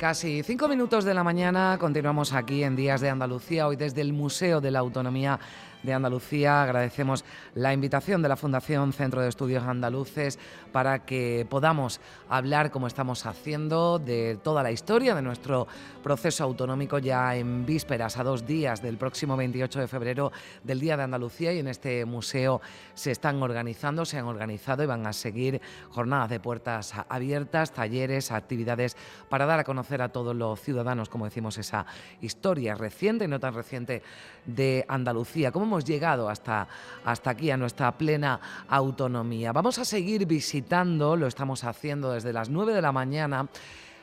Casi 0.00 0.42
5 0.42 0.66
minutos 0.66 1.04
de 1.04 1.12
la 1.12 1.22
mañana. 1.22 1.76
Continuamos 1.78 2.32
aquí 2.32 2.64
en 2.64 2.74
Días 2.74 3.02
de 3.02 3.10
Andalucía, 3.10 3.66
hoy 3.66 3.76
desde 3.76 4.00
el 4.00 4.14
Museo 4.14 4.62
de 4.62 4.70
la 4.70 4.78
Autonomía 4.78 5.38
de 5.82 5.92
Andalucía. 5.92 6.62
Agradecemos 6.62 7.24
la 7.54 7.72
invitación 7.72 8.22
de 8.22 8.28
la 8.28 8.36
Fundación 8.36 8.92
Centro 8.92 9.22
de 9.22 9.28
Estudios 9.28 9.64
Andaluces 9.64 10.38
para 10.72 11.04
que 11.04 11.46
podamos 11.48 12.00
hablar, 12.28 12.70
como 12.70 12.86
estamos 12.86 13.26
haciendo, 13.26 13.98
de 13.98 14.38
toda 14.42 14.62
la 14.62 14.70
historia 14.70 15.14
de 15.14 15.22
nuestro 15.22 15.66
proceso 16.02 16.44
autonómico 16.44 16.98
ya 16.98 17.36
en 17.36 17.64
vísperas, 17.66 18.16
a 18.16 18.24
dos 18.24 18.46
días 18.46 18.82
del 18.82 18.96
próximo 18.96 19.36
28 19.36 19.80
de 19.80 19.88
febrero 19.88 20.32
del 20.62 20.80
Día 20.80 20.96
de 20.96 21.04
Andalucía. 21.04 21.52
Y 21.52 21.58
en 21.58 21.68
este 21.68 22.04
museo 22.04 22.60
se 22.94 23.10
están 23.10 23.42
organizando, 23.42 24.04
se 24.04 24.18
han 24.18 24.26
organizado 24.26 24.82
y 24.82 24.86
van 24.86 25.06
a 25.06 25.12
seguir 25.12 25.60
jornadas 25.90 26.30
de 26.30 26.40
puertas 26.40 26.94
abiertas, 27.08 27.72
talleres, 27.72 28.30
actividades 28.32 28.96
para 29.28 29.46
dar 29.46 29.60
a 29.60 29.64
conocer 29.64 30.02
a 30.02 30.10
todos 30.10 30.34
los 30.34 30.60
ciudadanos, 30.60 31.08
como 31.08 31.24
decimos, 31.24 31.58
esa 31.58 31.86
historia 32.20 32.74
reciente 32.74 33.24
y 33.24 33.28
no 33.28 33.40
tan 33.40 33.54
reciente 33.54 34.02
de 34.46 34.84
Andalucía. 34.88 35.52
¿Cómo 35.52 35.69
hemos 35.70 35.84
llegado 35.84 36.28
hasta, 36.28 36.66
hasta 37.04 37.30
aquí, 37.30 37.48
a 37.52 37.56
nuestra 37.56 37.96
plena 37.96 38.40
autonomía? 38.68 39.52
Vamos 39.52 39.78
a 39.78 39.84
seguir 39.84 40.26
visitando, 40.26 41.14
lo 41.14 41.28
estamos 41.28 41.62
haciendo 41.62 42.10
desde 42.10 42.32
las 42.32 42.48
9 42.48 42.74
de 42.74 42.82
la 42.82 42.90
mañana, 42.90 43.48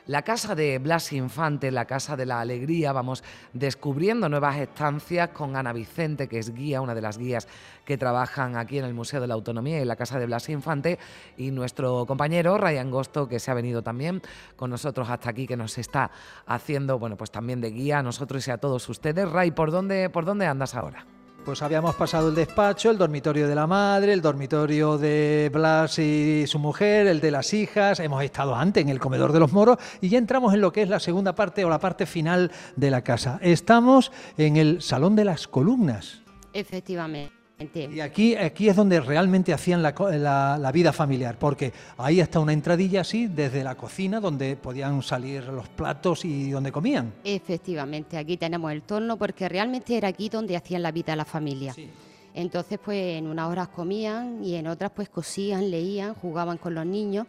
la 0.06 0.22
casa 0.22 0.54
de 0.54 0.78
Blas 0.78 1.12
Infante, 1.12 1.70
la 1.70 1.84
casa 1.84 2.16
de 2.16 2.24
la 2.24 2.40
alegría, 2.40 2.92
vamos 2.92 3.22
descubriendo 3.52 4.30
nuevas 4.30 4.56
estancias 4.56 5.28
con 5.28 5.56
Ana 5.56 5.74
Vicente, 5.74 6.26
que 6.26 6.38
es 6.38 6.54
guía, 6.54 6.80
una 6.80 6.94
de 6.94 7.02
las 7.02 7.18
guías 7.18 7.46
que 7.84 7.98
trabajan 7.98 8.56
aquí 8.56 8.78
en 8.78 8.86
el 8.86 8.94
Museo 8.94 9.20
de 9.20 9.26
la 9.26 9.34
Autonomía 9.34 9.78
y 9.78 9.84
la 9.84 9.96
casa 9.96 10.18
de 10.18 10.24
Blas 10.24 10.48
Infante, 10.48 10.98
y 11.36 11.50
nuestro 11.50 12.06
compañero 12.06 12.56
Ryan 12.56 12.90
Gosto, 12.90 13.28
que 13.28 13.38
se 13.38 13.50
ha 13.50 13.54
venido 13.54 13.82
también 13.82 14.22
con 14.56 14.70
nosotros 14.70 15.10
hasta 15.10 15.28
aquí, 15.28 15.46
que 15.46 15.58
nos 15.58 15.76
está 15.76 16.10
haciendo, 16.46 16.98
bueno, 16.98 17.18
pues 17.18 17.30
también 17.30 17.60
de 17.60 17.70
guía 17.72 17.98
a 17.98 18.02
nosotros 18.02 18.48
y 18.48 18.50
a 18.50 18.56
todos 18.56 18.88
ustedes. 18.88 19.30
Ray, 19.30 19.50
¿por 19.50 19.70
dónde, 19.70 20.08
por 20.08 20.24
dónde 20.24 20.46
andas 20.46 20.74
ahora? 20.74 21.17
Pues 21.44 21.62
habíamos 21.62 21.94
pasado 21.94 22.28
el 22.28 22.34
despacho, 22.34 22.90
el 22.90 22.98
dormitorio 22.98 23.48
de 23.48 23.54
la 23.54 23.66
madre, 23.66 24.12
el 24.12 24.20
dormitorio 24.20 24.98
de 24.98 25.50
Blas 25.52 25.98
y 25.98 26.46
su 26.46 26.58
mujer, 26.58 27.06
el 27.06 27.20
de 27.20 27.30
las 27.30 27.54
hijas, 27.54 28.00
hemos 28.00 28.22
estado 28.22 28.54
antes 28.54 28.82
en 28.82 28.90
el 28.90 29.00
comedor 29.00 29.32
de 29.32 29.40
los 29.40 29.52
moros 29.52 29.78
y 30.00 30.10
ya 30.10 30.18
entramos 30.18 30.52
en 30.52 30.60
lo 30.60 30.72
que 30.72 30.82
es 30.82 30.88
la 30.88 31.00
segunda 31.00 31.34
parte 31.34 31.64
o 31.64 31.70
la 31.70 31.78
parte 31.78 32.04
final 32.04 32.50
de 32.76 32.90
la 32.90 33.02
casa. 33.02 33.38
Estamos 33.40 34.12
en 34.36 34.56
el 34.56 34.82
Salón 34.82 35.16
de 35.16 35.24
las 35.24 35.48
Columnas. 35.48 36.22
Efectivamente. 36.52 37.37
Y 37.74 37.98
aquí, 37.98 38.36
aquí 38.36 38.68
es 38.68 38.76
donde 38.76 39.00
realmente 39.00 39.52
hacían 39.52 39.82
la, 39.82 39.92
la, 40.12 40.58
la, 40.58 40.72
vida 40.72 40.92
familiar, 40.92 41.36
porque 41.40 41.72
ahí 41.96 42.20
está 42.20 42.38
una 42.38 42.52
entradilla 42.52 43.00
así 43.00 43.26
desde 43.26 43.64
la 43.64 43.74
cocina 43.74 44.20
donde 44.20 44.54
podían 44.54 45.02
salir 45.02 45.42
los 45.44 45.68
platos 45.68 46.24
y 46.24 46.50
donde 46.50 46.70
comían. 46.70 47.14
Efectivamente, 47.24 48.16
aquí 48.16 48.36
tenemos 48.36 48.70
el 48.70 48.82
torno 48.82 49.16
porque 49.16 49.48
realmente 49.48 49.96
era 49.96 50.06
aquí 50.06 50.28
donde 50.28 50.56
hacían 50.56 50.82
la 50.82 50.92
vida 50.92 51.16
la 51.16 51.24
familia. 51.24 51.72
Sí. 51.72 51.90
Entonces, 52.32 52.78
pues 52.78 53.18
en 53.18 53.26
unas 53.26 53.50
horas 53.50 53.66
comían 53.68 54.44
y 54.44 54.54
en 54.54 54.68
otras 54.68 54.92
pues 54.94 55.08
cosían, 55.08 55.68
leían, 55.68 56.14
jugaban 56.14 56.58
con 56.58 56.74
los 56.74 56.86
niños 56.86 57.26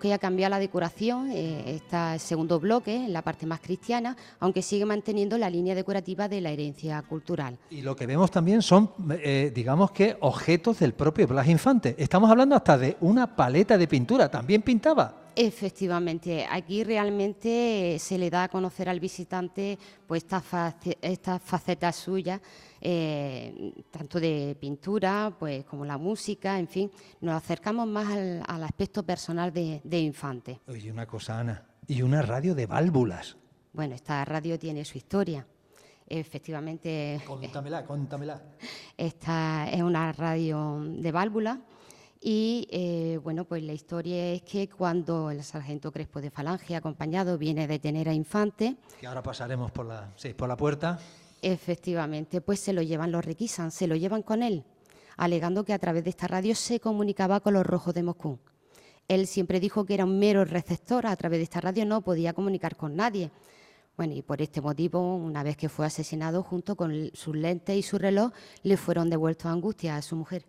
que 0.00 0.12
ha 0.12 0.18
cambiado 0.18 0.50
la 0.50 0.58
decoración, 0.58 1.30
eh, 1.30 1.74
está 1.74 2.14
el 2.14 2.20
segundo 2.20 2.60
bloque, 2.60 2.94
en 2.94 3.12
la 3.12 3.22
parte 3.22 3.46
más 3.46 3.60
cristiana, 3.60 4.16
aunque 4.40 4.62
sigue 4.62 4.84
manteniendo 4.84 5.38
la 5.38 5.50
línea 5.50 5.74
decorativa 5.74 6.28
de 6.28 6.40
la 6.40 6.50
herencia 6.50 7.02
cultural. 7.02 7.58
Y 7.70 7.82
lo 7.82 7.96
que 7.96 8.06
vemos 8.06 8.30
también 8.30 8.62
son, 8.62 8.90
eh, 9.10 9.52
digamos 9.54 9.90
que, 9.90 10.16
objetos 10.20 10.78
del 10.78 10.94
propio 10.94 11.26
Blas 11.26 11.48
Infante. 11.48 11.94
Estamos 11.98 12.30
hablando 12.30 12.56
hasta 12.56 12.78
de 12.78 12.96
una 13.00 13.34
paleta 13.34 13.76
de 13.78 13.88
pintura, 13.88 14.30
¿también 14.30 14.62
pintaba? 14.62 15.26
Efectivamente, 15.38 16.46
aquí 16.50 16.82
realmente 16.82 17.98
se 18.00 18.16
le 18.16 18.30
da 18.30 18.44
a 18.44 18.48
conocer 18.48 18.88
al 18.88 19.00
visitante 19.00 19.78
pues 20.06 20.22
estas 20.22 20.74
esta 21.02 21.38
facetas 21.38 21.96
suyas, 21.96 22.40
eh, 22.80 23.72
tanto 23.90 24.20
de 24.20 24.56
pintura 24.60 25.34
pues 25.38 25.64
como 25.64 25.84
la 25.84 25.98
música, 25.98 26.58
en 26.58 26.68
fin, 26.68 26.90
nos 27.20 27.34
acercamos 27.34 27.86
más 27.86 28.08
al, 28.08 28.42
al 28.46 28.64
aspecto 28.64 29.02
personal 29.02 29.52
de, 29.52 29.80
de, 29.84 30.00
Infante. 30.00 30.60
Oye, 30.68 30.90
una 30.90 31.06
cosa, 31.06 31.40
Ana, 31.40 31.64
y 31.86 32.02
una 32.02 32.22
radio 32.22 32.54
de 32.54 32.66
válvulas. 32.66 33.36
Bueno, 33.72 33.94
esta 33.94 34.24
radio 34.24 34.58
tiene 34.58 34.84
su 34.84 34.98
historia. 34.98 35.46
Efectivamente. 36.08 37.20
Contámela, 37.26 37.84
contámela. 37.84 38.40
Esta 38.96 39.68
es 39.68 39.82
una 39.82 40.12
radio 40.12 40.80
de 40.86 41.10
válvulas 41.10 41.58
y 42.20 42.66
eh, 42.70 43.20
bueno, 43.22 43.44
pues 43.44 43.62
la 43.62 43.72
historia 43.72 44.32
es 44.32 44.42
que 44.42 44.68
cuando 44.68 45.30
el 45.30 45.44
sargento 45.44 45.92
Crespo 45.92 46.20
de 46.20 46.30
Falange, 46.30 46.74
acompañado, 46.74 47.38
viene 47.38 47.64
a 47.64 47.66
detener 47.66 48.08
a 48.08 48.14
Infante. 48.14 48.76
Que 49.00 49.06
ahora 49.06 49.22
pasaremos 49.22 49.70
por 49.70 49.86
la, 49.86 50.12
sí, 50.16 50.34
por 50.34 50.48
la 50.48 50.56
puerta. 50.56 50.98
Efectivamente, 51.46 52.40
pues 52.40 52.58
se 52.58 52.72
lo 52.72 52.82
llevan, 52.82 53.12
lo 53.12 53.20
requisan, 53.20 53.70
se 53.70 53.86
lo 53.86 53.94
llevan 53.94 54.22
con 54.22 54.42
él, 54.42 54.64
alegando 55.16 55.64
que 55.64 55.72
a 55.72 55.78
través 55.78 56.02
de 56.02 56.10
esta 56.10 56.26
radio 56.26 56.56
se 56.56 56.80
comunicaba 56.80 57.38
con 57.38 57.54
los 57.54 57.64
rojos 57.64 57.94
de 57.94 58.02
Moscú. 58.02 58.40
Él 59.06 59.28
siempre 59.28 59.60
dijo 59.60 59.84
que 59.84 59.94
era 59.94 60.04
un 60.04 60.18
mero 60.18 60.44
receptor, 60.44 61.06
a 61.06 61.14
través 61.14 61.38
de 61.38 61.44
esta 61.44 61.60
radio 61.60 61.86
no 61.86 62.02
podía 62.02 62.32
comunicar 62.32 62.74
con 62.74 62.96
nadie. 62.96 63.30
Bueno, 63.96 64.14
y 64.14 64.22
por 64.22 64.42
este 64.42 64.60
motivo, 64.60 65.14
una 65.14 65.44
vez 65.44 65.56
que 65.56 65.68
fue 65.68 65.86
asesinado, 65.86 66.42
junto 66.42 66.74
con 66.74 67.12
sus 67.14 67.36
lentes 67.36 67.76
y 67.76 67.82
su 67.82 67.96
reloj, 67.96 68.32
le 68.64 68.76
fueron 68.76 69.08
devueltos 69.08 69.46
a 69.46 69.52
Angustia 69.52 69.94
a 69.94 70.02
su 70.02 70.16
mujer. 70.16 70.44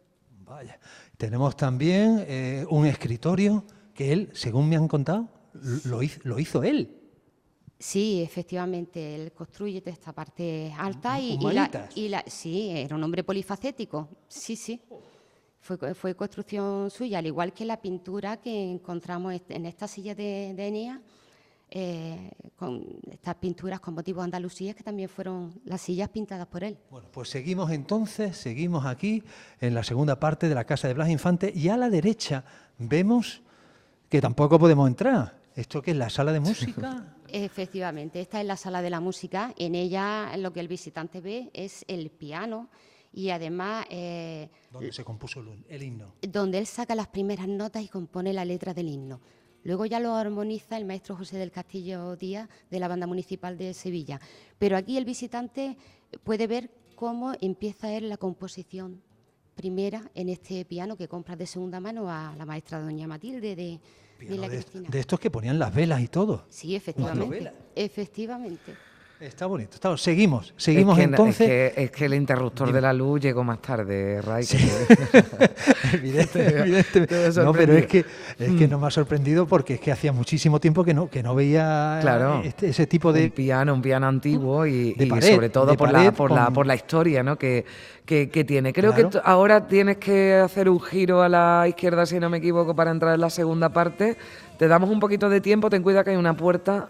Vaya. 0.48 0.80
Tenemos 1.16 1.56
también 1.56 2.26
eh, 2.28 2.66
un 2.72 2.88
escritorio 2.88 3.66
que 3.94 4.14
él, 4.14 4.32
según 4.34 4.68
me 4.68 4.76
han 4.76 4.88
contado, 4.88 5.30
lo 5.86 6.02
hizo, 6.02 6.20
lo 6.24 6.40
hizo 6.40 6.64
él. 6.64 7.07
Sí, 7.80 8.24
efectivamente, 8.24 9.16
él 9.16 9.32
construye 9.34 9.84
esta 9.86 10.12
parte 10.12 10.74
alta 10.78 11.20
y, 11.20 11.38
y, 11.40 11.54
la, 11.54 11.90
y, 11.94 12.08
la, 12.10 12.24
sí, 12.26 12.72
era 12.72 12.96
un 12.96 13.04
hombre 13.04 13.24
polifacético, 13.24 14.10
sí, 14.28 14.56
sí. 14.56 14.82
Fue, 15.60 15.94
fue, 15.94 16.16
construcción 16.16 16.90
suya, 16.90 17.20
al 17.20 17.28
igual 17.28 17.54
que 17.54 17.66
la 17.66 17.80
pintura 17.80 18.38
que 18.38 18.72
encontramos 18.72 19.34
en 19.50 19.66
esta 19.66 19.88
silla 19.88 20.16
de, 20.16 20.54
de 20.56 20.68
Enea, 20.68 21.02
eh, 21.70 22.32
con 22.56 22.82
estas 23.12 23.36
pinturas 23.36 23.82
con 23.82 23.94
motivos 23.94 24.24
andalusíes 24.24 24.74
que 24.74 24.84
también 24.84 25.10
fueron 25.10 25.60
las 25.66 25.82
sillas 25.82 26.08
pintadas 26.08 26.48
por 26.48 26.64
él. 26.64 26.78
Bueno, 26.90 27.10
pues 27.12 27.30
seguimos 27.30 27.72
entonces, 27.72 28.38
seguimos 28.38 28.86
aquí 28.86 29.22
en 29.60 29.76
la 29.76 29.84
segunda 29.84 30.18
parte 30.18 30.48
de 30.48 30.56
la 30.56 30.64
casa 30.64 30.88
de 30.88 30.94
Blas 30.94 31.10
Infante 31.10 31.52
y 31.54 31.68
a 31.68 31.76
la 31.76 31.90
derecha 31.90 32.46
vemos 32.78 33.42
que 34.08 34.22
tampoco 34.22 34.58
podemos 34.58 34.88
entrar. 34.88 35.38
¿Esto 35.56 35.82
qué 35.82 35.92
es 35.92 35.98
la 35.98 36.10
sala 36.10 36.32
de 36.32 36.40
música? 36.40 37.17
Efectivamente, 37.30 38.22
esta 38.22 38.40
es 38.40 38.48
la 38.48 38.58
sala 38.58 38.82
de 38.82 38.90
la 38.90 39.00
música. 39.00 39.54
En 39.58 39.76
ella 39.76 40.36
lo 40.38 40.54
que 40.54 40.60
el 40.60 40.68
visitante 40.68 41.22
ve 41.22 41.50
es 41.54 41.86
el 41.88 42.10
piano 42.10 42.70
y 43.14 43.30
además... 43.30 43.86
Eh, 43.90 44.50
donde 44.72 44.94
se 44.94 45.04
compuso 45.04 45.40
el, 45.42 45.66
el 45.68 45.84
himno. 45.84 46.14
Donde 46.22 46.60
él 46.60 46.68
saca 46.68 46.96
las 46.96 47.08
primeras 47.08 47.48
notas 47.48 47.84
y 47.84 47.88
compone 47.88 48.34
la 48.34 48.46
letra 48.46 48.74
del 48.74 48.90
himno. 48.90 49.22
Luego 49.64 49.86
ya 49.86 50.00
lo 50.00 50.16
armoniza 50.16 50.78
el 50.78 50.86
maestro 50.86 51.16
José 51.16 51.38
del 51.38 51.52
Castillo 51.52 52.16
Díaz 52.16 52.48
de 52.70 52.80
la 52.80 52.88
Banda 52.88 53.08
Municipal 53.08 53.58
de 53.58 53.74
Sevilla. 53.74 54.20
Pero 54.58 54.78
aquí 54.78 54.98
el 54.98 55.06
visitante 55.06 55.78
puede 56.24 56.48
ver 56.48 56.72
cómo 56.96 57.34
empieza 57.42 57.92
él 57.92 58.08
la 58.10 58.18
composición 58.18 59.02
primera 59.56 60.10
en 60.14 60.30
este 60.30 60.64
piano 60.66 60.96
que 60.96 61.08
compra 61.08 61.36
de 61.36 61.48
segunda 61.48 61.80
mano 61.80 62.10
a 62.10 62.36
la 62.38 62.46
maestra 62.46 62.80
doña 62.80 63.08
Matilde 63.08 63.56
de, 63.56 63.82
de 64.20 64.66
de 64.90 65.00
estos 65.00 65.20
que 65.20 65.30
ponían 65.30 65.60
las 65.60 65.74
velas 65.74 66.02
y 66.02 66.08
todo. 66.08 66.46
Sí, 66.50 66.76
efectivamente. 66.76 67.52
Efectivamente. 67.76 68.76
Está 69.20 69.48
bonito. 69.48 69.72
Está, 69.74 69.98
seguimos, 69.98 70.54
seguimos 70.58 70.96
es 70.96 71.04
que, 71.06 71.10
entonces. 71.10 71.42
Es 71.42 71.74
que, 71.74 71.84
es 71.86 71.92
que, 71.92 72.06
el 72.06 72.14
interruptor 72.14 72.72
de 72.72 72.82
la 72.82 72.94
luz 72.94 73.20
llegó 73.20 73.44
más 73.44 73.60
tarde, 73.60 74.22
Ray. 74.22 74.44
Sí. 74.44 74.58
evidente, 75.94 76.60
evidente. 76.60 77.08
No, 77.44 77.52
pero 77.52 77.74
es 77.74 77.88
que, 77.88 78.06
es 78.38 78.52
que 78.54 78.68
no 78.68 78.78
me 78.78 78.88
ha 78.88 78.92
sorprendido 78.92 79.48
porque 79.48 79.76
es 79.76 79.80
que 79.80 79.92
hacía 79.92 80.14
muchísimo 80.14 80.60
tiempo 80.60 80.84
que 80.84 80.94
no, 80.94 81.10
que 81.10 81.24
no 81.24 81.34
veía 81.34 81.98
claro, 82.02 82.42
este, 82.44 82.70
ese 82.70 82.86
tipo 82.86 83.12
de. 83.12 83.26
Un 83.26 83.32
piano, 83.32 83.74
un 83.74 83.82
piano 83.82 84.08
antiguo 84.08 84.68
y, 84.68 84.94
de 84.94 85.06
y 85.06 85.10
pared, 85.10 85.34
sobre 85.34 85.50
todo 85.50 85.76
por, 85.76 85.92
pared 85.92 86.06
la, 86.06 86.12
por, 86.12 86.30
con... 86.30 86.38
la, 86.38 86.52
por 86.52 86.68
la 86.68 86.76
historia 86.76 87.24
¿no? 87.24 87.38
que, 87.38 87.66
que, 88.06 88.30
que 88.30 88.44
tiene. 88.44 88.72
Creo 88.72 88.94
claro. 88.94 89.10
que 89.10 89.20
ahora 89.24 89.68
tienes 89.68 89.98
que 89.98 90.36
hacer 90.36 90.70
un 90.70 90.80
giro 90.80 91.24
a 91.24 91.30
la 91.30 91.66
izquierda, 91.68 92.06
si 92.06 92.20
no 92.20 92.30
me 92.30 92.38
equivoco, 92.38 92.76
para 92.76 92.92
entrar 92.92 93.16
en 93.16 93.22
la 93.22 93.32
segunda 93.32 93.70
parte. 93.70 94.16
Te 94.60 94.68
damos 94.68 94.92
un 94.92 95.00
poquito 95.00 95.28
de 95.28 95.42
tiempo, 95.42 95.72
ten 95.72 95.82
cuidado 95.82 96.04
que 96.04 96.12
hay 96.12 96.18
una 96.18 96.38
puerta 96.38 96.90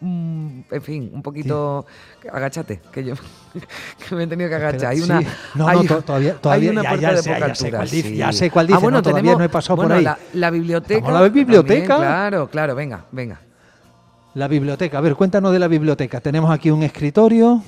mm, 0.00 0.60
en 0.70 0.82
fin, 0.82 1.10
un 1.12 1.22
poquito... 1.22 1.86
Agáchate, 2.32 2.80
que 2.92 3.04
yo 3.04 3.14
que 4.08 4.14
me 4.14 4.24
he 4.24 4.26
tenido 4.26 4.48
que 4.48 4.56
agachar. 4.56 4.90
Hay 4.90 5.00
una, 5.00 5.20
no, 5.54 5.82
no, 5.82 6.02
todavía, 6.02 6.34
todavía 6.34 6.70
una 6.70 6.82
ya, 6.82 7.14
de 7.14 7.22
poca 7.22 7.48
ya, 7.48 7.54
sé 7.54 7.70
cuál 7.70 7.90
dice, 7.90 8.16
ya 8.16 8.32
sé 8.32 8.50
cuál 8.50 8.66
dice, 8.66 8.76
ah, 8.76 8.80
bueno, 8.80 9.02
todavía 9.02 9.36
no 9.36 9.44
he 9.44 9.48
pasado 9.48 9.82
por 9.82 9.92
ahí. 9.92 10.04
La, 10.04 10.18
la 10.34 10.50
biblioteca. 10.50 11.10
la 11.10 11.28
biblioteca? 11.28 11.96
claro, 11.96 12.48
claro, 12.48 12.74
venga, 12.74 13.04
venga. 13.12 13.40
La 14.34 14.46
biblioteca, 14.46 14.98
a 14.98 15.00
ver, 15.00 15.16
cuéntanos 15.16 15.52
de 15.52 15.58
la 15.58 15.66
biblioteca. 15.66 16.20
Tenemos 16.20 16.50
aquí 16.52 16.70
un 16.70 16.84
escritorio. 16.84 17.62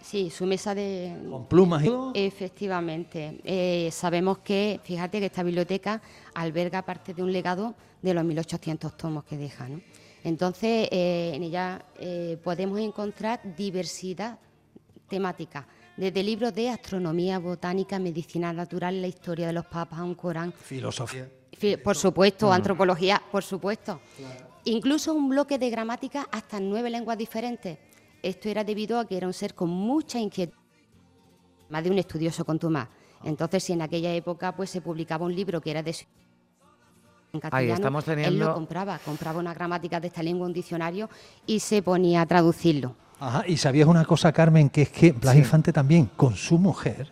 Sí, 0.00 0.30
su 0.30 0.46
mesa 0.46 0.74
de... 0.74 1.14
Con 1.28 1.46
plumas 1.46 1.82
y 1.82 1.86
todo. 1.86 2.12
Efectivamente. 2.14 3.40
Eh, 3.44 3.90
sabemos 3.92 4.38
que, 4.38 4.80
fíjate 4.84 5.18
que 5.18 5.26
esta 5.26 5.42
biblioteca 5.42 6.00
alberga 6.34 6.82
parte 6.82 7.14
de 7.14 7.22
un 7.22 7.32
legado 7.32 7.74
de 8.00 8.14
los 8.14 8.24
1800 8.24 8.96
tomos 8.96 9.24
que 9.24 9.36
deja. 9.36 9.68
¿no? 9.68 9.80
Entonces, 10.24 10.88
eh, 10.90 11.32
en 11.34 11.42
ella 11.42 11.84
eh, 11.98 12.38
podemos 12.42 12.78
encontrar 12.80 13.40
diversidad 13.56 14.38
temática, 15.08 15.66
desde 15.96 16.22
libros 16.22 16.54
de 16.54 16.70
astronomía, 16.70 17.38
botánica, 17.38 17.98
medicina 17.98 18.52
natural, 18.52 19.00
la 19.00 19.08
historia 19.08 19.46
de 19.46 19.52
los 19.52 19.66
papas, 19.66 20.00
un 20.00 20.14
Corán. 20.14 20.52
Filosofía. 20.52 21.28
Por 21.82 21.96
supuesto, 21.96 22.52
antropología, 22.52 23.20
por 23.32 23.42
supuesto. 23.42 24.00
Incluso 24.64 25.14
un 25.14 25.28
bloque 25.28 25.58
de 25.58 25.70
gramática 25.70 26.28
hasta 26.30 26.60
nueve 26.60 26.90
lenguas 26.90 27.18
diferentes 27.18 27.78
esto 28.22 28.48
era 28.48 28.64
debido 28.64 28.98
a 28.98 29.06
que 29.06 29.16
era 29.16 29.26
un 29.26 29.32
ser 29.32 29.54
con 29.54 29.70
mucha 29.70 30.18
inquietud, 30.18 30.58
más 31.68 31.84
de 31.84 31.90
un 31.90 31.98
estudioso 31.98 32.44
contumaz. 32.44 32.88
Entonces, 33.24 33.64
si 33.64 33.72
en 33.72 33.82
aquella 33.82 34.12
época 34.14 34.54
pues 34.54 34.70
se 34.70 34.80
publicaba 34.80 35.26
un 35.26 35.34
libro 35.34 35.60
que 35.60 35.70
era 35.70 35.82
de 35.82 35.94
en 37.32 37.40
castellano, 37.40 38.00
él 38.06 38.38
lo 38.38 38.54
compraba, 38.54 38.98
compraba 39.04 39.38
una 39.38 39.54
gramática 39.54 40.00
de 40.00 40.08
esta 40.08 40.22
lengua, 40.22 40.46
un 40.46 40.52
diccionario 40.52 41.08
y 41.46 41.60
se 41.60 41.82
ponía 41.82 42.22
a 42.22 42.26
traducirlo. 42.26 42.94
Ajá, 43.20 43.44
y 43.46 43.56
sabías 43.56 43.88
una 43.88 44.04
cosa, 44.04 44.32
Carmen, 44.32 44.70
que 44.70 44.82
es 44.82 44.90
que 44.90 45.12
Blas 45.12 45.36
Infante 45.36 45.72
también, 45.72 46.10
con 46.16 46.36
su 46.36 46.56
mujer, 46.58 47.10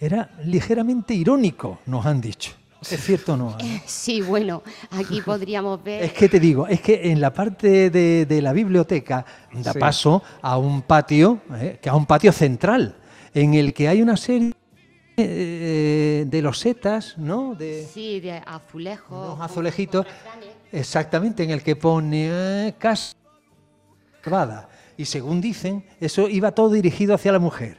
era 0.00 0.30
ligeramente 0.44 1.14
irónico, 1.14 1.78
nos 1.86 2.04
han 2.04 2.20
dicho. 2.20 2.52
¿Es 2.90 3.02
cierto 3.02 3.34
o 3.34 3.36
no? 3.36 3.56
Eh, 3.60 3.80
sí, 3.86 4.20
bueno, 4.20 4.62
aquí 4.90 5.20
podríamos 5.24 5.82
ver... 5.82 6.02
Es 6.02 6.12
que 6.12 6.28
te 6.28 6.40
digo, 6.40 6.66
es 6.66 6.80
que 6.80 7.10
en 7.10 7.20
la 7.20 7.32
parte 7.32 7.90
de, 7.90 8.42
la 8.42 8.52
biblioteca 8.52 9.24
da 9.52 9.72
paso 9.74 10.22
a 10.42 10.58
un 10.58 10.82
patio, 10.82 11.40
eh, 11.54 11.78
que 11.80 11.88
a 11.88 11.94
un 11.94 12.04
patio 12.04 12.32
central, 12.32 12.96
en 13.32 13.54
el 13.54 13.72
que 13.72 13.88
hay 13.88 14.02
una 14.02 14.16
serie 14.16 14.52
eh, 15.16 16.24
de 16.26 16.42
losetas, 16.42 17.16
¿no? 17.18 17.54
De, 17.54 17.86
sí, 17.92 18.20
de 18.20 18.42
azulejos. 18.44 19.34
Unos 19.34 19.40
azulejitos, 19.40 20.06
exactamente, 20.72 21.44
en 21.44 21.50
el 21.50 21.62
que 21.62 21.76
pone 21.76 22.74
casa 22.78 23.14
Y 24.96 25.04
según 25.04 25.40
dicen, 25.40 25.84
eso 26.00 26.28
iba 26.28 26.52
todo 26.52 26.70
dirigido 26.70 27.14
hacia 27.14 27.32
la 27.32 27.38
mujer. 27.38 27.76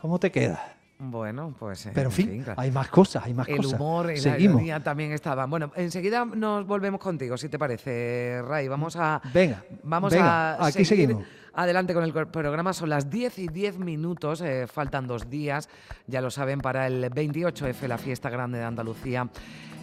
¿Cómo 0.00 0.18
te 0.18 0.30
queda? 0.30 0.76
Bueno, 0.98 1.54
pues. 1.58 1.88
Pero 1.92 2.08
en 2.08 2.12
fin, 2.12 2.44
hay 2.56 2.70
más 2.70 2.88
cosas, 2.88 3.24
hay 3.24 3.34
más 3.34 3.46
cosas. 3.46 3.72
El 3.72 3.74
humor 3.74 4.12
y 4.12 4.20
la 4.20 4.38
ironía 4.38 4.82
también 4.82 5.12
estaban. 5.12 5.50
Bueno, 5.50 5.70
enseguida 5.76 6.24
nos 6.24 6.66
volvemos 6.66 7.00
contigo, 7.00 7.36
si 7.36 7.48
te 7.48 7.58
parece, 7.58 8.40
Ray. 8.42 8.68
Vamos 8.68 8.96
a. 8.96 9.20
Venga. 9.34 9.62
Vamos 9.82 10.14
a. 10.14 10.64
Aquí 10.66 10.84
seguimos. 10.84 11.24
Adelante 11.58 11.94
con 11.94 12.04
el 12.04 12.12
programa, 12.12 12.74
son 12.74 12.90
las 12.90 13.08
10 13.08 13.38
y 13.38 13.48
10 13.48 13.78
minutos, 13.78 14.42
eh, 14.42 14.66
faltan 14.66 15.06
dos 15.06 15.30
días, 15.30 15.70
ya 16.06 16.20
lo 16.20 16.30
saben, 16.30 16.60
para 16.60 16.86
el 16.86 17.10
28F, 17.10 17.88
la 17.88 17.96
fiesta 17.96 18.28
grande 18.28 18.58
de 18.58 18.64
Andalucía. 18.64 19.30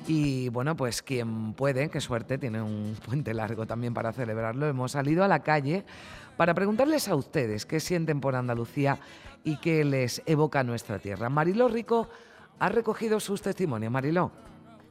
Y 0.06 0.50
bueno, 0.50 0.76
pues 0.76 1.02
quien 1.02 1.54
puede, 1.54 1.90
qué 1.90 2.00
suerte, 2.00 2.38
tiene 2.38 2.62
un 2.62 2.96
puente 3.06 3.34
largo 3.34 3.66
también 3.66 3.96
para 3.96 4.14
celebrarlo. 4.14 4.68
Hemos 4.68 4.92
salido 4.92 5.24
a 5.24 5.28
la 5.28 5.40
calle 5.42 5.84
para 6.38 6.54
preguntarles 6.54 7.08
a 7.08 7.16
ustedes 7.16 7.66
qué 7.66 7.80
sienten 7.80 8.22
por 8.22 8.36
Andalucía 8.36 9.00
y 9.44 9.58
qué 9.58 9.84
les 9.84 10.22
evoca 10.28 10.64
nuestra 10.64 11.00
tierra. 11.00 11.28
Mariló 11.30 11.70
Rico 11.70 12.08
ha 12.60 12.70
recogido 12.70 13.20
sus 13.20 13.42
testimonios. 13.42 13.92
Mariló. 13.92 14.32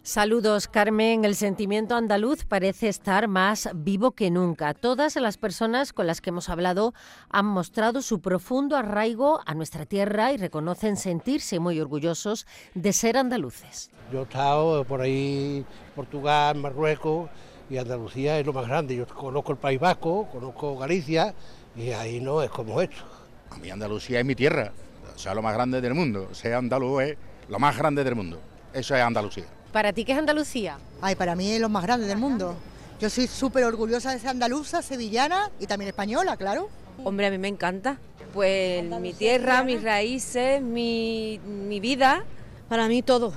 Saludos, 0.04 0.66
Carmen. 0.66 1.24
El 1.24 1.36
sentimiento 1.36 1.94
andaluz 1.94 2.44
parece 2.44 2.88
estar 2.88 3.28
más 3.28 3.68
vivo 3.72 4.10
que 4.10 4.32
nunca. 4.32 4.74
Todas 4.74 5.14
las 5.14 5.36
personas 5.36 5.92
con 5.92 6.08
las 6.08 6.20
que 6.20 6.30
hemos 6.30 6.48
hablado 6.48 6.92
han 7.30 7.46
mostrado 7.46 8.02
su 8.02 8.20
profundo 8.20 8.76
arraigo 8.76 9.40
a 9.46 9.54
nuestra 9.54 9.86
tierra 9.86 10.32
y 10.32 10.38
reconocen 10.38 10.96
sentirse 10.96 11.60
muy 11.60 11.80
orgullosos 11.80 12.48
de 12.74 12.92
ser 12.92 13.16
andaluces. 13.16 13.92
Yo 14.12 14.20
he 14.20 14.22
estado 14.24 14.84
por 14.84 15.02
ahí, 15.02 15.64
Portugal, 15.94 16.56
Marruecos, 16.56 17.30
y 17.70 17.76
Andalucía 17.76 18.40
es 18.40 18.44
lo 18.44 18.52
más 18.52 18.66
grande. 18.66 18.96
Yo 18.96 19.06
conozco 19.06 19.52
el 19.52 19.58
País 19.58 19.78
Vasco, 19.78 20.28
conozco 20.32 20.76
Galicia, 20.76 21.32
y 21.76 21.90
ahí 21.90 22.20
no 22.20 22.42
es 22.42 22.50
como 22.50 22.82
esto. 22.82 23.04
A 23.50 23.56
mí 23.58 23.70
Andalucía 23.70 24.18
es 24.18 24.26
mi 24.26 24.34
tierra, 24.34 24.72
o 25.14 25.18
sea, 25.18 25.32
lo 25.32 25.42
más 25.42 25.54
grande 25.54 25.80
del 25.80 25.94
mundo. 25.94 26.28
Sea 26.32 26.58
andaluz 26.58 27.02
es 27.02 27.16
lo 27.48 27.60
más 27.60 27.78
grande 27.78 28.02
del 28.02 28.16
mundo. 28.16 28.40
Eso 28.74 28.96
es 28.96 29.00
Andalucía. 29.00 29.61
¿Para 29.72 29.94
ti 29.94 30.04
qué 30.04 30.12
es 30.12 30.18
Andalucía? 30.18 30.78
Ay, 31.00 31.14
para 31.14 31.34
mí 31.34 31.50
es 31.50 31.60
lo 31.60 31.70
más 31.70 31.82
grande 31.82 32.06
del 32.06 32.18
mundo. 32.18 32.54
Yo 33.00 33.08
soy 33.08 33.26
súper 33.26 33.64
orgullosa 33.64 34.12
de 34.12 34.18
ser 34.18 34.28
andaluza, 34.28 34.82
sevillana 34.82 35.50
y 35.58 35.66
también 35.66 35.88
española, 35.88 36.36
claro. 36.36 36.68
Hombre, 37.02 37.26
a 37.26 37.30
mí 37.30 37.38
me 37.38 37.48
encanta. 37.48 37.98
Pues 38.34 38.84
mi 38.84 39.14
tierra, 39.14 39.64
mis 39.64 39.82
raíces, 39.82 40.60
mi, 40.60 41.40
mi 41.44 41.80
vida. 41.80 42.22
Para 42.68 42.86
mí 42.86 43.02
todo. 43.02 43.32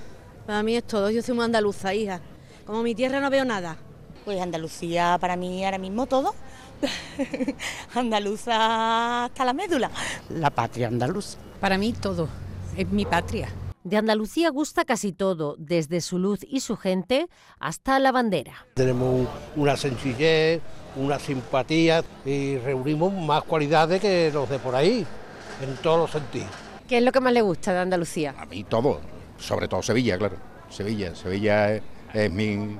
Para 0.45 0.61
mí 0.61 0.75
es 0.75 0.83
todo. 0.83 1.09
Yo 1.09 1.21
soy 1.21 1.35
muy 1.35 1.45
andaluza, 1.45 1.93
hija. 1.93 2.19
Como 2.65 2.83
mi 2.83 2.93
tierra 2.93 3.21
no 3.21 3.29
veo 3.29 3.45
nada. 3.45 3.77
Pues 4.25 4.41
Andalucía 4.41 5.17
para 5.21 5.37
mí 5.37 5.63
ahora 5.63 5.77
mismo 5.77 6.05
todo. 6.05 6.35
Andaluza 7.95 9.25
hasta 9.25 9.45
la 9.45 9.53
médula. 9.53 9.89
La 10.29 10.49
patria 10.49 10.87
andaluza. 10.87 11.37
Para 11.61 11.77
mí 11.77 11.93
todo, 11.93 12.27
es 12.75 12.87
mi 12.89 13.05
patria. 13.05 13.49
De 13.85 13.97
Andalucía 13.97 14.49
gusta 14.49 14.83
casi 14.83 15.13
todo, 15.13 15.55
desde 15.59 16.01
su 16.01 16.17
luz 16.17 16.39
y 16.49 16.61
su 16.61 16.75
gente 16.75 17.27
hasta 17.59 17.99
la 17.99 18.11
bandera. 18.11 18.65
Tenemos 18.73 19.27
una 19.55 19.77
sencillez, 19.77 20.59
una 20.95 21.19
simpatía 21.19 22.03
y 22.25 22.57
reunimos 22.57 23.13
más 23.13 23.43
cualidades 23.43 24.01
que 24.01 24.31
los 24.33 24.49
de 24.49 24.57
por 24.57 24.73
ahí, 24.73 25.05
en 25.61 25.75
todos 25.83 25.99
los 25.99 26.09
sentidos. 26.09 26.49
¿Qué 26.89 26.97
es 26.97 27.03
lo 27.03 27.11
que 27.11 27.19
más 27.19 27.31
le 27.31 27.43
gusta 27.43 27.73
de 27.73 27.79
Andalucía? 27.79 28.33
A 28.39 28.47
mí 28.47 28.63
todo, 28.63 29.01
sobre 29.37 29.67
todo 29.67 29.83
Sevilla, 29.83 30.17
claro. 30.17 30.37
Sevilla, 30.71 31.13
Sevilla 31.13 31.75
es, 32.11 32.31
mi, 32.31 32.79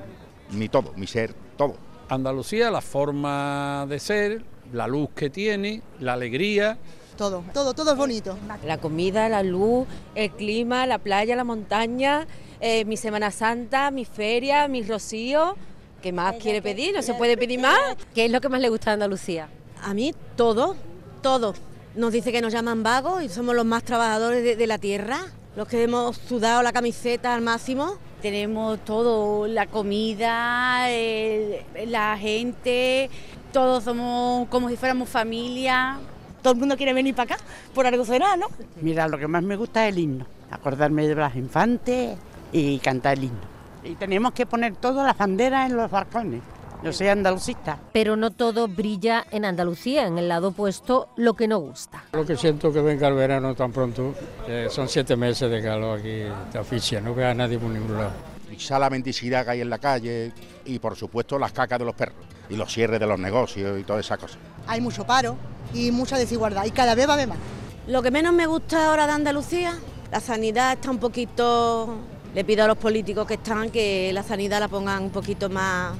mi 0.54 0.70
todo, 0.70 0.92
mi 0.96 1.06
ser, 1.06 1.36
todo. 1.56 1.76
Andalucía, 2.10 2.72
la 2.72 2.82
forma 2.82 3.86
de 3.88 4.00
ser, 4.00 4.44
la 4.74 4.88
luz 4.88 5.12
que 5.16 5.30
tiene, 5.30 5.84
la 6.00 6.14
alegría. 6.14 6.80
Todo, 7.18 7.44
todo, 7.54 7.74
todo 7.74 7.92
es 7.92 7.98
bonito. 7.98 8.38
La 8.66 8.78
comida, 8.78 9.30
la 9.30 9.44
luz, 9.44 9.88
el 10.16 10.32
clima, 10.32 10.86
la 10.86 10.98
playa, 10.98 11.36
la 11.36 11.44
montaña, 11.44 12.28
eh, 12.60 12.86
mi 12.86 12.98
Semana 12.98 13.32
Santa, 13.32 13.92
mi 13.92 14.06
feria, 14.06 14.68
mi 14.68 14.84
rocío. 14.84 15.56
¿Qué 16.02 16.12
más 16.12 16.36
quiere 16.36 16.62
pedir? 16.62 16.94
¿No 16.94 17.02
se 17.02 17.14
puede 17.14 17.38
pedir 17.38 17.60
más? 17.60 17.80
¿Qué 18.14 18.26
es 18.26 18.32
lo 18.32 18.42
que 18.42 18.50
más 18.50 18.62
le 18.62 18.70
gusta 18.70 18.92
de 18.92 18.94
Andalucía? 18.96 19.50
A 19.82 19.94
mí 19.94 20.14
todo, 20.36 20.76
todo. 21.22 21.54
Nos 21.96 22.12
dice 22.12 22.32
que 22.32 22.42
nos 22.42 22.54
llaman 22.54 22.84
vagos 22.84 23.24
y 23.24 23.30
somos 23.30 23.56
los 23.56 23.66
más 23.66 23.84
trabajadores 23.84 24.58
de 24.58 24.68
la 24.68 24.78
tierra, 24.78 25.20
los 25.56 25.68
que 25.68 25.82
hemos 25.82 26.18
sudado 26.18 26.62
la 26.62 26.74
camiseta 26.74 27.34
al 27.34 27.42
máximo 27.42 27.98
tenemos 28.26 28.80
todo, 28.80 29.46
la 29.46 29.68
comida, 29.68 30.88
la 31.86 32.18
gente, 32.18 33.08
todos 33.54 33.84
somos 33.84 34.48
como 34.50 34.68
si 34.68 34.78
fuéramos 34.78 35.10
familia. 35.10 36.00
Todo 36.46 36.54
el 36.54 36.60
mundo 36.60 36.78
quiere 36.78 36.94
venir 36.94 37.16
para 37.16 37.34
acá, 37.34 37.44
por 37.74 37.88
algo 37.88 38.06
será, 38.06 38.38
¿no? 38.38 38.46
Mira, 38.80 39.08
lo 39.08 39.18
que 39.18 39.28
más 39.28 39.42
me 39.42 39.56
gusta 39.56 39.88
es 39.88 39.94
el 39.96 40.00
himno, 40.00 40.28
acordarme 40.52 41.08
de 41.08 41.16
las 41.16 41.36
infantes 41.36 42.20
y 42.52 42.78
cantar 42.78 43.18
el 43.18 43.24
himno. 43.24 43.40
Y 43.84 43.96
tenemos 43.96 44.32
que 44.34 44.46
poner 44.46 44.76
todas 44.76 45.08
las 45.08 45.18
banderas 45.18 45.72
en 45.72 45.76
los 45.76 45.90
balcones. 45.90 46.44
Yo 46.84 46.94
soy 46.94 47.08
andalucista. 47.08 47.80
Pero 47.92 48.16
no 48.16 48.30
todo 48.30 48.68
brilla 48.68 49.26
en 49.32 49.44
Andalucía, 49.44 50.06
en 50.06 50.20
el 50.20 50.28
lado 50.28 50.50
opuesto, 50.50 51.10
lo 51.16 51.34
que 51.34 51.48
no 51.48 51.58
gusta. 51.58 52.04
Lo 52.14 52.24
que 52.24 52.38
siento 52.38 52.72
que 52.72 52.80
venga 52.80 53.08
el 53.08 53.16
verano 53.16 53.56
tan 53.56 53.72
pronto, 53.72 54.14
son 54.70 54.88
siete 54.88 55.16
meses 55.16 55.50
de 55.50 55.64
calor 55.64 55.98
aquí 55.98 56.26
de 56.54 56.60
oficia, 56.60 57.02
no 57.02 57.16
veo 57.16 57.28
a 57.28 57.34
nadie 57.34 57.58
por 57.58 57.72
ningún 57.72 57.98
lado. 57.98 58.12
Quizá 58.52 58.78
la 58.78 58.92
mendicidad 58.92 59.46
que 59.46 59.50
hay 59.50 59.62
en 59.62 59.70
la 59.72 59.80
calle 59.80 60.32
y 60.64 60.78
por 60.78 60.96
supuesto 60.96 61.40
las 61.40 61.54
cacas 61.54 61.80
de 61.80 61.86
los 61.86 61.96
perros 61.96 62.20
y 62.52 62.56
los 62.56 62.72
cierres 62.72 63.00
de 63.00 63.08
los 63.08 63.18
negocios 63.18 63.80
y 63.80 63.84
todas 63.84 64.06
esas 64.06 64.20
cosas. 64.20 64.38
Hay 64.68 64.80
mucho 64.80 65.08
paro 65.08 65.36
y 65.76 65.92
mucha 65.92 66.18
desigualdad 66.18 66.66
y 66.66 66.72
cada 66.72 66.96
vez 66.96 67.08
va 67.08 67.12
a 67.12 67.16
haber 67.16 67.28
más. 67.28 67.38
Lo 67.88 68.02
que 68.02 68.10
menos 68.10 68.34
me 68.34 68.48
gusta 68.48 68.90
ahora 68.90 69.06
de 69.06 69.14
Andalucía, 69.14 69.78
la 70.12 70.20
sanidad 70.20 70.74
está 70.74 70.90
un 70.90 71.00
poquito... 71.00 71.98
Le 72.34 72.44
pido 72.44 72.66
a 72.66 72.68
los 72.68 72.78
políticos 72.78 73.26
que 73.28 73.36
están 73.36 73.70
que 73.70 74.12
la 74.12 74.22
sanidad 74.22 74.60
la 74.60 74.68
pongan 74.68 75.04
un 75.04 75.10
poquito 75.10 75.50
más 75.50 75.96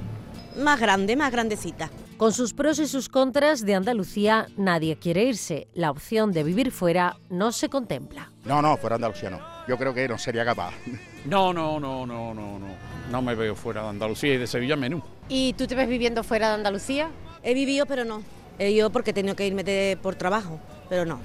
más 0.58 0.80
grande, 0.80 1.16
más 1.16 1.32
grandecita. 1.32 1.90
Con 2.18 2.32
sus 2.32 2.54
pros 2.54 2.80
y 2.80 2.88
sus 2.88 3.10
contras 3.10 3.66
de 3.66 3.76
Andalucía 3.76 4.48
nadie 4.58 4.98
quiere 4.98 5.24
irse. 5.24 5.68
La 5.74 5.92
opción 5.92 6.32
de 6.32 6.44
vivir 6.44 6.72
fuera 6.72 7.18
no 7.30 7.52
se 7.52 7.70
contempla. 7.70 8.32
No, 8.46 8.62
no, 8.62 8.78
fuera 8.78 8.96
Andalucía 8.96 9.30
no. 9.30 9.40
Yo 9.68 9.78
creo 9.78 9.94
que 9.94 10.08
no 10.08 10.18
sería 10.18 10.46
capaz. 10.46 10.74
No, 11.26 11.52
no, 11.52 11.80
no, 11.80 12.06
no, 12.06 12.36
no, 12.36 12.60
no. 12.60 12.68
No 13.10 13.22
me 13.24 13.34
veo 13.34 13.56
fuera 13.56 13.82
de 13.82 13.90
Andalucía 13.90 14.36
y 14.36 14.38
de 14.38 14.46
Sevilla 14.46 14.76
menú. 14.76 15.02
¿Y 15.28 15.54
tú 15.54 15.66
te 15.66 15.74
ves 15.74 15.90
viviendo 15.90 16.24
fuera 16.24 16.50
de 16.50 16.54
Andalucía? 16.54 17.10
He 17.42 17.56
vivido, 17.56 17.88
pero 17.88 18.06
no. 18.06 18.22
He 18.58 18.72
ido 18.72 18.90
porque 18.90 19.12
he 19.12 19.14
tenido 19.14 19.36
que 19.36 19.46
irme 19.46 19.98
por 20.02 20.16
trabajo, 20.16 20.60
pero 20.90 21.06
no, 21.06 21.20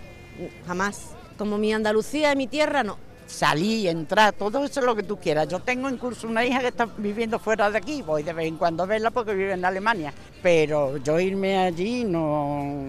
jamás. 0.67 1.11
Como 1.39 1.57
mi 1.57 1.73
Andalucía, 1.73 2.35
mi 2.35 2.47
tierra, 2.47 2.83
no. 2.83 2.99
Salir, 3.27 3.89
entrar, 3.89 4.33
todo 4.33 4.65
eso 4.65 4.81
es 4.81 4.87
lo 4.87 4.97
que 4.97 5.05
tú 5.05 5.17
quieras. 5.19 5.47
Yo 5.47 5.61
tengo 5.61 5.89
incluso 5.89 6.27
una 6.27 6.45
hija 6.45 6.61
que 6.61 6.69
está 6.69 6.87
viviendo 6.99 7.39
fuera 7.39 7.71
de 7.71 7.79
aquí, 7.79 8.03
voy 8.03 8.25
de 8.25 8.33
vez 8.33 8.49
en 8.49 8.57
cuando 8.57 8.83
a 8.83 8.87
verla 8.87 9.13
porque 9.13 9.35
vive 9.35 9.53
en 9.53 9.65
Alemania, 9.65 10.13
pero 10.43 10.97
yo 10.97 11.21
irme 11.21 11.57
allí 11.59 12.03
no, 12.05 12.89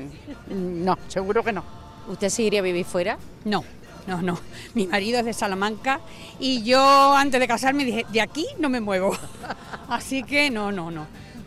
no, 0.49 0.97
seguro 1.07 1.43
que 1.43 1.53
no. 1.53 1.63
¿Usted 2.07 2.29
seguiría 2.29 2.61
a 2.61 2.63
vivir 2.63 2.85
fuera? 2.85 3.19
No, 3.45 3.63
no, 4.07 4.21
no. 4.21 4.39
Mi 4.73 4.87
marido 4.87 5.19
es 5.19 5.25
de 5.25 5.33
Salamanca 5.33 6.01
y 6.39 6.63
yo 6.63 7.13
antes 7.13 7.39
de 7.39 7.47
casarme 7.47 7.85
dije, 7.85 8.05
de 8.11 8.21
aquí 8.21 8.47
no 8.57 8.69
me 8.69 8.81
muevo. 8.81 9.15
Así 9.89 10.23
que 10.23 10.49
no, 10.49 10.71
no, 10.71 10.89
no. 10.89 11.05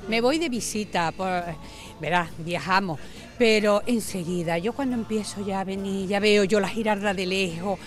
Me 0.09 0.21
voy 0.21 0.39
de 0.39 0.49
visita, 0.49 1.13
verás, 2.01 2.29
viajamos, 2.39 3.01
pero 3.39 3.83
enseguida, 3.87 4.59
yo 4.59 4.73
cuando 4.73 4.97
empiezo 4.97 5.45
ya 5.45 5.61
a 5.61 5.65
venir, 5.65 6.09
ya 6.09 6.21
veo 6.21 6.45
yo 6.45 6.61
la 6.61 6.69
girarda 6.69 7.15
de 7.15 7.27
lejos, 7.27 7.79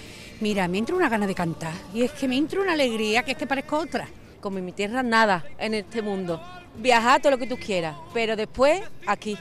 mira, 0.41 0.67
me 0.67 0.79
entra 0.79 0.95
una 0.95 1.09
gana 1.09 1.27
de 1.27 1.35
cantar 1.35 1.73
y 1.93 2.03
es 2.03 2.11
que 2.11 2.27
me 2.27 2.35
entra 2.35 2.61
una 2.61 2.73
alegría 2.73 3.23
que 3.23 3.31
es 3.31 3.37
que 3.37 3.45
parezco 3.47 3.77
otra. 3.77 4.07
Como 4.41 4.59
en 4.59 4.65
mi 4.65 4.71
tierra 4.71 5.01
nada 5.01 5.43
en 5.57 5.73
este 5.73 6.01
mundo. 6.01 6.41
Viajar 6.77 7.19
todo 7.21 7.31
lo 7.31 7.37
que 7.39 7.47
tú 7.47 7.57
quieras, 7.57 7.95
pero 8.13 8.35
después 8.35 8.81
aquí. 9.07 9.35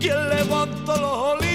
¿Quién 0.00 0.28
levanta 0.28 0.96
los 1.00 1.45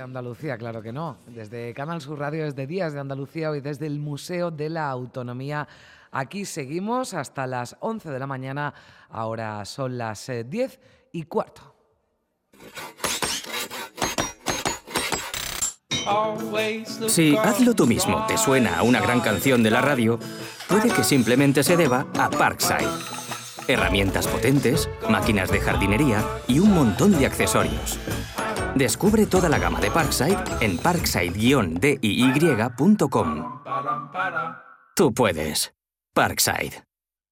De 0.00 0.04
Andalucía, 0.04 0.56
claro 0.56 0.80
que 0.80 0.94
no. 0.94 1.18
Desde 1.26 1.74
Canal 1.74 2.00
Sur 2.00 2.18
Radio, 2.18 2.44
desde 2.44 2.66
Días 2.66 2.94
de 2.94 3.00
Andalucía, 3.00 3.50
hoy 3.50 3.60
desde 3.60 3.86
el 3.86 3.98
Museo 3.98 4.50
de 4.50 4.70
la 4.70 4.88
Autonomía. 4.88 5.68
Aquí 6.10 6.46
seguimos 6.46 7.12
hasta 7.12 7.46
las 7.46 7.76
11 7.80 8.08
de 8.08 8.18
la 8.18 8.26
mañana. 8.26 8.72
Ahora 9.10 9.62
son 9.66 9.98
las 9.98 10.26
10 10.26 10.72
eh, 10.72 10.80
y 11.12 11.24
cuarto. 11.24 11.74
Si 17.06 17.36
Hazlo 17.36 17.74
tú 17.74 17.86
mismo 17.86 18.24
te 18.26 18.38
suena 18.38 18.78
a 18.78 18.82
una 18.82 19.02
gran 19.02 19.20
canción 19.20 19.62
de 19.62 19.70
la 19.70 19.82
radio, 19.82 20.18
puede 20.66 20.88
que 20.88 21.04
simplemente 21.04 21.62
se 21.62 21.76
deba 21.76 22.06
a 22.18 22.30
Parkside. 22.30 22.88
Herramientas 23.68 24.26
potentes, 24.26 24.88
máquinas 25.10 25.50
de 25.50 25.60
jardinería 25.60 26.24
y 26.48 26.58
un 26.58 26.74
montón 26.74 27.12
de 27.18 27.26
accesorios. 27.26 27.98
Descubre 28.74 29.26
toda 29.26 29.48
la 29.48 29.58
gama 29.58 29.80
de 29.80 29.90
Parkside 29.90 30.38
en 30.60 30.78
parkside-diy.com. 30.78 33.62
Tú 34.94 35.14
puedes. 35.14 35.72
Parkside. 36.14 36.89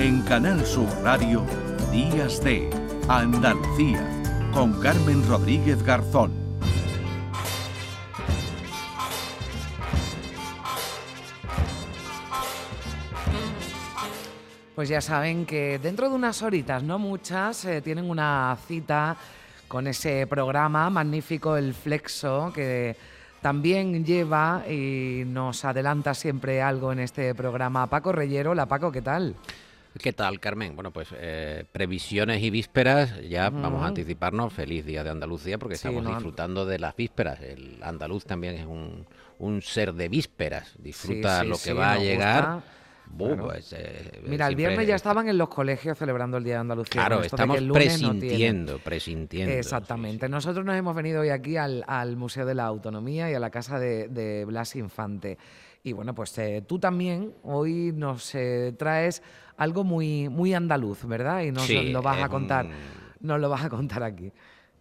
En 0.00 0.22
Canal 0.22 0.64
Sur 0.64 0.88
Radio, 1.02 1.44
Días 1.92 2.42
de 2.42 2.70
Andalucía, 3.06 4.02
con 4.52 4.80
Carmen 4.80 5.26
Rodríguez 5.28 5.82
Garzón. 5.82 6.32
Pues 14.74 14.88
ya 14.88 15.00
saben 15.00 15.44
que 15.44 15.78
dentro 15.78 16.08
de 16.08 16.14
unas 16.14 16.42
horitas, 16.42 16.82
no 16.82 16.98
muchas, 16.98 17.64
eh, 17.66 17.82
tienen 17.82 18.08
una 18.08 18.56
cita 18.66 19.16
con 19.68 19.86
ese 19.86 20.26
programa 20.26 20.88
magnífico, 20.88 21.58
el 21.58 21.74
Flexo, 21.74 22.50
que 22.54 22.96
también 23.42 24.04
lleva 24.04 24.62
y 24.66 25.24
nos 25.26 25.64
adelanta 25.64 26.14
siempre 26.14 26.62
algo 26.62 26.90
en 26.92 27.00
este 27.00 27.34
programa. 27.34 27.86
Paco 27.86 28.12
Reyero, 28.12 28.54
la 28.54 28.66
Paco, 28.66 28.90
¿qué 28.90 29.02
tal? 29.02 29.36
¿Qué 29.98 30.12
tal, 30.12 30.38
Carmen? 30.40 30.76
Bueno, 30.76 30.92
pues 30.92 31.08
eh, 31.16 31.64
previsiones 31.72 32.42
y 32.42 32.50
vísperas, 32.50 33.20
ya 33.28 33.50
vamos 33.50 33.82
a 33.82 33.88
anticiparnos. 33.88 34.52
Feliz 34.52 34.84
Día 34.84 35.02
de 35.02 35.10
Andalucía 35.10 35.58
porque 35.58 35.74
estamos 35.74 36.06
disfrutando 36.06 36.64
de 36.64 36.78
las 36.78 36.94
vísperas. 36.94 37.40
El 37.40 37.82
andaluz 37.82 38.24
también 38.24 38.54
es 38.54 38.66
un, 38.66 39.62
ser 39.62 39.94
de 39.94 40.08
vísperas, 40.08 40.74
disfruta 40.78 41.44
lo 41.44 41.58
que 41.58 41.72
va 41.72 41.92
a 41.92 41.98
llegar. 41.98 42.62
Pues, 43.16 43.74
eh, 43.76 44.22
Mira, 44.24 44.46
el 44.46 44.54
viernes 44.54 44.86
ya 44.86 44.94
estaban 44.94 45.28
en 45.28 45.36
los 45.36 45.48
colegios 45.48 45.98
celebrando 45.98 46.36
el 46.36 46.44
Día 46.44 46.54
de 46.54 46.60
Andalucía. 46.60 46.92
Claro, 46.92 47.22
estamos 47.22 47.60
presintiendo, 47.72 48.78
presintiendo. 48.78 49.52
Exactamente. 49.52 50.28
Nosotros 50.28 50.64
nos 50.64 50.76
hemos 50.76 50.94
venido 50.94 51.20
hoy 51.20 51.30
aquí 51.30 51.56
al, 51.56 51.84
Museo 52.16 52.46
de 52.46 52.54
la 52.54 52.64
Autonomía 52.64 53.30
y 53.30 53.34
a 53.34 53.40
la 53.40 53.50
casa 53.50 53.78
de, 53.78 54.44
Blas 54.46 54.76
Infante. 54.76 55.38
Y 55.82 55.92
bueno, 55.92 56.14
pues 56.14 56.36
eh, 56.38 56.62
tú 56.66 56.78
también 56.78 57.34
hoy 57.42 57.92
nos 57.94 58.34
traes 58.76 59.22
algo 59.56 59.84
muy, 59.84 60.28
muy 60.28 60.54
andaluz, 60.54 61.04
¿verdad? 61.06 61.42
Y 61.42 61.52
nos 61.52 61.68
lo 61.68 62.02
vas 62.02 62.22
a 62.22 62.28
contar, 62.28 62.68
nos 63.20 63.40
lo 63.40 63.48
vas 63.48 63.64
a 63.64 63.70
contar 63.70 64.02
aquí. 64.02 64.32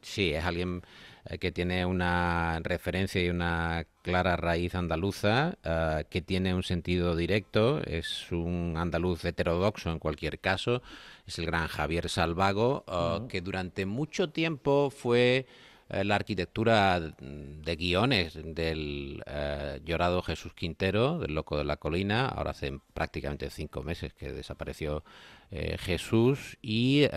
Sí, 0.02 0.34
es 0.34 0.44
alguien 0.44 0.82
eh, 1.26 1.38
que 1.38 1.52
tiene 1.52 1.86
una 1.86 2.60
referencia 2.64 3.22
y 3.24 3.30
una 3.30 3.86
clara 4.02 4.38
raíz 4.38 4.76
andaluza, 4.76 5.58
eh, 5.64 6.06
que 6.10 6.22
tiene 6.22 6.54
un 6.54 6.64
sentido 6.64 7.16
directo, 7.16 7.82
es 7.84 8.32
un 8.32 8.76
andaluz 8.78 9.26
heterodoxo 9.26 9.92
en 9.92 10.00
cualquier 10.00 10.40
caso, 10.40 10.82
es 11.28 11.38
el 11.38 11.46
gran 11.46 11.68
Javier 11.68 12.10
Salvago, 12.10 12.86
eh, 12.88 13.28
que 13.28 13.42
durante 13.42 13.86
mucho 13.86 14.30
tiempo 14.30 14.90
fue 14.90 15.46
eh, 15.90 16.04
la 16.04 16.16
arquitectura 16.16 17.00
de 17.00 17.76
guiones 17.76 18.38
del 18.44 19.24
eh, 19.26 19.82
llorado 19.84 20.22
Jesús 20.22 20.54
Quintero, 20.54 21.18
del 21.18 21.34
Loco 21.34 21.58
de 21.58 21.64
la 21.64 21.78
Colina. 21.78 22.28
Ahora 22.28 22.52
hace 22.52 22.80
prácticamente 22.94 23.50
cinco 23.50 23.82
meses 23.82 24.14
que 24.14 24.32
desapareció 24.32 25.04
eh, 25.50 25.78
Jesús 25.80 26.58
y 26.62 27.08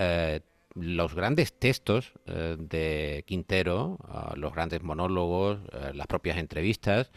los 0.75 1.15
grandes 1.15 1.53
textos 1.53 2.15
de 2.25 3.25
Quintero, 3.27 3.99
los 4.37 4.55
grandes 4.55 4.83
monólogos, 4.83 5.59
las 5.93 6.07
propias 6.07 6.39
entrevistas, 6.39 7.11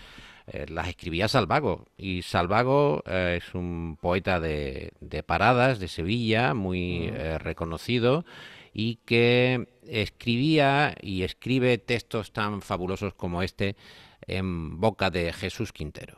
las 0.67 0.89
escribía 0.89 1.29
Salvago. 1.29 1.85
Y 1.97 2.24
Salvago 2.24 3.01
es 3.05 3.53
un 3.53 3.97
poeta 4.01 4.41
de, 4.41 4.91
de, 5.00 5.24
paradas 5.24 5.79
de 5.79 5.88
Sevilla, 5.88 6.53
muy 6.53 7.09
reconocido 7.38 8.25
y 8.74 8.97
que 9.05 9.69
escribía 9.87 10.95
y 11.01 11.23
escribe 11.23 11.77
textos 11.77 12.31
tan 12.31 12.61
fabulosos 12.61 13.13
como 13.13 13.41
este 13.41 13.75
en 14.21 14.79
boca 14.79 15.09
de 15.09 15.31
Jesús 15.33 15.71
Quintero. 15.71 16.17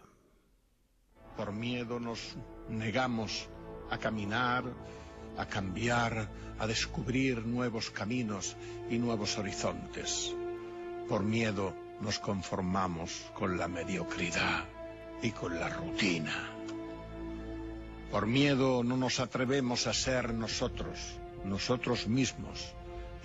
Por 1.35 1.51
miedo 1.51 1.99
nos 1.99 2.37
negamos 2.69 3.49
a 3.89 3.97
caminar, 3.97 4.63
a 5.37 5.45
cambiar, 5.45 6.29
a 6.57 6.67
descubrir 6.67 7.45
nuevos 7.45 7.91
caminos 7.91 8.55
y 8.89 8.97
nuevos 8.97 9.37
horizontes. 9.37 10.35
Por 11.07 11.23
miedo 11.23 11.75
nos 12.01 12.19
conformamos 12.19 13.31
con 13.33 13.57
la 13.57 13.67
mediocridad 13.67 14.65
y 15.21 15.31
con 15.31 15.59
la 15.59 15.69
rutina. 15.69 16.53
Por 18.11 18.25
miedo 18.25 18.83
no 18.83 18.97
nos 18.97 19.19
atrevemos 19.19 19.85
a 19.87 19.93
ser 19.93 20.33
nosotros 20.33 21.19
nosotros 21.43 22.07
mismos 22.07 22.73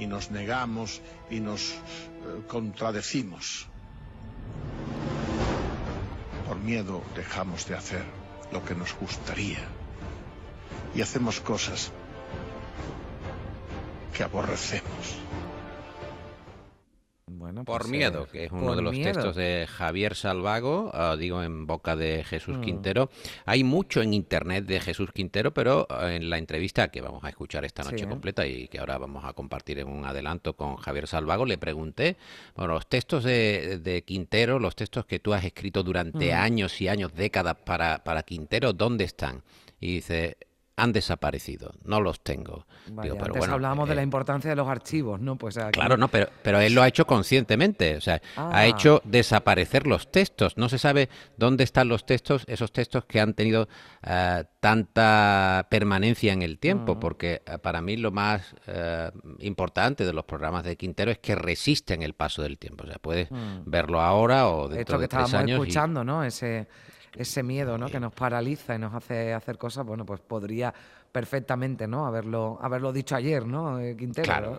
y 0.03 0.07
nos 0.07 0.33
negamos 0.33 1.01
y 1.31 1.39
nos 1.39 1.71
eh, 1.71 1.75
contradecimos. 2.49 3.69
Por 6.49 6.59
miedo 6.59 7.03
dejamos 7.15 7.67
de 7.69 7.77
hacer 7.77 8.05
lo 8.51 8.65
que 8.65 8.75
nos 8.75 8.95
gustaría 8.99 9.61
y 10.95 11.03
hacemos 11.03 11.41
cosas 11.41 11.93
que 14.13 14.25
aborrecemos. 14.25 15.17
Por 17.55 17.65
pues, 17.65 17.89
miedo, 17.89 18.25
eh, 18.25 18.29
que 18.31 18.45
es 18.45 18.53
uno 18.53 18.75
de 18.75 18.83
los 18.83 18.95
textos 19.01 19.37
de 19.37 19.67
Javier 19.69 20.15
Salvago, 20.15 20.91
ah, 20.93 21.17
digo 21.19 21.43
en 21.43 21.67
boca 21.67 21.97
de 21.97 22.25
Jesús 22.25 22.59
mm. 22.59 22.61
Quintero. 22.61 23.11
Hay 23.45 23.65
mucho 23.65 24.03
en 24.03 24.15
internet 24.15 24.65
de 24.65 24.81
Jesús 24.81 25.11
Quintero, 25.13 25.53
pero 25.53 25.87
ah, 25.91 26.13
en 26.13 26.31
la 26.31 26.39
entrevista 26.39 26.89
que 26.89 27.01
vamos 27.01 27.25
a 27.25 27.29
escuchar 27.29 27.65
esta 27.65 27.83
noche 27.83 28.09
completa 28.09 28.47
y 28.47 28.69
que 28.69 28.79
ahora 28.79 28.99
vamos 28.99 29.25
a 29.25 29.33
compartir 29.33 29.79
en 29.79 29.89
un 29.89 30.05
adelanto 30.05 30.55
con 30.55 30.77
Javier 30.77 31.07
Salvago, 31.07 31.47
le 31.47 31.59
pregunté, 31.59 32.17
bueno, 32.57 32.75
los 32.75 32.87
textos 32.87 33.25
de, 33.25 34.03
Quintero, 34.07 34.59
los 34.59 34.75
textos 34.75 35.07
que 35.07 35.19
tú 35.19 35.33
has 35.35 35.45
escrito 35.45 35.83
durante 35.83 36.33
mm. 36.33 36.37
años 36.37 36.81
y 36.81 36.89
años, 36.89 37.15
décadas 37.15 37.57
para, 37.65 38.03
para 38.05 38.23
Quintero, 38.23 38.73
¿dónde 38.73 39.05
están? 39.05 39.43
Y 39.81 39.95
dice, 39.95 40.37
han 40.83 40.93
desaparecido, 40.93 41.75
no 41.85 42.01
los 42.01 42.23
tengo. 42.23 42.67
pero 43.01 43.17
antes 43.25 43.49
hablábamos 43.49 43.89
de 43.89 43.95
la 43.95 44.03
importancia 44.03 44.51
de 44.51 44.57
los 44.57 44.67
archivos, 44.67 45.21
¿no? 45.21 45.37
Pues 45.37 45.57
Claro, 45.71 45.97
no, 45.97 46.09
pero, 46.09 46.29
pero 46.43 46.61
él 46.61 46.75
lo 46.75 46.83
ha 46.83 46.89
hecho 46.89 47.07
conscientemente, 47.07 47.97
o 47.97 48.01
sea, 48.01 48.21
ha 48.35 48.51
ah. 48.53 48.67
hecho 48.67 49.01
desaparecer 49.05 49.87
los 49.87 50.11
textos. 50.11 50.57
No 50.57 50.69
se 50.69 50.79
sabe 50.79 51.09
dónde 51.37 51.63
están 51.63 51.87
los 51.87 52.05
textos, 52.05 52.43
esos 52.49 52.73
textos 52.73 53.05
que 53.05 53.21
han 53.21 53.35
tenido 53.35 53.69
eh, 54.03 54.43
tanta 54.59 55.69
permanencia 55.71 56.33
en 56.33 56.43
el 56.43 56.59
tiempo, 56.59 56.99
porque 56.99 57.43
eh, 57.47 57.59
para 57.59 57.81
mí 57.81 57.97
lo 57.97 58.11
más 58.11 58.57
eh, 58.67 59.13
importante 59.39 60.05
de 60.05 60.13
los 60.13 60.25
programas 60.25 60.65
de 60.65 60.77
Quintero 60.77 61.13
es 61.13 61.19
que 61.19 61.37
resisten 61.37 62.03
el 62.03 62.15
paso 62.15 62.43
del 62.43 62.59
tiempo. 62.59 62.83
O 62.83 62.87
sea, 62.89 62.97
puedes 63.01 63.31
mm. 63.31 63.61
verlo 63.67 64.01
ahora 64.01 64.49
o 64.49 64.69
dentro 64.69 64.99
de 64.99 65.07
tres 65.07 65.33
años. 65.33 65.61
escuchando, 65.61 66.03
¿no? 66.03 66.25
Ese 66.25 66.67
ese 67.17 67.43
miedo 67.43 67.79
¿no? 67.79 67.89
que 67.89 68.01
nos 68.01 68.13
paraliza 68.13 68.75
y 68.75 68.79
nos 68.79 68.95
hace 68.95 69.33
hacer 69.33 69.59
cosas, 69.59 69.85
bueno, 69.87 70.05
pues 70.05 70.21
podría 70.21 70.73
perfectamente 71.11 71.87
¿no? 71.87 72.07
haberlo, 72.07 72.59
haberlo 72.61 72.93
dicho 72.93 73.17
ayer, 73.17 73.47
¿no, 73.47 73.79
Quintero? 73.97 74.25
Claro, 74.25 74.59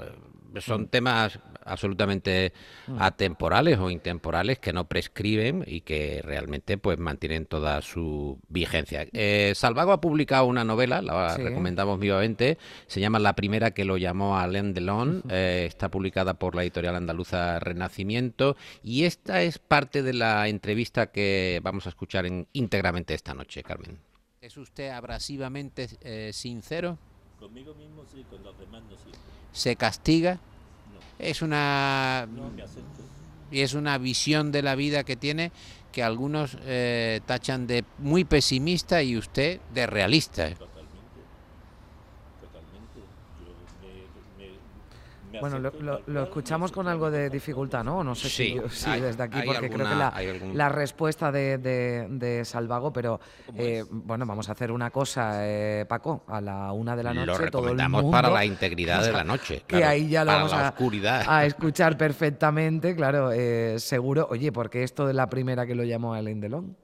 son 0.62 0.88
temas 0.88 1.40
absolutamente 1.66 2.54
atemporales 3.00 3.80
o 3.80 3.90
intemporales 3.90 4.60
que 4.60 4.74
no 4.74 4.88
prescriben 4.88 5.64
y 5.66 5.82
que 5.82 6.22
realmente 6.24 6.78
pues 6.78 7.00
mantienen 7.00 7.46
toda 7.46 7.82
su 7.82 8.40
vigencia. 8.50 9.08
Eh, 9.14 9.54
Salvago 9.56 9.92
ha 9.92 10.02
publicado 10.02 10.46
una 10.46 10.64
novela, 10.64 11.02
la 11.02 11.38
recomendamos 11.38 12.00
vivamente, 12.00 12.58
se 12.88 13.00
llama 13.00 13.20
La 13.20 13.34
primera 13.34 13.72
que 13.72 13.86
lo 13.86 13.98
llamó 13.98 14.38
Alain 14.38 14.74
Delon, 14.74 15.24
eh, 15.30 15.66
está 15.68 15.90
publicada 15.90 16.36
por 16.36 16.56
la 16.56 16.64
editorial 16.64 16.96
andaluza 16.96 17.60
Renacimiento 17.60 18.56
y 18.84 19.06
esta 19.06 19.42
es 19.44 19.60
parte 19.60 20.04
de 20.04 20.14
la 20.14 20.48
entrevista 20.48 21.08
que 21.08 21.60
vamos 21.64 21.86
a 21.86 21.90
escuchar 21.90 22.26
en, 22.26 22.48
íntegramente 22.54 23.14
esta 23.14 23.34
noche, 23.34 23.64
Carmen. 23.64 24.00
¿Es 24.42 24.58
usted 24.58 24.90
abrasivamente 24.90 25.88
eh, 26.02 26.32
sincero? 26.34 26.98
Conmigo 27.44 27.76
mismo 27.76 28.04
sí, 28.10 28.24
con 28.30 28.42
los 28.42 28.58
demás 28.58 28.82
no 28.90 28.96
sí 28.96 29.12
se 29.54 29.76
castiga. 29.76 30.40
Es 31.20 31.42
una 31.42 32.28
y 33.52 33.62
es 33.62 33.76
una 33.76 33.98
visión 34.00 34.52
de 34.52 34.64
la 34.64 34.76
vida 34.76 35.04
que 35.04 35.16
tiene 35.16 35.52
que 35.92 36.02
algunos 36.02 36.58
eh, 36.62 37.22
tachan 37.28 37.68
de 37.68 37.86
muy 38.00 38.24
pesimista 38.24 39.04
y 39.04 39.16
usted 39.16 39.62
de 39.74 39.86
realista. 39.86 40.50
Bueno, 45.44 45.60
lo, 46.08 46.24
escuchamos 46.24 46.72
con 46.72 46.88
algo 46.88 47.12
de 47.12 47.30
dificultad, 47.30 47.84
¿no? 47.84 48.02
No 48.02 48.16
sé 48.16 48.30
si, 48.30 48.58
desde 48.58 49.24
aquí, 49.24 49.42
porque 49.46 49.70
creo 49.70 49.90
que 49.90 50.54
la, 50.54 50.70
respuesta 50.70 51.34
de, 51.34 52.42
Salvago, 52.46 52.94
pero 52.94 53.20
eh, 53.58 53.84
bueno, 53.90 54.26
vamos 54.26 54.48
a 54.48 54.54
hacer 54.54 54.72
una 54.72 54.90
cosa, 54.90 55.46
eh, 55.46 55.86
Paco, 55.86 56.24
a 56.30 56.40
la 56.40 56.72
una 56.72 56.96
de 56.96 57.04
la 57.04 57.14
noche. 57.14 57.26
Lo 57.26 57.38
recomendamos 57.38 58.06
para 58.06 58.30
la 58.30 58.46
integridad 58.46 59.04
de 59.04 59.12
la 59.12 59.24
noche. 59.26 59.64
que 59.68 59.84
ahí 59.84 60.08
ya 60.08 60.24
lo 60.24 60.32
vamos 60.32 60.54
a, 60.54 60.74
a, 61.28 61.46
escuchar 61.46 61.98
perfectamente, 61.98 62.96
claro, 62.96 63.34
eh, 63.34 63.76
seguro. 63.80 64.30
Oye, 64.32 64.54
¿por 64.54 64.70
qué 64.70 64.84
esto 64.84 65.06
de 65.06 65.14
la 65.14 65.30
primera 65.30 65.66
que 65.66 65.76
lo 65.76 65.84
llamó 65.84 66.14
Alain 66.14 66.40
Delon? 66.40 66.78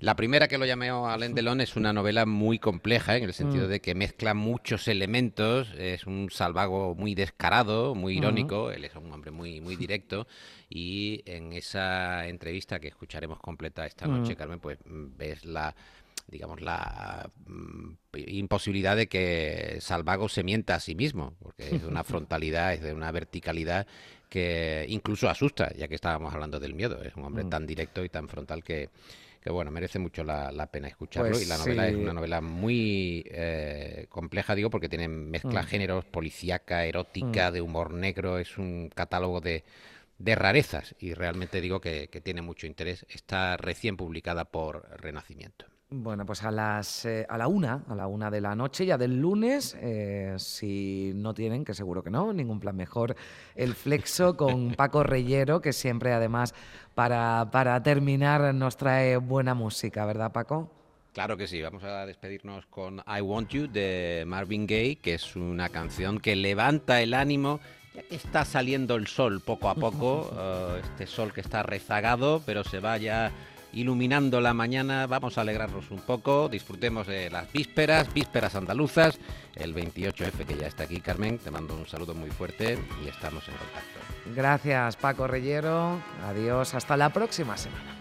La 0.00 0.16
primera 0.16 0.48
que 0.48 0.58
lo 0.58 0.66
llamé 0.66 0.90
Alain 0.90 1.34
Delon 1.34 1.60
es 1.60 1.76
una 1.76 1.92
novela 1.92 2.26
muy 2.26 2.58
compleja 2.58 3.16
en 3.16 3.24
el 3.24 3.32
sentido 3.32 3.66
mm. 3.66 3.70
de 3.70 3.80
que 3.80 3.94
mezcla 3.94 4.34
muchos 4.34 4.88
elementos, 4.88 5.68
es 5.78 6.06
un 6.06 6.28
salvago 6.30 6.94
muy 6.94 7.14
descarado, 7.14 7.94
muy 7.94 8.16
irónico, 8.18 8.70
él 8.70 8.84
es 8.84 8.94
un 8.94 9.10
hombre 9.12 9.30
muy, 9.30 9.60
muy 9.60 9.76
directo 9.76 10.26
y 10.68 11.22
en 11.26 11.52
esa 11.52 12.26
entrevista 12.28 12.78
que 12.78 12.88
escucharemos 12.88 13.40
completa 13.40 13.86
esta 13.86 14.06
noche, 14.06 14.34
mm. 14.34 14.36
Carmen, 14.36 14.60
pues 14.60 14.78
ves 14.84 15.44
la 15.44 15.74
digamos, 16.28 16.60
la 16.60 17.28
mm, 17.46 17.92
imposibilidad 18.28 18.96
de 18.96 19.08
que 19.08 19.78
Salvago 19.80 20.28
se 20.28 20.44
mienta 20.44 20.76
a 20.76 20.80
sí 20.80 20.94
mismo, 20.94 21.34
porque 21.42 21.74
es 21.74 21.82
de 21.82 21.88
una 21.88 22.04
frontalidad, 22.04 22.72
es 22.72 22.82
de 22.82 22.94
una 22.94 23.10
verticalidad 23.10 23.86
que 24.28 24.86
incluso 24.88 25.28
asusta, 25.28 25.74
ya 25.74 25.88
que 25.88 25.96
estábamos 25.96 26.32
hablando 26.32 26.60
del 26.60 26.74
miedo. 26.74 27.02
Es 27.02 27.16
un 27.16 27.24
hombre 27.24 27.44
tan 27.44 27.66
directo 27.66 28.04
y 28.04 28.08
tan 28.08 28.28
frontal 28.28 28.62
que, 28.62 28.88
que 29.40 29.50
bueno, 29.50 29.70
merece 29.70 29.98
mucho 29.98 30.22
la, 30.22 30.68
pena 30.70 30.88
escucharlo. 30.88 31.40
y 31.40 31.46
la 31.46 31.56
pues 31.56 31.66
novela 31.66 31.88
es 31.88 31.96
una 31.96 32.12
novela 32.12 32.40
muy 32.40 33.24
eh, 33.30 34.06
compleja, 34.10 34.54
digo, 34.54 34.68
porque 34.68 34.88
tiene 34.88 35.08
mezcla 35.08 35.62
mm. 35.62 35.66
géneros, 35.66 36.04
policíaca, 36.04 36.84
erótica, 36.84 37.50
mm. 37.50 37.54
de 37.54 37.60
humor 37.62 37.92
negro, 37.92 38.38
es 38.38 38.58
un 38.58 38.90
catálogo 38.94 39.40
de, 39.40 39.64
de 40.20 40.34
rarezas 40.34 40.94
y 40.98 41.14
realmente 41.14 41.62
digo 41.62 41.80
que, 41.80 42.08
tiene 42.22 42.42
mucho 42.42 42.66
interés. 42.66 43.06
Está 43.08 43.56
recién 43.56 43.96
publicada 43.96 44.44
por 44.44 44.86
Renacimiento. 45.00 45.64
Bueno, 45.92 46.24
pues 46.24 46.44
a 46.44 46.52
las 46.52 47.04
eh, 47.04 47.26
a 47.28 47.36
la 47.36 47.48
una, 47.48 47.82
a 47.88 47.96
la 47.96 48.06
una 48.06 48.30
de 48.30 48.40
la 48.40 48.54
noche, 48.54 48.86
ya 48.86 48.96
del 48.96 49.20
lunes, 49.20 49.76
eh, 49.80 50.36
si 50.38 51.10
no 51.16 51.34
tienen, 51.34 51.64
que 51.64 51.74
seguro 51.74 52.04
que 52.04 52.10
no, 52.10 52.32
ningún 52.32 52.60
plan 52.60 52.76
mejor, 52.76 53.16
el 53.56 53.74
flexo 53.74 54.36
con 54.36 54.74
Paco 54.76 55.02
Reyero, 55.02 55.60
que 55.60 55.72
siempre 55.72 56.12
además 56.12 56.54
para, 56.94 57.48
para 57.50 57.82
terminar 57.82 58.54
nos 58.54 58.76
trae 58.76 59.16
buena 59.16 59.54
música, 59.54 60.06
¿verdad, 60.06 60.30
Paco? 60.30 60.70
Claro 61.12 61.36
que 61.36 61.48
sí, 61.48 61.60
vamos 61.60 61.82
a 61.82 62.06
despedirnos 62.06 62.66
con 62.66 63.02
I 63.04 63.20
Want 63.20 63.50
You 63.50 63.66
de 63.66 64.22
Marvin 64.28 64.68
Gaye, 64.68 65.00
que 65.02 65.14
es 65.14 65.34
una 65.34 65.70
canción 65.70 66.20
que 66.20 66.36
levanta 66.36 67.02
el 67.02 67.14
ánimo 67.14 67.58
ya 67.96 68.02
que 68.04 68.14
está 68.14 68.44
saliendo 68.44 68.94
el 68.94 69.08
sol 69.08 69.42
poco 69.44 69.68
a 69.68 69.74
poco, 69.74 70.30
eh, 70.38 70.82
este 70.84 71.08
sol 71.08 71.32
que 71.32 71.40
está 71.40 71.64
rezagado, 71.64 72.40
pero 72.46 72.62
se 72.62 72.78
va 72.78 72.96
ya 72.96 73.32
iluminando 73.72 74.40
la 74.40 74.54
mañana. 74.54 75.06
Vamos 75.06 75.38
a 75.38 75.42
alegrarnos 75.42 75.90
un 75.90 76.00
poco, 76.00 76.48
disfrutemos 76.48 77.06
de 77.06 77.30
las 77.30 77.50
vísperas, 77.52 78.12
vísperas 78.12 78.54
andaluzas, 78.54 79.18
el 79.54 79.74
28F 79.74 80.46
que 80.46 80.56
ya 80.56 80.66
está 80.66 80.84
aquí, 80.84 81.00
Carmen. 81.00 81.38
Te 81.38 81.50
mando 81.50 81.74
un 81.74 81.86
saludo 81.86 82.14
muy 82.14 82.30
fuerte 82.30 82.78
y 83.04 83.08
estamos 83.08 83.46
en 83.48 83.54
contacto. 83.54 84.00
Gracias, 84.34 84.96
Paco 84.96 85.26
Reyero. 85.26 86.00
Adiós, 86.26 86.74
hasta 86.74 86.96
la 86.96 87.10
próxima 87.10 87.56
semana. 87.56 87.99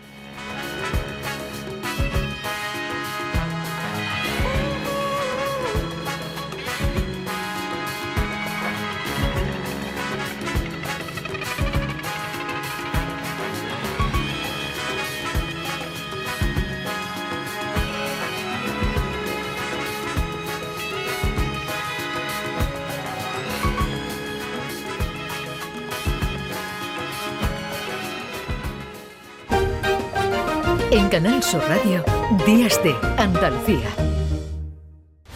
Canal 31.10 31.42
Sur 31.42 31.62
Radio, 31.68 32.04
Días 32.46 32.80
de 32.84 32.96
Andalucía. 33.18 33.90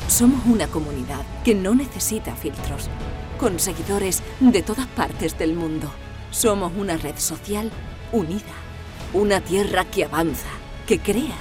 Somos 0.07 0.45
una 0.45 0.67
comunidad 0.67 1.25
que 1.43 1.55
no 1.55 1.73
necesita 1.73 2.35
filtros, 2.35 2.89
con 3.39 3.57
seguidores 3.59 4.21
de 4.39 4.61
todas 4.61 4.85
partes 4.85 5.35
del 5.39 5.55
mundo. 5.55 5.91
Somos 6.29 6.73
una 6.77 6.95
red 6.97 7.17
social 7.17 7.71
unida, 8.11 8.53
una 9.13 9.41
tierra 9.41 9.85
que 9.85 10.05
avanza, 10.05 10.49
que 10.85 10.99
crea 10.99 11.39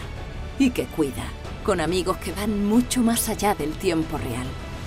y 0.58 0.70
que 0.70 0.86
cuida, 0.86 1.24
con 1.62 1.82
amigos 1.82 2.16
que 2.16 2.32
van 2.32 2.64
mucho 2.64 3.02
más 3.02 3.28
allá 3.28 3.54
del 3.54 3.72
tiempo 3.72 4.16
real. 4.16 4.46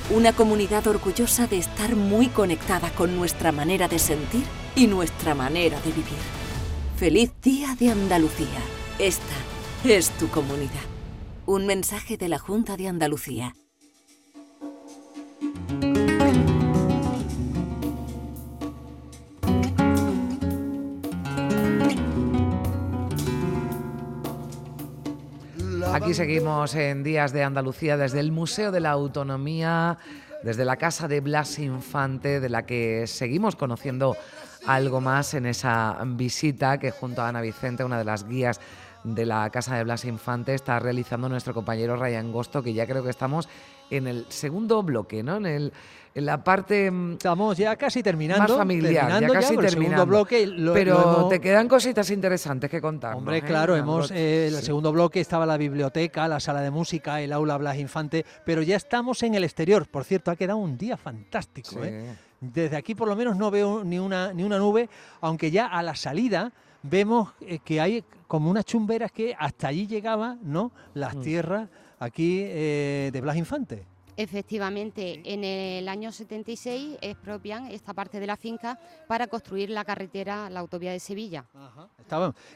Una 0.10 0.34
comunidad 0.34 0.88
orgullosa 0.88 1.46
de 1.46 1.60
estar 1.60 1.96
muy 1.96 2.30
conectada 2.30 2.90
con 2.90 3.16
nuestra 3.16 3.52
manera 3.52 3.88
de 3.88 4.00
sentir 4.00 4.44
y 4.76 4.88
nuestra 4.88 5.36
manera 5.36 5.80
de 5.82 5.92
vivir. 5.92 6.18
Feliz 6.98 7.32
Día 7.44 7.76
de 7.78 7.92
Andalucía. 7.92 8.75
Esta 9.00 9.26
es 9.84 10.10
tu 10.12 10.30
comunidad. 10.30 10.72
Un 11.46 11.68
mensaje 11.68 12.16
de 12.16 12.30
la 12.30 12.40
Junta 12.40 12.78
de 12.78 12.88
Andalucía. 12.88 13.54
Aquí 25.94 26.14
seguimos 26.14 26.74
en 26.76 27.04
Días 27.04 27.34
de 27.34 27.44
Andalucía 27.44 27.98
desde 27.98 28.22
el 28.22 28.32
Museo 28.32 28.72
de 28.72 28.80
la 28.80 28.92
Autonomía, 28.92 29.98
desde 30.42 30.64
la 30.64 30.78
Casa 30.78 31.10
de 31.10 31.20
Blas 31.20 31.60
Infante, 31.60 32.40
de 32.40 32.48
la 32.48 32.66
que 32.66 33.08
seguimos 33.08 33.58
conociendo 33.58 34.16
algo 34.66 35.02
más 35.02 35.34
en 35.34 35.46
esa 35.46 35.98
visita 36.06 36.80
que 36.80 36.92
junto 36.92 37.22
a 37.22 37.28
Ana 37.28 37.42
Vicente, 37.42 37.84
una 37.84 37.98
de 37.98 38.06
las 38.06 38.28
guías 38.28 38.60
de 39.06 39.26
la 39.26 39.50
Casa 39.52 39.78
de 39.78 39.84
Blas 39.84 40.04
Infante 40.06 40.54
está 40.56 40.80
realizando 40.80 41.30
nuestro 41.30 41.54
compañero 41.54 41.96
Ryan 41.96 42.32
Gosto, 42.32 42.64
que 42.64 42.74
ya 42.74 42.88
creo 42.88 43.04
que 43.04 43.12
estamos 43.12 43.48
en 43.92 44.08
el 44.08 44.26
segundo 44.30 44.82
bloque, 44.82 45.22
¿no? 45.22 45.38
En, 45.38 45.46
el, 45.46 45.74
en 46.16 46.26
la 46.26 46.44
parte... 46.44 46.90
Mm, 46.90 47.14
estamos 47.14 47.56
ya 47.56 47.76
casi 47.76 48.02
terminando. 48.02 48.42
Más 48.42 48.58
familiar, 48.58 49.22
ya 49.22 49.28
casi 49.28 49.56
terminando. 49.56 49.70
segundo 49.70 50.06
bloque 50.08 50.50
pero 50.74 51.28
te 51.30 51.40
quedan 51.40 51.68
cositas 51.68 52.10
interesantes 52.10 52.70
que 52.70 52.82
contar. 52.82 53.16
Hombre, 53.16 53.38
¿eh? 53.38 53.42
claro, 53.44 53.76
hemos 53.76 54.10
eh, 54.10 54.48
el 54.48 54.56
segundo 54.64 54.92
bloque 54.92 55.22
estaba 55.22 55.46
la 55.46 55.58
biblioteca, 55.58 56.28
la 56.28 56.40
sala 56.40 56.62
de 56.62 56.72
música, 56.72 57.22
el 57.22 57.32
aula 57.32 57.58
Blas 57.58 57.78
Infante, 57.78 58.26
pero 58.44 58.64
ya 58.64 58.76
estamos 58.76 59.22
en 59.22 59.36
el 59.36 59.44
exterior. 59.44 59.88
Por 59.88 60.04
cierto, 60.04 60.32
ha 60.32 60.36
quedado 60.36 60.58
un 60.58 60.78
día 60.78 60.98
fantástico, 60.98 61.84
¿eh? 61.84 62.16
Desde 62.42 62.76
aquí 62.76 62.96
por 62.96 63.08
lo 63.08 63.16
menos 63.16 63.38
no 63.38 63.50
veo 63.50 63.84
ni 63.84 63.98
una, 63.98 64.34
ni 64.34 64.44
una 64.44 64.58
nube, 64.60 64.90
aunque 65.22 65.52
ya 65.52 65.68
a 65.68 65.82
la 65.82 65.96
salida 65.96 66.52
vemos 66.90 67.30
eh, 67.42 67.60
que 67.60 67.82
hay 67.82 68.04
como 68.28 68.50
unas 68.50 68.66
chumberas 68.66 69.12
que 69.12 69.36
hasta 69.38 69.68
allí 69.68 69.88
llegaban 69.88 70.40
¿no? 70.44 70.72
las 70.94 71.16
mm. 71.16 71.22
tierras 71.22 71.70
aquí 72.00 72.42
eh, 72.44 73.10
de 73.12 73.22
Blas 73.22 73.38
Infante. 73.38 73.86
Efectivamente, 74.18 75.22
en 75.26 75.44
el 75.44 75.90
año 75.90 76.12
76 76.12 77.00
expropian 77.02 77.68
esta 77.68 77.94
parte 77.94 78.22
de 78.22 78.28
la 78.28 78.38
finca 78.38 78.80
para 79.08 79.28
construir 79.28 79.70
la 79.70 79.84
carretera, 79.84 80.50
la 80.50 80.62
autovía 80.62 80.94
de 80.94 81.02
Sevilla. 81.02 81.46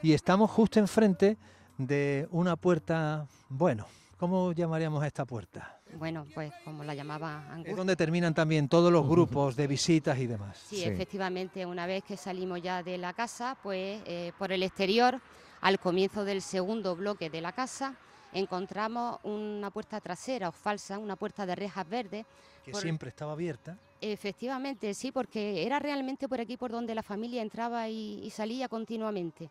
y 0.02 0.14
estamos 0.14 0.50
justo 0.52 0.80
enfrente 0.80 1.38
de 1.78 2.28
una 2.32 2.56
puerta, 2.56 3.28
bueno, 3.50 3.88
¿cómo 4.18 4.54
llamaríamos 4.54 5.04
a 5.04 5.08
esta 5.08 5.26
puerta? 5.26 5.79
Bueno, 5.98 6.26
pues 6.34 6.52
como 6.64 6.84
la 6.84 6.94
llamaba 6.94 7.46
Angus. 7.52 7.70
Es 7.70 7.76
donde 7.76 7.96
terminan 7.96 8.34
también 8.34 8.70
todos 8.70 8.92
los 8.92 9.08
grupos 9.08 9.56
de 9.56 9.68
visitas 9.68 10.18
y 10.20 10.28
demás. 10.28 10.58
Sí, 10.68 10.84
efectivamente, 10.84 11.66
una 11.66 11.86
vez 11.86 12.04
que 12.04 12.18
salimos 12.18 12.62
ya 12.62 12.84
de 12.84 12.98
la 12.98 13.14
casa, 13.14 13.58
pues 13.62 14.02
eh, 14.06 14.32
por 14.38 14.52
el 14.52 14.64
exterior, 14.64 15.20
al 15.62 15.80
comienzo 15.80 16.24
del 16.26 16.42
segundo 16.42 16.96
bloque 16.96 17.30
de 17.30 17.42
la 17.42 17.52
casa, 17.52 17.96
encontramos 18.34 19.20
una 19.24 19.72
puerta 19.72 20.00
trasera 20.00 20.50
o 20.50 20.52
falsa, 20.52 21.00
una 21.00 21.16
puerta 21.16 21.46
de 21.46 21.56
rejas 21.56 21.88
verdes. 21.90 22.26
Que 22.64 22.74
siempre 22.74 23.10
estaba 23.10 23.34
abierta. 23.34 23.78
Efectivamente, 24.02 24.94
sí, 24.94 25.12
porque 25.12 25.66
era 25.66 25.80
realmente 25.80 26.30
por 26.30 26.40
aquí 26.40 26.56
por 26.56 26.72
donde 26.72 26.96
la 26.96 27.04
familia 27.04 27.42
entraba 27.42 27.90
y, 27.90 28.30
salía 28.30 28.70
continuamente. 28.70 29.50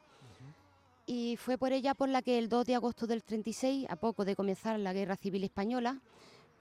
Y 1.11 1.39
fue 1.39 1.57
por 1.57 1.73
ella 1.73 1.95
por 1.95 2.11
la 2.11 2.21
que 2.21 2.37
el 2.37 2.51
2 2.51 2.67
de 2.67 2.75
agosto 2.75 3.07
del 3.07 3.25
36, 3.25 3.87
a 3.89 3.97
poco 3.97 4.27
de 4.27 4.37
comenzar 4.37 4.79
la 4.79 4.93
Guerra 4.93 5.17
Civil 5.17 5.43
Española, 5.43 6.03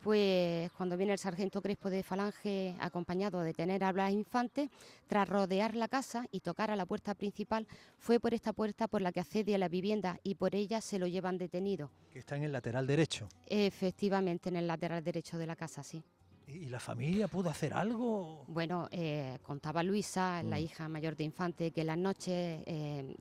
pues 0.02 0.72
cuando 0.72 0.96
viene 0.96 1.12
el 1.12 1.20
sargento 1.20 1.62
Crespo 1.62 1.90
de 1.90 2.02
Falange 2.02 2.74
acompañado 2.80 3.42
de 3.42 3.54
tener 3.54 3.84
a 3.84 3.92
Blas 3.92 4.14
Infante, 4.14 4.70
tras 5.08 5.28
rodear 5.28 5.76
la 5.76 5.90
casa 5.90 6.28
y 6.32 6.40
tocar 6.40 6.72
a 6.72 6.78
la 6.78 6.86
puerta 6.86 7.14
principal, 7.14 7.68
fue 8.00 8.22
por 8.22 8.34
esta 8.34 8.54
puerta 8.54 8.88
por 8.88 9.02
la 9.02 9.12
que 9.12 9.20
accede 9.20 9.54
a 9.54 9.58
la 9.58 9.68
vivienda 9.68 10.18
y 10.24 10.36
por 10.36 10.56
ella 10.56 10.80
se 10.80 10.98
lo 10.98 11.08
llevan 11.08 11.38
detenido. 11.38 11.92
Que 12.14 12.20
está 12.20 12.38
en 12.38 12.44
el 12.44 12.54
lateral 12.54 12.88
derecho. 12.88 13.28
Efectivamente, 13.48 14.48
en 14.48 14.56
el 14.56 14.68
lateral 14.68 15.04
derecho 15.04 15.38
de 15.38 15.46
la 15.46 15.58
casa, 15.58 15.84
sí. 15.84 16.02
¿Y 16.48 16.68
la 16.68 16.80
familia 16.80 17.28
pudo 17.28 17.50
hacer 17.50 17.74
algo? 17.74 18.46
Bueno, 18.48 18.88
eh, 18.92 19.40
contaba 19.44 19.84
Luisa, 19.84 20.42
la 20.42 20.56
mm. 20.56 20.60
hija 20.60 20.88
mayor 20.88 21.18
de 21.18 21.26
Infante, 21.26 21.72
que 21.72 21.84
las 21.84 21.98
noches 21.98 22.64
eh, 22.66 23.14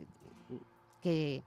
que 1.02 1.42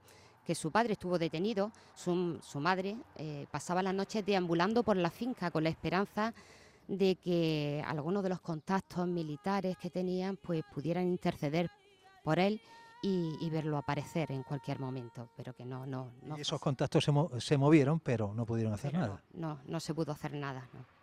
que 0.50 0.54
su 0.56 0.72
padre 0.72 0.94
estuvo 0.94 1.16
detenido, 1.16 1.70
su, 1.94 2.40
madre 2.58 2.96
eh, 3.14 3.46
pasaba 3.52 3.84
las 3.84 3.94
noches 3.94 4.26
deambulando 4.26 4.82
por 4.82 4.96
la 4.96 5.08
finca 5.08 5.52
con 5.52 5.62
la 5.62 5.70
esperanza 5.70 6.34
de 6.88 7.14
que 7.14 7.84
algunos 7.86 8.24
de 8.24 8.30
los 8.30 8.40
contactos 8.40 9.06
militares 9.06 9.76
que 9.78 9.90
tenían 9.90 10.36
pues 10.36 10.64
pudieran 10.74 11.06
interceder 11.06 11.70
por 12.24 12.40
él 12.40 12.60
y, 13.00 13.48
verlo 13.48 13.78
aparecer 13.78 14.32
en 14.32 14.42
cualquier 14.42 14.80
momento, 14.80 15.28
pero 15.36 15.54
que 15.54 15.64
no, 15.64 15.86
no, 15.86 16.10
no. 16.22 16.34
esos 16.34 16.60
contactos 16.60 17.04
se, 17.04 17.12
se, 17.40 17.56
movieron, 17.56 18.00
pero 18.00 18.34
no 18.34 18.44
pudieron 18.44 18.74
hacer 18.74 18.92
nada. 18.92 19.22
No, 19.32 19.60
no 19.66 19.78
se 19.78 19.94
pudo 19.94 20.10
hacer 20.10 20.34
nada. 20.34 20.68
No. 20.74 20.99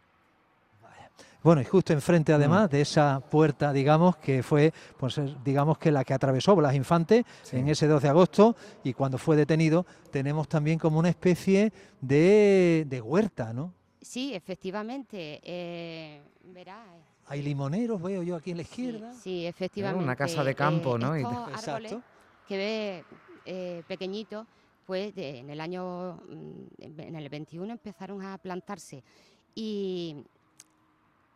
Bueno, 1.43 1.61
y 1.61 1.65
justo 1.65 1.93
enfrente 1.93 2.33
además 2.33 2.67
mm. 2.67 2.71
de 2.71 2.81
esa 2.81 3.19
puerta, 3.21 3.71
digamos, 3.71 4.17
que 4.17 4.43
fue, 4.43 4.73
pues 4.97 5.19
digamos 5.43 5.77
que 5.77 5.91
la 5.91 6.03
que 6.03 6.13
atravesó 6.13 6.55
Blas 6.55 6.75
Infante 6.75 7.25
en 7.51 7.69
ese 7.69 7.87
12 7.87 8.07
de 8.07 8.09
agosto 8.09 8.55
y 8.83 8.93
cuando 8.93 9.17
fue 9.17 9.35
detenido, 9.35 9.85
tenemos 10.11 10.47
también 10.47 10.79
como 10.79 10.99
una 10.99 11.09
especie 11.09 11.71
de, 12.01 13.01
huerta, 13.03 13.53
¿no? 13.53 13.73
Sí, 14.01 14.33
efectivamente. 14.33 15.39
Eh, 15.43 16.21
verá. 16.43 16.83
Eh. 16.95 17.01
Hay 17.27 17.41
limoneros, 17.41 18.01
veo 18.01 18.23
yo 18.23 18.35
aquí 18.35 18.51
en 18.51 18.57
la 18.57 18.63
izquierda. 18.63 19.13
Sí, 19.13 19.45
efectivamente. 19.45 20.03
Una 20.03 20.15
casa 20.15 20.43
de 20.43 20.55
campo, 20.55 20.97
¿no? 20.97 21.15
Exacto. 21.15 22.01
que 22.47 22.57
ve 22.57 23.05
eh, 23.45 23.83
pequeñito, 23.87 24.47
pues 24.85 25.13
en 25.15 25.49
el 25.49 25.61
año, 25.61 26.15
mm, 26.27 27.01
en 27.01 27.15
el 27.15 27.29
21 27.29 27.71
empezaron 27.71 28.21
a 28.21 28.37
plantarse 28.37 29.03
y 29.55 30.23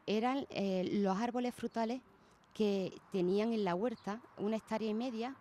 eran 0.05 0.45
eh, 0.49 0.89
los 1.01 1.17
árboles 1.17 1.53
frutales 1.53 2.01
que 2.53 2.93
tenían 3.11 3.53
en 3.53 3.63
la 3.63 3.75
huerta 3.75 4.19
una 4.37 4.57
hectárea 4.57 4.89
y 4.89 4.93
media, 4.93 5.35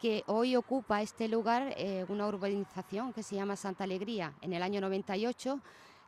que 0.00 0.24
hoy 0.28 0.56
ocupa 0.56 1.02
este 1.02 1.28
lugar 1.28 1.74
eh, 1.76 2.06
una 2.08 2.26
urbanización 2.26 3.12
que 3.12 3.22
se 3.22 3.36
llama 3.36 3.54
Santa 3.54 3.84
Alegría. 3.84 4.32
En 4.40 4.54
el 4.54 4.62
año 4.62 4.80
98 4.80 5.60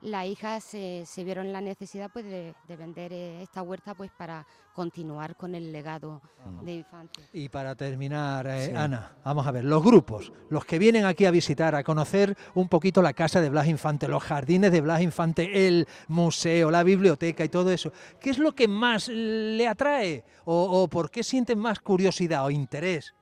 las 0.03 0.27
hijas 0.27 0.63
se, 0.65 1.05
vieron 1.25 1.53
la 1.53 1.61
necesidad 1.61 2.11
pues, 2.13 2.25
de, 2.25 2.55
vender 2.69 3.13
eh, 3.13 3.43
esta 3.43 3.63
huerta 3.63 3.95
pues, 3.95 4.11
para 4.11 4.47
continuar 4.75 5.37
con 5.37 5.55
el 5.55 5.73
legado 5.73 6.21
de 6.63 6.75
Infante. 6.75 7.23
Y 7.33 7.49
para 7.49 7.75
terminar, 7.75 8.47
eh, 8.47 8.75
Ana, 8.77 9.17
vamos 9.25 9.47
a 9.47 9.51
ver, 9.51 9.65
los 9.65 9.83
grupos, 9.83 10.33
los 10.51 10.65
que 10.67 10.79
vienen 10.79 11.07
aquí 11.07 11.25
a 11.25 11.31
visitar, 11.31 11.75
a 11.75 11.83
conocer 11.83 12.37
un 12.55 12.69
poquito 12.69 13.01
la 13.01 13.15
casa 13.15 13.41
de 13.41 13.49
Blas 13.49 13.69
Infante, 13.69 14.07
los 14.07 14.23
jardines 14.23 14.71
de 14.71 14.83
Blas 14.83 15.01
Infante, 15.01 15.67
el 15.67 15.89
museo, 16.09 16.71
la 16.71 16.83
biblioteca 16.83 17.45
y 17.45 17.49
todo 17.49 17.71
eso, 17.73 17.91
¿qué 18.21 18.31
es 18.31 18.39
lo 18.39 18.55
que 18.55 18.69
más 18.69 19.09
le 19.09 19.67
atrae? 19.67 20.25
¿O, 20.45 20.87
por 20.89 21.11
qué 21.11 21.23
sienten 21.23 21.59
más 21.59 21.81
curiosidad 21.81 22.45
o 22.45 22.51
interés? 22.51 23.15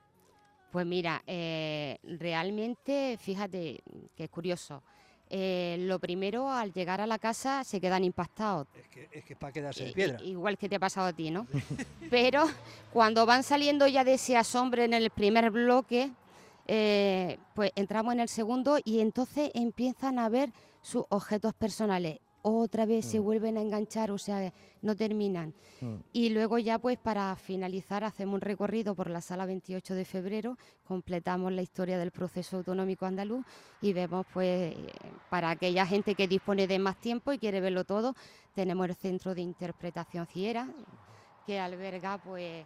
Pues 0.71 0.85
mira, 0.85 1.23
eh, 1.25 1.97
realmente, 2.03 3.17
fíjate 3.17 3.81
que 4.15 4.25
es 4.25 4.29
curioso. 4.29 4.83
Eh, 5.29 5.77
lo 5.79 5.99
primero, 5.99 6.51
al 6.51 6.71
llegar 6.71 7.01
a 7.01 7.07
la 7.07 7.17
casa, 7.17 7.63
se 7.63 7.81
quedan 7.81 8.03
impactados. 8.03 8.67
Es 8.77 8.87
que 8.87 9.09
es 9.11 9.25
que 9.25 9.35
para 9.35 9.51
quedarse 9.51 9.85
de 9.85 9.91
piedra. 9.91 10.21
igual 10.23 10.57
que 10.57 10.69
te 10.69 10.75
ha 10.75 10.79
pasado 10.79 11.07
a 11.07 11.13
ti, 11.13 11.31
¿no? 11.31 11.47
Pero 12.09 12.45
cuando 12.93 13.25
van 13.25 13.43
saliendo 13.43 13.87
ya 13.87 14.03
de 14.03 14.13
ese 14.13 14.37
asombro 14.37 14.83
en 14.83 14.93
el 14.93 15.09
primer 15.09 15.49
bloque, 15.49 16.11
eh, 16.67 17.37
pues 17.53 17.71
entramos 17.75 18.13
en 18.13 18.19
el 18.21 18.29
segundo 18.29 18.77
y 18.83 18.99
entonces 18.99 19.51
empiezan 19.53 20.19
a 20.19 20.29
ver 20.29 20.51
sus 20.81 21.03
objetos 21.09 21.53
personales 21.53 22.19
otra 22.53 22.85
vez 22.85 23.05
se 23.05 23.19
mm. 23.19 23.23
vuelven 23.23 23.57
a 23.57 23.61
enganchar, 23.61 24.11
o 24.11 24.17
sea, 24.17 24.53
no 24.81 24.95
terminan. 24.95 25.53
Mm. 25.81 25.95
Y 26.13 26.29
luego 26.29 26.59
ya 26.59 26.77
pues 26.77 26.97
para 26.97 27.35
finalizar 27.35 28.03
hacemos 28.03 28.35
un 28.35 28.41
recorrido 28.41 28.93
por 28.95 29.09
la 29.09 29.21
sala 29.21 29.45
28 29.45 29.95
de 29.95 30.05
febrero, 30.05 30.57
completamos 30.83 31.51
la 31.51 31.61
historia 31.61 31.97
del 31.97 32.11
proceso 32.11 32.57
autonómico 32.57 33.05
andaluz 33.05 33.45
y 33.81 33.93
vemos 33.93 34.25
pues 34.31 34.75
para 35.29 35.49
aquella 35.49 35.85
gente 35.87 36.13
que 36.13 36.27
dispone 36.27 36.67
de 36.67 36.77
más 36.77 36.97
tiempo 36.97 37.33
y 37.33 37.39
quiere 37.39 37.61
verlo 37.61 37.83
todo, 37.83 38.15
tenemos 38.53 38.87
el 38.87 38.95
centro 38.95 39.33
de 39.33 39.41
interpretación 39.41 40.27
Ciera 40.27 40.69
que 41.45 41.59
alberga 41.59 42.17
pues 42.19 42.43
eh, 42.43 42.65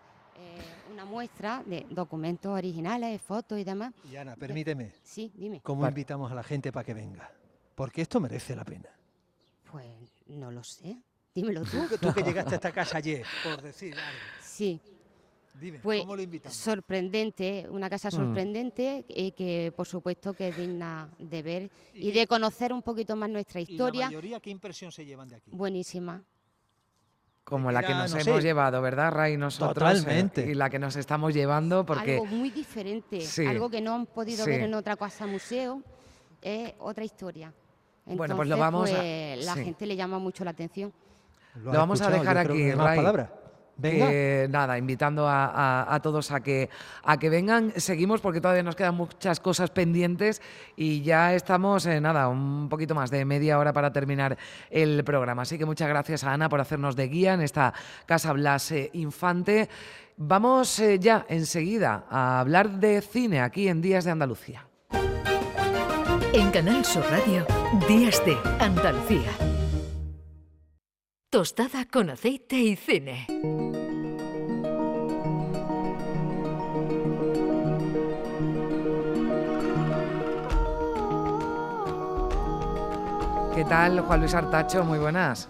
una 0.92 1.06
muestra 1.06 1.64
de 1.66 1.86
documentos 1.90 2.52
originales, 2.52 3.22
fotos 3.22 3.58
y 3.60 3.64
demás. 3.64 3.94
Y 4.10 4.16
Ana, 4.16 4.36
permíteme. 4.36 4.92
Sí, 5.04 5.32
dime. 5.36 5.62
¿Cómo 5.62 5.88
invitamos 5.88 6.32
a 6.32 6.36
la 6.36 6.44
gente 6.44 6.72
para 6.72 6.86
que 6.86 6.94
venga? 6.94 7.32
Porque 7.76 8.02
esto 8.02 8.20
merece 8.20 8.56
la 8.56 8.64
pena. 8.66 8.90
Pues 9.72 9.88
no 10.28 10.52
lo 10.52 10.64
sé. 10.64 10.98
Dímelo 11.34 11.64
tú. 11.64 11.78
tú 12.02 12.14
que 12.14 12.24
llegaste 12.24 12.52
a 12.52 12.56
esta 12.56 12.72
casa 12.72 12.98
ayer, 12.98 13.26
por 13.44 13.62
decir 13.62 13.94
algo. 13.94 14.20
Sí. 14.42 14.80
Dime, 15.54 15.80
pues, 15.80 16.02
¿cómo 16.02 16.16
lo 16.16 16.22
invitamos? 16.22 16.56
Sorprendente, 16.56 17.68
una 17.70 17.90
casa 17.90 18.08
mm. 18.08 18.12
sorprendente 18.12 19.06
y 19.10 19.32
que 19.32 19.74
por 19.76 19.88
supuesto 19.88 20.34
que 20.34 20.50
es 20.50 20.58
digna 20.58 21.10
de 21.20 21.42
ver 21.42 21.72
y, 21.94 22.12
de 22.12 22.28
conocer 22.28 22.72
un 22.72 22.82
poquito 22.82 23.16
más 23.16 23.30
nuestra 23.30 23.60
historia. 23.60 24.00
¿Y 24.00 24.04
la 24.04 24.08
mayoría 24.08 24.40
qué 24.40 24.50
impresión 24.52 24.92
se 24.92 25.06
llevan 25.06 25.28
de 25.28 25.36
aquí? 25.36 25.52
Buenísima. 25.52 26.24
Como 27.44 27.72
la 27.72 27.82
que 27.82 27.94
nos 27.94 28.14
hemos 28.14 28.44
llevado, 28.44 28.82
¿verdad, 28.82 29.12
Ray? 29.12 29.36
Nosotros. 29.36 29.74
Totalmente. 29.74 30.46
y 30.50 30.54
la 30.54 30.70
que 30.70 30.78
nos 30.78 30.96
estamos 30.96 31.34
llevando 31.34 31.84
porque... 31.86 32.14
Algo 32.14 32.26
muy 32.28 32.52
diferente, 32.52 33.26
algo 33.48 33.70
que 33.70 33.82
no 33.82 33.96
han 33.96 34.06
podido 34.06 34.46
ver 34.46 34.62
en 34.62 34.74
otra 34.76 34.96
casa 34.96 35.26
museo, 35.26 35.82
es 36.42 36.74
otra 36.80 37.04
historia 37.04 37.52
bueno, 38.16 38.36
pues 38.36 38.50
lo 38.50 38.58
vamos 38.58 38.92
a... 38.92 38.96
Pues, 38.96 39.46
la 39.46 39.56
gente 39.56 39.86
le 39.86 39.96
llama 39.96 40.20
mucho 40.20 40.44
la 40.44 40.52
atención. 40.52 40.92
Lo, 41.64 41.72
vamos 41.72 42.02
a 42.02 42.10
dejar 42.10 42.38
aquí, 42.38 42.72
Ray. 42.72 43.00
Venga. 43.82 44.48
nada, 44.50 44.78
invitando 44.78 45.26
a, 45.28 46.00
todos 46.04 46.32
a 46.32 46.42
que, 46.42 46.70
a 47.04 47.18
que 47.18 47.30
vengan. 47.30 47.72
Seguimos 47.78 48.20
porque 48.20 48.42
todavía 48.42 48.64
nos 48.64 48.76
quedan 48.76 48.96
muchas 48.96 49.40
cosas 49.40 49.72
pendientes 49.72 50.42
y 50.76 51.02
ya 51.02 51.34
estamos, 51.34 51.86
eh, 51.86 52.02
nada, 52.02 52.28
un 52.28 52.68
poquito 52.70 52.94
más 52.94 53.10
de 53.10 53.24
media 53.24 53.58
hora 53.58 53.72
para 53.72 53.94
terminar 53.94 54.38
el 54.70 55.04
programa. 55.06 55.44
Así 55.44 55.58
que 55.58 55.66
muchas 55.66 55.88
gracias 55.88 56.26
a 56.26 56.34
Ana 56.34 56.50
por 56.50 56.60
hacernos 56.60 56.96
de 56.96 57.08
guía 57.08 57.34
en 57.34 57.42
esta 57.42 57.74
Casa 58.06 58.34
Blas 58.34 58.72
eh, 58.72 58.90
Infante. 58.94 59.70
Vamos 60.18 60.80
eh, 60.80 61.00
ya 61.00 61.26
enseguida 61.30 62.04
a 62.10 62.42
hablar 62.42 62.70
de 62.70 63.02
cine 63.02 63.40
aquí 63.40 63.70
en 63.70 63.82
Días 63.82 64.04
de 64.04 64.12
Andalucía. 64.12 64.69
En 66.32 66.52
Canal 66.52 66.86
Sur 66.86 67.04
Radio, 67.10 67.44
Días 67.88 68.24
de 68.24 68.38
Andalucía. 68.60 69.32
Tostada 71.32 71.86
con 71.86 72.12
aceite 72.12 72.56
y 72.58 72.76
cine. 72.76 73.26
¿Qué 83.56 83.66
tal, 83.66 84.00
Juan 84.02 84.20
Luis 84.20 84.36
Artacho? 84.36 84.84
Muy 84.84 85.00
buenas. 85.00 85.50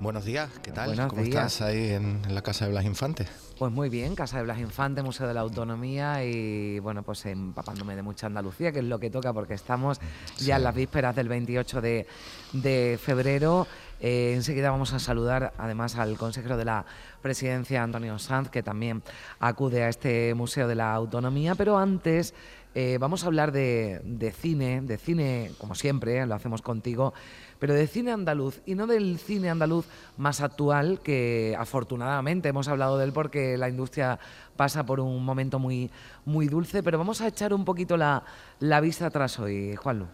Buenos 0.00 0.24
días, 0.24 0.50
¿qué 0.62 0.70
tal? 0.70 1.08
¿Cómo 1.08 1.22
estás 1.22 1.62
ahí 1.62 1.90
en, 1.92 2.22
la 2.28 2.42
Casa 2.42 2.66
de 2.66 2.72
Blas 2.72 2.84
Infantes? 2.84 3.28
Pues 3.60 3.72
muy 3.72 3.90
bien, 3.90 4.14
Casa 4.14 4.38
de 4.38 4.44
Blas 4.44 4.58
Infantes, 4.58 5.04
Museo 5.04 5.28
de 5.28 5.34
la 5.34 5.40
Autonomía 5.40 6.24
y 6.24 6.78
bueno, 6.78 7.02
pues 7.02 7.26
empapándome 7.26 7.94
de 7.94 8.00
mucha 8.00 8.26
Andalucía, 8.26 8.72
que 8.72 8.78
es 8.78 8.86
lo 8.86 8.98
que 8.98 9.10
toca 9.10 9.34
porque 9.34 9.52
estamos 9.52 10.00
ya 10.38 10.56
en 10.56 10.64
las 10.64 10.74
vísperas 10.74 11.14
del 11.14 11.28
28 11.28 11.82
de, 11.82 12.98
febrero. 12.98 13.66
Eh, 14.00 14.32
enseguida 14.34 14.70
vamos 14.70 14.94
a 14.94 14.98
saludar 14.98 15.52
además 15.58 15.96
al 15.96 16.16
consejero 16.16 16.56
de 16.56 16.64
la 16.64 16.86
presidencia, 17.20 17.82
Antonio 17.82 18.18
Sanz, 18.18 18.48
que 18.48 18.62
también 18.62 19.02
acude 19.40 19.82
a 19.82 19.90
este 19.90 20.32
Museo 20.34 20.66
de 20.66 20.76
la 20.76 20.94
Autonomía, 20.94 21.54
pero 21.54 21.76
antes... 21.76 22.32
Eh, 22.72 22.98
vamos 23.00 23.24
a 23.24 23.26
hablar 23.26 23.50
de, 23.50 24.00
de, 24.04 24.30
cine, 24.30 24.80
de 24.80 24.96
cine, 24.96 25.50
como 25.58 25.74
siempre, 25.74 26.24
lo 26.24 26.36
hacemos 26.36 26.62
contigo, 26.62 27.12
pero 27.60 27.74
de 27.74 27.86
cine 27.86 28.10
andaluz 28.10 28.60
y 28.66 28.74
no 28.74 28.88
del 28.88 29.18
cine 29.18 29.50
andaluz 29.50 29.86
más 30.16 30.40
actual, 30.40 30.98
que 31.00 31.54
afortunadamente 31.56 32.48
hemos 32.48 32.66
hablado 32.66 32.98
de 32.98 33.04
él 33.04 33.12
porque 33.12 33.56
la 33.56 33.68
industria 33.68 34.18
pasa 34.56 34.84
por 34.84 34.98
un 34.98 35.24
momento 35.24 35.60
muy, 35.60 35.90
muy 36.24 36.48
dulce, 36.48 36.82
pero 36.82 36.98
vamos 36.98 37.20
a 37.20 37.28
echar 37.28 37.54
un 37.54 37.64
poquito 37.64 37.96
la, 37.96 38.24
la 38.58 38.80
vista 38.80 39.06
atrás 39.06 39.38
hoy, 39.38 39.76
Juanlu. 39.76 40.06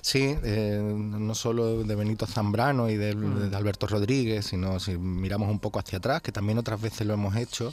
Sí, 0.00 0.36
eh, 0.42 0.80
no 0.82 1.34
solo 1.34 1.84
de 1.84 1.94
Benito 1.94 2.26
Zambrano 2.26 2.90
y 2.90 2.96
mm. 2.96 3.50
de, 3.50 3.56
Alberto 3.56 3.86
Rodríguez, 3.86 4.46
sino 4.46 4.80
si 4.80 4.96
miramos 4.96 5.50
un 5.50 5.58
poco 5.58 5.78
hacia 5.78 5.98
atrás, 5.98 6.22
que 6.22 6.32
también 6.32 6.58
otras 6.58 6.80
veces 6.80 7.06
lo 7.06 7.14
hemos 7.14 7.36
hecho, 7.36 7.72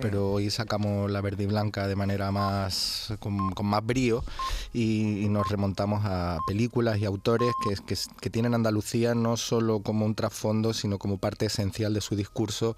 pero 0.00 0.32
hoy 0.32 0.50
sacamos 0.50 1.10
la 1.10 1.20
verde 1.20 1.44
y 1.44 1.46
blanca 1.46 1.86
de 1.86 1.96
manera 1.96 2.30
más 2.32 3.14
con, 3.20 3.36
más 3.62 3.84
brío 3.84 4.24
y, 4.72 5.28
nos 5.30 5.48
remontamos 5.48 6.02
a 6.04 6.38
películas 6.46 6.98
y 6.98 7.04
autores 7.04 7.52
que, 7.86 7.96
que, 8.20 8.30
tienen 8.30 8.52
Andalucía 8.54 9.14
no 9.14 9.36
solo 9.36 9.80
como 9.80 10.04
un 10.04 10.16
trasfondo, 10.16 10.74
sino 10.74 10.98
como 10.98 11.18
parte 11.18 11.46
esencial 11.46 11.94
de 11.94 12.00
su 12.00 12.16
discurso 12.16 12.74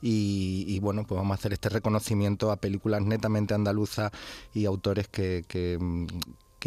y, 0.00 0.78
bueno, 0.80 1.04
pues 1.06 1.16
vamos 1.16 1.36
a 1.36 1.38
hacer 1.38 1.52
este 1.52 1.68
reconocimiento 1.68 2.50
a 2.50 2.56
películas 2.56 3.02
netamente 3.02 3.54
andaluzas 3.54 4.10
y 4.52 4.64
autores 4.64 5.08
que, 5.08 5.44
que 5.46 5.78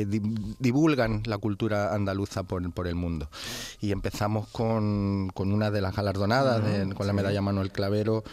divulgan 0.03 1.23
la 1.25 1.37
cultura 1.37 1.93
andaluza 1.93 2.43
por, 2.43 2.69
por, 2.73 2.87
el 2.87 2.95
mundo. 2.95 3.29
Y 3.79 3.93
empezamos 3.93 4.49
con, 4.49 5.31
con 5.33 5.53
una 5.53 5.71
de 5.71 5.79
las 5.79 5.95
galardonadas, 5.95 6.61
con 6.95 7.07
la 7.07 7.13
medalla 7.13 7.41
Manuel 7.41 7.71
Clavero, 7.71 8.25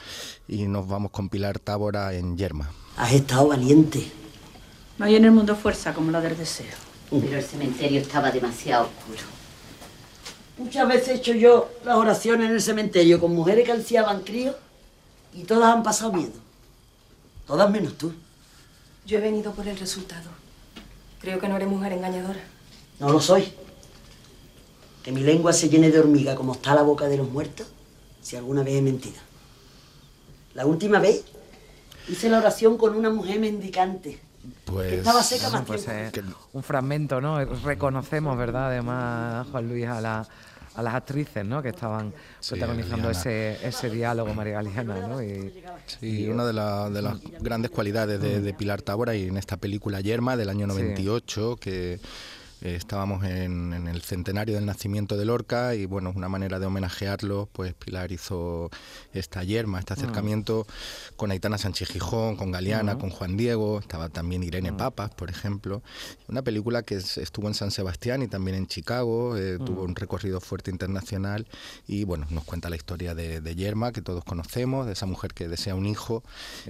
y 0.48 0.66
nos 0.66 0.88
vamos 0.88 1.12
con 1.12 1.28
Pilar 1.28 1.60
Tábora 1.60 2.12
en 2.14 2.36
Yerma. 2.36 2.70
Has 2.96 3.12
estado 3.12 3.48
valiente. 3.48 4.10
No 4.98 5.04
hay 5.04 5.14
en 5.14 5.24
el 5.24 5.30
mundo 5.30 5.54
fuerza 5.54 5.94
como 5.94 6.10
la 6.10 6.20
del 6.20 6.36
deseo. 6.36 6.74
Pero 7.10 7.36
el 7.36 7.44
cementerio 7.44 8.00
estaba 8.00 8.30
demasiado 8.30 8.86
oscuro. 8.86 9.22
Muchas 10.58 10.88
veces 10.88 11.08
he 11.08 11.14
hecho 11.14 11.34
yo 11.34 11.70
las 11.84 11.96
oraciones 11.96 12.48
en 12.48 12.54
el 12.54 12.62
cementerio 12.62 13.20
con 13.20 13.34
mujeres 13.34 13.64
que 13.64 13.72
ansiaban 13.72 14.22
críos 14.22 14.56
y 15.34 15.44
todas 15.44 15.74
han 15.74 15.82
pasado 15.82 16.12
miedo. 16.12 16.32
Todas 17.46 17.70
menos 17.70 17.98
tú. 17.98 18.12
Yo 19.06 19.18
he 19.18 19.20
venido 19.20 19.52
por 19.52 19.66
el 19.66 19.76
resultado. 19.78 20.41
Creo 21.22 21.38
que 21.38 21.48
no 21.48 21.56
eres 21.56 21.68
mujer 21.68 21.92
engañadora. 21.92 22.40
No 22.98 23.10
lo 23.10 23.20
soy. 23.20 23.52
Que 25.04 25.12
mi 25.12 25.22
lengua 25.22 25.52
se 25.52 25.68
llene 25.68 25.90
de 25.90 26.00
hormiga 26.00 26.34
como 26.34 26.52
está 26.52 26.74
la 26.74 26.82
boca 26.82 27.06
de 27.06 27.16
los 27.16 27.30
muertos, 27.30 27.68
si 28.20 28.36
alguna 28.36 28.62
vez 28.62 28.74
he 28.74 28.82
mentido. 28.82 29.20
La 30.54 30.66
última 30.66 30.98
vez 30.98 31.24
hice 32.08 32.28
la 32.28 32.38
oración 32.38 32.76
con 32.76 32.96
una 32.96 33.08
mujer 33.08 33.38
mendicante. 33.38 34.20
Pues, 34.64 34.94
estaba 34.94 35.22
seca 35.22 35.50
más 35.50 35.62
pues, 35.64 35.86
eh, 35.86 36.10
un 36.52 36.62
fragmento, 36.64 37.20
¿no? 37.20 37.44
Reconocemos, 37.44 38.36
¿verdad? 38.36 38.66
Además, 38.66 39.46
Juan 39.52 39.68
Luis, 39.68 39.86
a 39.86 40.00
la 40.00 40.28
a 40.74 40.82
las 40.82 40.94
actrices 40.94 41.44
¿no? 41.44 41.62
que 41.62 41.70
estaban 41.70 42.12
protagonizando 42.48 43.10
ese, 43.10 43.58
ese 43.66 43.90
diálogo, 43.90 44.32
María 44.34 44.54
Galeana. 44.54 45.06
¿no? 45.06 45.22
Y, 45.22 45.52
sí, 45.86 46.28
una 46.28 46.44
de, 46.44 46.52
de, 46.94 47.02
las 47.02 47.20
grandes 47.40 47.70
cualidades 47.70 48.20
de, 48.20 48.40
de, 48.40 48.54
Pilar 48.54 48.82
Tábora 48.82 49.14
y 49.14 49.28
en 49.28 49.36
esta 49.36 49.56
película 49.56 50.00
Yerma 50.00 50.36
del 50.36 50.48
año 50.48 50.66
98, 50.66 51.56
que 51.60 52.00
eh, 52.62 52.76
estábamos 52.76 53.24
en, 53.24 53.72
el 53.88 54.02
centenario 54.02 54.54
del 54.54 54.66
nacimiento 54.66 55.16
de 55.16 55.24
Lorca 55.24 55.74
y 55.74 55.86
bueno, 55.86 56.12
una 56.14 56.28
manera 56.28 56.60
de 56.60 56.66
homenajearlo, 56.66 57.48
pues 57.52 57.74
Pilar 57.74 58.12
hizo 58.12 58.70
esta 59.12 59.42
yerma, 59.42 59.80
este 59.80 59.94
mm. 59.94 59.98
acercamiento 59.98 60.66
con 61.16 61.32
Aitana 61.32 61.58
Sánchez 61.58 61.88
Gijón, 61.88 62.36
con 62.36 62.52
Galeana, 62.52 62.98
con 62.98 63.10
Juan 63.10 63.36
Diego, 63.36 63.80
estaba 63.80 64.08
también 64.10 64.44
Irene 64.44 64.70
mm. 64.70 64.76
Papas, 64.76 65.10
por 65.10 65.28
ejemplo. 65.28 65.82
Una 66.28 66.42
película 66.42 66.82
que 66.82 66.94
estuvo 66.94 67.48
en 67.48 67.54
San 67.54 67.72
Sebastián 67.72 68.22
y 68.22 68.28
también 68.28 68.56
en 68.56 68.68
Chicago, 68.68 69.36
eh, 69.36 69.58
mm. 69.58 69.64
tuvo 69.64 69.82
un 69.82 69.96
recorrido 69.96 70.40
fuerte 70.40 70.70
internacional 70.70 71.48
y 71.88 72.04
bueno, 72.04 72.26
nos 72.30 72.44
cuenta 72.44 72.70
la 72.70 72.76
historia 72.76 73.14
de, 73.14 73.52
Yerma, 73.56 73.92
que 73.92 74.02
todos 74.02 74.24
conocemos, 74.24 74.86
de 74.86 74.92
esa 74.92 75.06
mujer 75.06 75.34
que 75.34 75.48
desea 75.48 75.74
un 75.74 75.84
hijo 75.84 76.22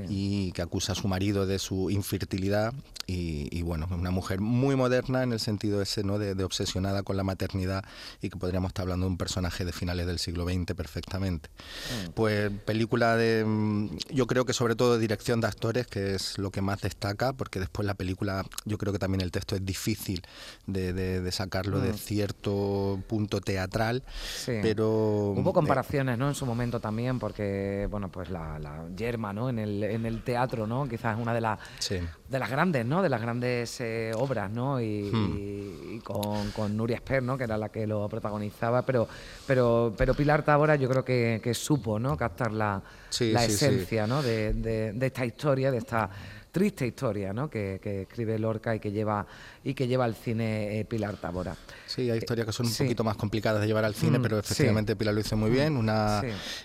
y 0.08 0.52
que 0.52 0.62
acusa 0.62 0.92
a 0.92 0.94
su 0.94 1.06
marido 1.06 1.46
de 1.46 1.58
su 1.58 1.90
infertilidad 1.90 2.72
y, 3.06 3.48
y 3.56 3.62
bueno, 3.62 3.86
una 3.90 4.10
mujer 4.10 4.40
muy 4.40 4.74
moderna 4.74 5.22
en 5.22 5.32
el 5.32 5.38
sentido 5.38 5.81
ese, 5.82 6.04
¿no? 6.04 6.18
De, 6.18 6.42
obsesionada 6.42 7.02
con 7.02 7.16
la 7.16 7.22
maternidad 7.22 7.84
y 8.20 8.28
que 8.28 8.36
podríamos 8.36 8.70
estar 8.70 8.82
hablando 8.82 9.06
de 9.06 9.12
un 9.12 9.18
personaje 9.18 9.64
de 9.64 9.72
finales 9.72 10.06
del 10.06 10.18
siglo 10.18 10.44
XX 10.44 10.74
perfectamente. 10.74 11.50
Mm. 11.50 12.10
Pues 12.12 12.50
película 12.64 13.16
de, 13.16 13.44
mm, 13.44 13.96
yo 14.10 14.26
creo 14.26 14.44
que 14.44 14.52
sobre 14.52 14.74
todo 14.74 14.98
dirección 14.98 15.40
de 15.40 15.46
actores, 15.46 15.86
que 15.86 16.14
es 16.14 16.38
lo 16.38 16.50
que 16.50 16.62
más 16.62 16.80
destaca, 16.80 17.32
porque 17.32 17.60
después 17.60 17.86
la 17.86 17.94
película, 17.94 18.44
yo 18.64 18.78
creo 18.78 18.92
que 18.92 18.98
también 18.98 19.20
el 19.20 19.30
texto 19.30 19.54
es 19.54 19.64
difícil 19.64 20.22
de, 20.66 21.30
sacarlo 21.32 21.80
de 21.80 21.92
mm. 21.92 21.96
cierto 21.96 23.00
punto 23.06 23.40
teatral, 23.40 24.02
pero... 24.46 25.34
Hubo 25.36 25.52
comparaciones, 25.52 26.18
¿no? 26.18 26.28
En 26.28 26.34
su 26.34 26.46
momento 26.46 26.80
también, 26.80 27.18
porque, 27.18 27.86
bueno, 27.90 28.10
pues 28.10 28.30
la, 28.30 28.58
yerma, 28.96 29.32
¿no? 29.32 29.48
En 29.48 29.58
el, 29.58 29.82
en 29.84 30.06
el 30.06 30.22
teatro, 30.22 30.66
¿no? 30.66 30.88
Quizás 30.88 31.18
una 31.18 31.32
de, 31.34 31.40
las 31.40 31.58
de 31.88 32.38
las 32.38 32.50
grandes, 32.50 32.84
¿no? 32.86 33.02
De 33.02 33.08
las 33.08 33.20
grandes 33.20 33.80
eh, 33.80 34.12
obras, 34.14 34.50
¿no? 34.50 34.80
y, 34.80 34.84
y 34.84 35.71
con, 36.04 36.50
con, 36.52 36.76
Nuria 36.76 36.96
Esper, 36.96 37.22
¿no? 37.22 37.36
que 37.36 37.44
era 37.44 37.56
la 37.58 37.68
que 37.68 37.86
lo 37.86 38.08
protagonizaba, 38.08 38.82
pero, 38.82 39.08
pero, 39.46 39.94
pero 39.96 40.14
Pilar 40.14 40.44
Tábora 40.44 40.76
yo 40.76 40.88
creo 40.88 41.04
que, 41.04 41.40
que 41.42 41.54
supo 41.54 41.98
¿no? 41.98 42.16
captar 42.16 42.52
la, 42.52 42.82
la 43.20 43.44
esencia 43.44 44.06
¿no? 44.06 44.22
De, 44.22 44.52
de, 44.52 45.06
esta 45.06 45.24
historia, 45.24 45.70
de 45.70 45.78
esta 45.78 46.10
triste 46.50 46.86
historia 46.86 47.32
¿no? 47.32 47.48
que, 47.48 47.80
que, 47.82 48.02
escribe 48.02 48.38
Lorca 48.38 48.74
y 48.74 48.80
que 48.80 48.92
lleva 48.92 49.26
y 49.64 49.74
que 49.74 49.86
lleva 49.88 50.04
al 50.04 50.14
cine 50.14 50.80
eh, 50.80 50.84
Pilar 50.84 51.16
Tábora. 51.16 51.56
Sí, 51.86 52.10
hay 52.10 52.18
historias 52.18 52.46
que 52.46 52.52
son 52.52 52.66
un 52.66 52.74
poquito 52.74 53.04
más 53.04 53.16
complicadas 53.16 53.60
de 53.60 53.66
llevar 53.66 53.84
al 53.84 53.94
cine, 53.94 54.18
mm, 54.18 54.22
pero 54.22 54.38
efectivamente 54.38 54.94
Pilar 54.96 55.14
lo 55.14 55.20
hizo 55.20 55.36
muy 55.36 55.50
bien, 55.50 55.76
una 55.76 56.22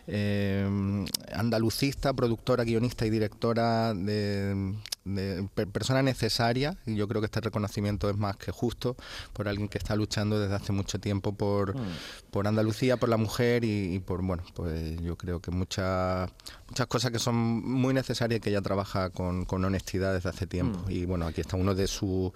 eh, 0.08 1.06
andalucista, 1.32 2.14
productora, 2.14 2.64
guionista 2.64 3.06
y 3.06 3.10
directora 3.10 3.94
de 3.94 4.74
de 5.16 5.48
persona 5.72 6.02
necesaria 6.02 6.78
y 6.86 6.96
yo 6.96 7.08
creo 7.08 7.22
que 7.22 7.26
este 7.26 7.42
reconocimiento 7.42 8.10
es 8.10 8.18
más 8.18 8.36
que 8.38 8.52
justo 8.52 8.96
por 9.34 9.48
alguien 9.48 9.70
que 9.70 9.78
está 9.78 9.96
luchando 9.96 10.40
desde 10.40 10.56
hace 10.56 10.74
mucho 10.74 11.00
tiempo 11.00 11.34
por, 11.34 11.76
mm. 11.76 11.88
por 12.32 12.48
Andalucía, 12.48 12.98
por 12.98 13.10
la 13.10 13.18
mujer 13.18 13.64
y, 13.64 14.00
por, 14.00 14.22
bueno, 14.22 14.44
pues 14.54 15.02
yo 15.02 15.16
creo 15.16 15.40
que 15.40 15.52
muchas 15.52 16.30
muchas 16.68 16.88
cosas 16.88 17.12
que 17.12 17.20
son 17.20 17.36
muy 17.36 17.94
necesarias 17.94 18.40
y 18.40 18.42
que 18.42 18.50
ella 18.50 18.62
trabaja 18.62 19.10
con, 19.10 19.46
con 19.46 19.64
honestidad 19.64 20.14
desde 20.14 20.30
hace 20.30 20.48
tiempo. 20.48 20.80
Mm. 20.88 20.92
Y 20.92 21.06
bueno, 21.06 21.26
aquí 21.26 21.42
está 21.42 21.56
uno 21.56 21.74
de 21.74 21.88
sus... 21.88 22.32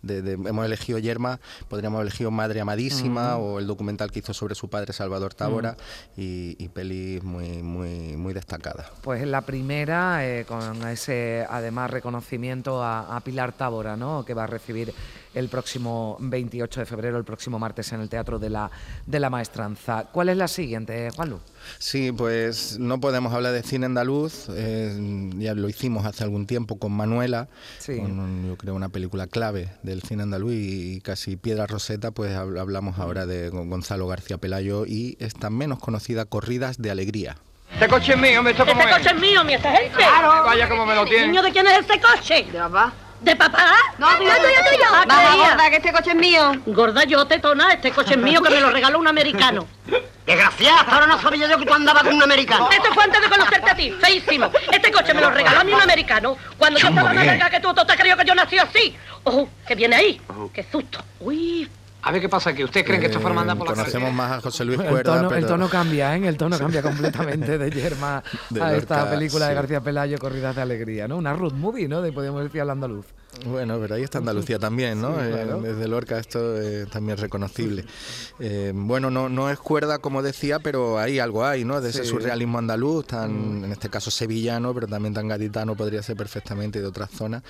De, 0.00 0.32
hemos 0.32 0.64
elegido 0.64 0.98
Yerma, 0.98 1.38
podríamos 1.68 1.98
haber 1.98 2.08
elegido 2.08 2.30
Madre 2.30 2.60
Amadísima 2.60 3.36
mm. 3.36 3.42
o 3.42 3.58
el 3.58 3.66
documental 3.66 4.10
que 4.10 4.20
hizo 4.20 4.32
sobre 4.32 4.54
su 4.54 4.68
padre 4.68 4.94
Salvador 4.94 5.34
Tábora 5.34 5.76
y, 6.16 6.56
y 6.58 6.68
pelis 6.68 7.22
muy, 7.22 7.62
muy, 7.62 8.16
muy 8.16 8.32
destacadas. 8.32 8.86
Pues 9.02 9.26
la 9.26 9.42
primera, 9.42 10.26
eh, 10.26 10.46
con 10.46 10.88
ese 10.88 11.46
además 11.48 11.90
reconocimiento 11.90 12.13
reconocimiento 12.14 12.82
a, 12.82 13.20
Pilar 13.24 13.52
Tábora, 13.52 13.96
¿no? 13.96 14.24
que 14.24 14.34
va 14.34 14.44
a 14.44 14.46
recibir 14.46 14.92
el 15.34 15.48
próximo 15.48 16.16
28 16.20 16.80
de 16.80 16.86
febrero, 16.86 17.18
el 17.18 17.24
próximo 17.24 17.58
martes, 17.58 17.92
en 17.92 18.00
el 18.00 18.08
Teatro 18.08 18.38
de 18.38 18.50
la, 18.50 18.70
de 19.06 19.18
la 19.18 19.30
Maestranza. 19.30 20.04
¿Cuál 20.12 20.28
es 20.28 20.36
la 20.36 20.46
siguiente, 20.46 21.10
Juanlu? 21.10 21.40
Sí, 21.78 22.12
pues 22.12 22.78
no 22.78 23.00
podemos 23.00 23.32
hablar 23.32 23.52
de 23.52 23.62
cine 23.62 23.86
andaluz, 23.86 24.48
eh, 24.50 25.30
ya 25.38 25.54
lo 25.54 25.68
hicimos 25.68 26.06
hace 26.06 26.22
algún 26.22 26.46
tiempo 26.46 26.78
con 26.78 26.92
Manuela, 26.92 27.48
con, 27.84 28.46
yo 28.46 28.56
creo 28.56 28.74
una 28.74 28.90
película 28.90 29.26
clave 29.26 29.70
del 29.82 30.02
cine 30.02 30.22
andaluz 30.22 30.52
y, 30.54 31.00
casi 31.00 31.36
piedra 31.36 31.66
roseta, 31.66 32.12
pues 32.12 32.36
hablamos 32.36 32.98
ahora 32.98 33.26
de 33.26 33.48
Gonzalo 33.48 34.06
García 34.06 34.38
Pelayo 34.38 34.86
y 34.86 35.16
esta 35.18 35.50
menos 35.50 35.80
conocida 35.80 36.26
Corridas 36.26 36.78
de 36.78 36.90
Alegría. 36.90 37.36
Este 37.74 37.88
coche 37.88 38.12
es 38.12 38.18
mío, 38.18 38.42
¿me 38.42 38.50
esto 38.52 38.62
Este 38.64 38.88
coche 38.88 39.10
es 39.10 39.20
mío, 39.20 39.44
mi 39.44 39.54
esta 39.54 39.72
gente. 39.72 39.96
Claro. 39.96 40.44
Vaya 40.44 40.68
como 40.68 40.86
me 40.86 40.94
lo 40.94 41.04
tiene. 41.04 41.26
Niño, 41.26 41.42
¿de 41.42 41.50
quién 41.50 41.66
es 41.66 41.80
este 41.80 42.00
coche? 42.00 42.44
De 42.44 42.58
papá. 42.58 42.92
¿De 43.20 43.36
papá? 43.36 43.66
No, 43.98 44.06
tuyo, 44.16 44.30
tuyo, 44.30 44.70
tuyo. 44.70 45.06
Baja, 45.08 45.36
gorda, 45.36 45.70
que 45.70 45.76
este 45.76 45.92
coche 45.92 46.10
es 46.10 46.16
mío. 46.16 46.52
Gorda, 46.66 47.04
yo 47.04 47.26
tetona, 47.26 47.72
este 47.72 47.90
coche 47.90 48.14
es 48.14 48.20
mío 48.20 48.40
que 48.42 48.50
me 48.50 48.60
lo 48.60 48.70
regaló 48.70 48.98
un 49.00 49.08
americano. 49.08 49.66
Desgraciada, 50.26 50.82
ahora 50.82 51.06
no 51.06 51.20
sabía 51.20 51.48
yo 51.48 51.58
que 51.58 51.66
tú 51.66 51.74
andabas 51.74 52.04
con 52.04 52.14
un 52.14 52.22
americano. 52.22 52.68
Esto 52.70 52.94
fue 52.94 53.04
antes 53.04 53.20
de 53.20 53.28
conocerte 53.28 53.70
a 53.70 53.74
ti, 53.74 53.90
feísimo. 53.90 54.50
Este 54.72 54.92
coche 54.92 55.12
me 55.12 55.20
lo 55.20 55.30
regaló 55.30 55.60
a 55.60 55.64
mí 55.64 55.72
un 55.72 55.82
americano. 55.82 56.36
Cuando 56.56 56.78
yo 56.78 56.88
estaba 56.88 57.12
más 57.12 57.26
larga 57.26 57.50
que 57.50 57.60
tú, 57.60 57.74
tú 57.74 57.84
te 57.84 57.96
creías 57.96 58.16
que 58.16 58.24
yo 58.24 58.34
nací 58.34 58.56
así. 58.56 58.96
¡Oh, 59.24 59.48
que 59.66 59.74
viene 59.74 59.96
ahí! 59.96 60.20
¡Qué 60.52 60.64
susto! 60.70 61.00
¡Uy! 61.20 61.68
A 62.04 62.12
ver 62.12 62.20
qué 62.20 62.28
pasa 62.28 62.50
aquí. 62.50 62.62
¿Ustedes 62.62 62.84
creen 62.84 63.00
que 63.00 63.06
esto 63.06 63.18
forma 63.20 63.40
anda 63.40 63.54
por 63.54 63.66
la 63.66 63.74
Conocemos 63.74 64.12
más 64.12 64.32
a 64.32 64.40
José 64.42 64.64
Luis 64.66 64.78
el 64.78 64.88
Cuerda, 64.88 65.16
tono, 65.16 65.28
pero... 65.28 65.40
el 65.40 65.46
tono 65.46 65.68
cambia, 65.70 66.14
¿eh? 66.14 66.28
El 66.28 66.36
tono 66.36 66.58
cambia 66.58 66.82
completamente 66.82 67.56
de 67.56 67.70
Yerma 67.74 68.22
De 68.50 68.62
a 68.62 68.76
esta 68.76 68.98
Lorca, 68.98 69.10
película 69.10 69.48
de. 69.48 69.54
García 69.54 69.80
Pelayo, 69.80 70.18
Corridas 70.18 70.54
de 70.54 70.62
Alegría, 70.62 71.08
¿no? 71.08 71.16
Una 71.16 71.32
road 71.32 71.54
movie, 71.54 71.88
¿no? 71.88 72.02
De, 72.02 72.12
podemos 72.12 72.42
decir 72.42 72.60
al 72.60 72.70
andaluz. 72.70 73.06
Bueno, 73.46 73.78
pero 73.80 73.96
ahí 73.96 74.02
está 74.02 74.18
Andalucía 74.18 74.58
también, 74.58 75.00
¿no? 75.00 75.10
Sí, 75.14 75.26
Eh, 75.26 75.30
claro. 75.32 75.60
desde 75.60 75.86
Lorca 75.88 76.18
esto 76.18 76.58
es 76.60 76.88
también 76.88 77.18
reconocible. 77.18 77.84
Eh, 78.38 78.72
bueno, 78.74 79.10
no, 79.10 79.28
no 79.28 79.50
es 79.50 79.58
cuerda 79.58 79.98
como 79.98 80.22
decía, 80.22 80.60
pero 80.60 80.98
ahí 80.98 81.18
algo 81.18 81.44
hay, 81.44 81.64
¿no? 81.64 81.80
De 81.80 81.90
ese 81.90 82.04
Sí. 82.04 82.10
surrealismo 82.10 82.58
andaluz, 82.58 83.06
tan, 83.06 83.64
en 83.64 83.72
este 83.72 83.90
caso 83.90 84.10
sevillano, 84.10 84.72
pero 84.72 84.86
también 84.86 85.12
tan 85.14 85.28
gaditano 85.28 85.76
podría 85.76 86.02
ser 86.02 86.16
perfectamente 86.16 86.80
de 86.80 86.86
otras 86.86 87.10
zonas. 87.10 87.42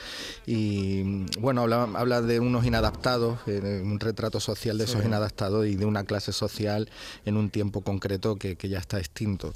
Y 0.47 1.27
bueno, 1.39 1.63
habla, 1.63 1.89
habla 1.95 2.23
de 2.23 2.41
unos 2.41 2.65
inadaptados, 2.65 3.39
eh, 3.47 3.81
un 3.85 4.01
retrato 4.01 4.41
social 4.41 4.79
de 4.79 4.85
esos 4.85 5.05
inadaptados 5.05 5.67
y 5.67 5.77
de 5.77 5.85
una 5.87 6.05
clase 6.05 6.33
social 6.33 6.89
en 7.25 7.37
un 7.37 7.51
tiempo 7.51 7.83
concreto 7.83 8.37
que, 8.37 8.57
que 8.57 8.69
ya 8.69 8.79
está 8.79 8.99
extinto. 8.99 9.55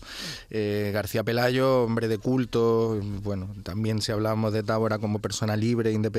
Eh, 0.50 0.90
García 0.94 1.24
Pelayo, 1.24 1.82
hombre 1.84 2.06
de 2.06 2.18
culto, 2.18 3.00
bueno, 3.22 3.48
también 3.64 4.00
si 4.02 4.12
hablamos 4.12 4.52
de 4.52 4.62
Tábora 4.62 4.98
como 4.98 5.18
persona 5.18 5.56
libre, 5.56 5.90
independiente, 5.92 6.17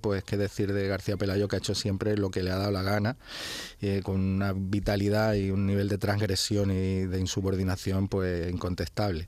pues 0.00 0.24
qué 0.24 0.36
decir 0.36 0.72
de 0.72 0.86
García 0.88 1.16
Pelayo 1.16 1.48
que 1.48 1.56
ha 1.56 1.58
hecho 1.58 1.74
siempre 1.74 2.16
lo 2.16 2.30
que 2.30 2.42
le 2.42 2.50
ha 2.50 2.56
dado 2.56 2.70
la 2.70 2.82
gana, 2.82 3.16
eh, 3.80 4.00
con 4.02 4.20
una 4.20 4.52
vitalidad 4.54 5.34
y 5.34 5.50
un 5.50 5.66
nivel 5.66 5.88
de 5.88 5.98
transgresión 5.98 6.70
y 6.70 7.06
de 7.06 7.18
insubordinación 7.20 8.08
pues 8.08 8.50
incontestable. 8.52 9.26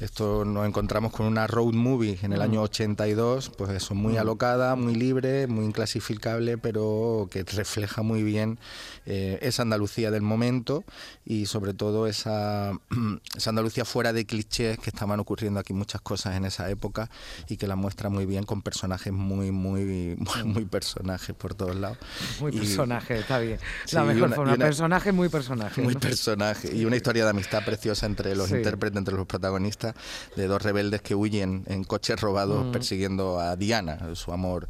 Esto 0.00 0.44
nos 0.44 0.66
encontramos 0.66 1.12
con 1.12 1.26
una 1.26 1.46
road 1.46 1.72
movie 1.74 2.18
en 2.22 2.32
el 2.32 2.40
Mm. 2.40 2.42
año 2.42 2.62
82, 2.62 3.50
pues 3.56 3.70
eso, 3.70 3.94
muy 3.94 4.14
Mm. 4.14 4.18
alocada, 4.18 4.76
muy 4.76 4.94
libre, 4.94 5.46
muy 5.46 5.64
inclasificable, 5.64 6.58
pero 6.58 7.28
que 7.30 7.42
refleja 7.44 8.02
muy 8.02 8.22
bien 8.22 8.58
eh, 9.06 9.38
esa 9.42 9.62
Andalucía 9.62 10.10
del 10.10 10.22
momento 10.22 10.84
y 11.24 11.46
sobre 11.46 11.74
todo 11.74 12.06
esa, 12.06 12.72
esa 13.36 13.50
Andalucía 13.50 13.84
fuera 13.84 14.12
de 14.12 14.24
clichés 14.26 14.78
que 14.78 14.90
estaban 14.90 15.20
ocurriendo 15.20 15.60
aquí 15.60 15.72
muchas 15.72 16.00
cosas 16.00 16.36
en 16.36 16.44
esa 16.44 16.68
época 16.70 17.10
y 17.48 17.56
que 17.56 17.66
la 17.66 17.76
muestra 17.76 18.08
muy 18.08 18.26
bien 18.26 18.44
con 18.44 18.62
personajes 18.62 19.12
muy, 19.12 19.50
muy, 19.50 20.16
muy, 20.16 20.44
muy 20.44 20.64
personajes 20.64 21.34
por 21.34 21.54
todos 21.54 21.76
lados. 21.76 21.98
Muy 22.40 22.54
Y- 22.54 22.58
personaje, 22.60 23.18
está 23.18 23.38
bien. 23.38 23.58
La 23.92 24.04
mejor 24.04 24.24
una- 24.28 24.36
forma. 24.36 24.54
una- 24.54 24.64
personaje, 24.64 25.12
muy 25.12 25.28
personaje. 25.28 25.82
muy 25.82 25.94
¿no? 25.94 26.00
personaje 26.00 26.74
y 26.74 26.84
una 26.84 26.96
historia 26.96 27.24
de 27.24 27.30
amistad 27.30 27.64
preciosa 27.64 28.06
entre 28.06 28.34
los 28.34 28.48
Sí. 28.48 28.56
intérpretes, 28.56 28.96
entre 28.98 29.14
los 29.14 29.26
protagonistas, 29.26 29.94
de 30.36 30.46
dos 30.46 30.62
rebeldes 30.62 31.02
que 31.02 31.14
huyen 31.14 31.64
en 31.66 31.84
coches 31.84 32.20
robados 32.20 32.66
Mm. 32.66 32.72
persiguiendo 32.72 33.38
a 33.40 33.56
Diana, 33.56 34.14
su 34.14 34.32
amor, 34.32 34.66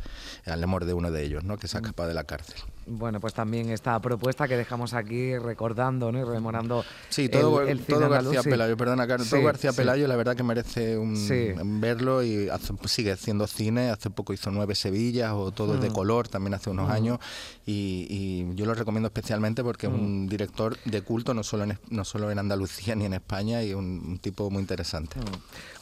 al 0.47 0.63
amor 0.63 0.85
de 0.85 0.93
uno 0.95 1.11
de 1.11 1.23
ellos, 1.25 1.45
¿no? 1.45 1.57
que 1.59 1.69
se 1.69 1.77
ha 1.77 1.81
escapado 1.81 2.09
de 2.09 2.15
la 2.15 2.25
cárcel. 2.25 2.57
Bueno, 2.87 3.19
pues 3.21 3.33
también 3.35 3.71
esta 3.71 3.99
propuesta 4.01 4.47
que 4.47 4.57
dejamos 4.57 4.93
aquí 4.95 5.37
recordando 5.39 6.13
¿no? 6.13 6.19
y 6.19 6.25
rememorando. 6.25 6.85
Sí, 7.09 7.29
todo, 7.29 7.63
el, 7.63 7.69
el 7.71 7.79
cine 7.81 7.99
todo 7.99 8.09
García 8.11 8.43
sí. 8.43 8.51
Pelayo, 8.51 8.77
perdona, 8.77 9.07
Carlos, 9.07 9.27
Sí, 9.29 9.37
todo 9.37 9.45
García 9.45 9.73
sí. 9.73 9.77
Pelayo 9.79 10.07
la 10.07 10.17
verdad 10.17 10.37
que 10.37 10.43
merece 10.43 10.99
un, 10.99 11.81
verlo 11.81 12.23
y 12.23 12.49
hace- 12.49 12.75
sigue 12.87 13.13
haciendo 13.13 13.47
cine, 13.47 13.91
hace 13.91 14.11
poco 14.11 14.33
hizo 14.33 14.51
Nueve 14.51 14.75
Sevillas 14.75 15.33
o 15.33 15.51
Todo 15.51 15.79
de 15.79 15.89
Mm. 15.91 15.93
color, 15.93 16.29
también 16.29 16.55
hace 16.55 16.71
unos 16.71 16.89
Mm. 16.89 16.93
años 16.93 17.19
y, 17.67 18.07
y 18.11 18.55
yo 18.55 18.67
lo 18.67 18.75
recomiendo 18.75 19.07
especialmente 19.07 19.63
porque 19.65 19.87
es 19.87 19.93
Mm. 19.93 19.97
un 19.97 20.27
director 20.29 20.77
de 20.85 21.03
culto 21.03 21.33
no 21.35 21.43
solo 21.43 21.65
en, 21.65 21.79
no 21.91 22.05
solo 22.05 22.31
en 22.31 22.39
Andalucía 22.39 22.95
ni 22.95 23.05
en 23.07 23.15
España 23.15 23.63
y 23.63 23.73
un, 23.75 24.03
un 24.07 24.19
tipo 24.19 24.51
muy 24.51 24.61
interesante. 24.61 25.17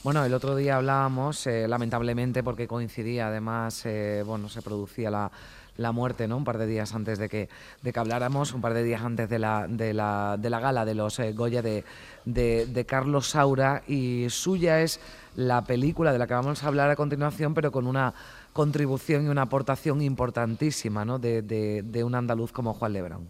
Bueno, 0.05 0.25
el 0.25 0.35
otro 0.35 0.57
día 0.57 0.77
hablábamos, 0.77 1.47
eh, 1.47 1.67
lamentablemente, 1.69 2.43
porque 2.43 2.67
coincidía, 2.67 3.29
además, 3.29 3.83
eh, 3.87 4.23
bueno, 4.27 4.49
se 4.49 4.61
producía 4.63 5.11
la, 5.11 5.31
la 5.77 5.93
muerte, 5.93 6.29
¿no? 6.29 6.37
Un 6.37 6.45
par 6.45 6.59
de 6.59 6.67
días 6.67 6.95
antes 6.95 7.19
de 7.19 7.29
que, 7.29 7.49
de 7.83 7.93
que 7.93 7.99
habláramos, 7.99 8.53
un 8.53 8.61
par 8.61 8.75
de 8.75 8.83
días 8.83 9.03
antes 9.03 9.29
de 9.29 9.39
la, 9.39 9.67
de 9.69 9.95
la, 9.95 10.37
de 10.39 10.51
la 10.51 10.61
gala 10.61 10.85
de 10.85 10.95
los 10.95 11.19
eh, 11.19 11.33
Goya 11.33 11.63
de, 11.63 11.85
de, 12.25 12.67
de 12.67 12.87
Carlos 12.87 13.31
Saura, 13.31 13.83
y 13.87 14.27
suya 14.29 14.81
es 14.81 15.01
la 15.35 15.63
película 15.65 16.13
de 16.13 16.19
la 16.19 16.27
que 16.27 16.35
vamos 16.35 16.63
a 16.63 16.67
hablar 16.67 16.91
a 16.91 16.97
continuación, 16.97 17.55
pero 17.55 17.73
con 17.73 17.87
una 17.87 18.13
contribución 18.53 19.25
y 19.27 19.29
una 19.29 19.43
aportación 19.43 20.03
importantísima, 20.03 21.05
¿no? 21.05 21.19
De, 21.19 21.41
de, 21.43 21.83
de 21.83 22.05
un 22.05 22.15
andaluz 22.15 22.53
como 22.53 22.75
Juan 22.75 22.93
Lebrón. 22.93 23.29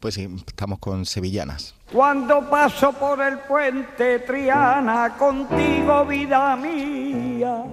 Pues 0.00 0.14
sí, 0.14 0.28
estamos 0.46 0.78
con 0.78 1.06
Sevillanas. 1.06 1.74
Cuando 1.92 2.48
paso 2.50 2.92
por 2.92 3.20
el 3.20 3.38
puente 3.40 4.20
Triana, 4.20 5.16
contigo 5.16 6.04
vida 6.04 6.54
mía. 6.56 7.64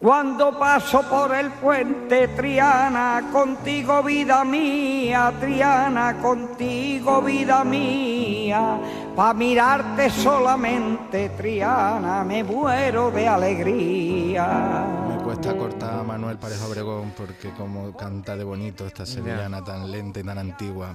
Cuando 0.00 0.58
paso 0.58 1.02
por 1.02 1.34
el 1.34 1.50
puente 1.50 2.28
Triana, 2.28 3.28
contigo 3.30 4.02
vida 4.02 4.42
mía, 4.46 5.30
Triana, 5.38 6.16
contigo 6.22 7.20
vida 7.20 7.62
mía. 7.64 8.78
Pa' 9.14 9.34
mirarte 9.34 10.08
solamente, 10.08 11.28
Triana, 11.36 12.24
me 12.24 12.42
muero 12.42 13.10
de 13.10 13.28
alegría. 13.28 14.86
Me 15.06 15.22
cuesta 15.22 15.54
cortar 15.54 15.98
a 15.98 16.02
Manuel 16.02 16.38
Pareja 16.38 16.64
Obregón 16.66 17.12
porque 17.14 17.50
como 17.50 17.94
canta 17.94 18.36
de 18.38 18.44
bonito 18.44 18.86
esta 18.86 19.04
sevillana 19.04 19.62
tan 19.62 19.90
lenta 19.90 20.20
y 20.20 20.22
tan 20.24 20.38
antigua. 20.38 20.94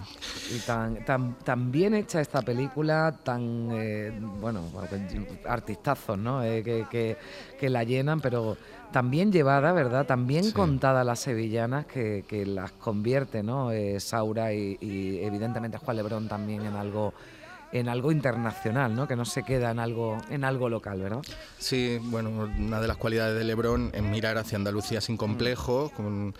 Y 0.52 0.58
tan, 0.65 1.06
tan, 1.06 1.36
tan 1.44 1.72
bien 1.72 1.94
hecha 1.94 2.22
esta 2.22 2.41
película, 2.41 3.15
tan, 3.24 3.70
eh, 3.74 4.20
bueno, 4.41 4.63
artistazos, 5.48 6.18
¿no? 6.18 6.41
Eh, 6.44 6.63
que, 6.63 6.88
que- 6.89 7.18
que 7.60 7.70
la 7.70 7.84
llenan, 7.86 8.20
pero 8.20 8.58
tan 8.91 9.10
bien 9.12 9.32
llevada, 9.32 9.71
¿verdad? 9.74 10.06
Tan 10.06 10.28
bien 10.28 10.43
Sí. 10.45 10.54
contada 10.54 11.04
las 11.04 11.19
sevillanas 11.19 11.86
que, 11.86 12.24
que 12.28 12.45
las 12.45 12.71
convierte, 12.71 13.43
¿no? 13.43 13.71
Eh, 13.71 14.00
Saura 14.00 14.54
y, 14.54 14.78
y 14.82 15.19
evidentemente 15.24 15.78
Juan 15.78 15.98
Lebrón 15.98 16.28
también 16.28 16.62
en 16.65 16.76
algo 16.76 17.13
en 17.80 17.90
algo 17.90 18.12
internacional, 18.12 18.96
¿no? 18.96 19.08
Que 19.08 19.16
no 19.16 19.26
se 19.26 19.44
queda 19.44 19.72
en 19.72 19.80
algo 19.80 20.18
en 20.30 20.44
algo 20.46 20.70
local, 20.70 21.02
¿verdad? 21.02 21.22
Sí, 21.58 21.98
bueno, 22.02 22.30
una 22.30 22.80
de 22.80 22.88
las 22.88 22.98
cualidades 22.98 23.38
de 23.38 23.44
Lebrón 23.44 23.92
es 23.94 24.02
mirar 24.02 24.38
hacia 24.38 24.58
Andalucía 24.58 25.02
sin 25.02 25.18
complejos, 25.18 25.92
con, 25.92 26.34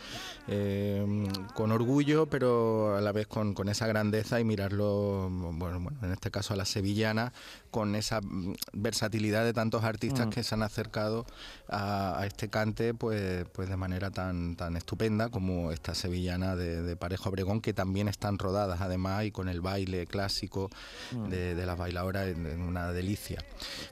eh, 0.48 1.28
con 1.54 1.71
orgullo, 1.71 2.28
pero 2.28 2.95
a 2.95 3.02
la 3.02 3.12
vez 3.12 3.28
con, 3.28 3.54
con 3.54 3.67
esa 3.67 3.86
grandeza 3.88 4.39
y 4.39 4.43
mirarlo, 4.45 5.30
bueno, 5.30 5.80
bueno, 5.82 5.98
en 6.02 6.12
este 6.13 6.32
caso 6.32 6.54
a 6.54 6.58
la 6.58 6.65
sevillana, 6.65 7.34
con 7.69 7.95
esa 7.95 8.21
mm, 8.21 8.54
versatilidad 8.74 9.43
de 9.43 9.54
tantos 9.54 9.84
artistas 9.84 10.28
Mm. 10.28 10.30
que 10.30 10.43
se 10.43 10.56
han 10.56 10.63
acercado 10.63 11.26
a, 11.67 12.17
a 12.19 12.26
este 12.26 12.48
cante 12.50 12.93
pues, 12.93 13.45
pues 13.52 13.67
de 13.69 13.76
manera 13.76 14.10
tan, 14.12 14.56
tan 14.56 14.78
estupenda 14.78 15.30
como 15.30 15.71
esta 15.74 15.93
sevillana 15.95 16.56
de, 16.56 16.82
de 16.82 16.95
Pareja 16.95 17.28
Obregón, 17.30 17.60
que 17.60 17.74
también 17.74 18.08
están 18.08 18.38
rodadas 18.39 18.80
además 18.80 19.26
y 19.26 19.32
con 19.32 19.50
el 19.50 19.60
baile 19.62 20.06
clásico 20.08 20.69
Mm. 21.12 21.24
De, 21.29 21.55
de 21.55 21.65
las 21.65 21.77
bailadoras 21.77 22.27
en, 22.27 22.61
una 22.61 22.91
delicia. 22.91 23.43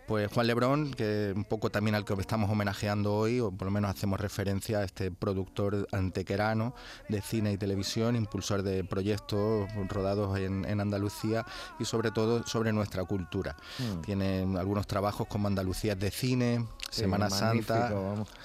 Pues 0.07 0.31
Juan 0.31 0.47
Lebrón, 0.47 0.93
que 0.93 1.33
un 1.35 1.45
poco 1.45 1.69
también 1.69 1.95
al 1.95 2.05
que 2.05 2.13
estamos 2.13 2.49
homenajeando 2.49 3.13
hoy, 3.13 3.39
o 3.39 3.51
por 3.51 3.65
lo 3.65 3.71
menos 3.71 3.91
hacemos 3.91 4.19
referencia 4.19 4.79
a 4.79 4.83
este 4.83 5.11
productor 5.11 5.87
antequerano 5.91 6.73
de 7.09 7.21
cine 7.21 7.53
y 7.53 7.57
televisión, 7.57 8.15
impulsor 8.15 8.63
de 8.63 8.83
proyectos 8.83 9.69
rodados 9.89 10.37
en, 10.37 10.65
en 10.65 10.79
Andalucía 10.79 11.45
y 11.79 11.85
sobre 11.85 12.11
todo 12.11 12.45
sobre 12.45 12.71
nuestra 12.73 13.03
cultura. 13.05 13.55
Mm. 13.79 14.01
Tiene 14.01 14.59
algunos 14.59 14.87
trabajos 14.87 15.27
como 15.27 15.47
Andalucía 15.47 15.95
de 15.95 16.11
cine, 16.11 16.65
Sí, 16.93 17.01
Semana 17.01 17.27
Santa 17.31 17.91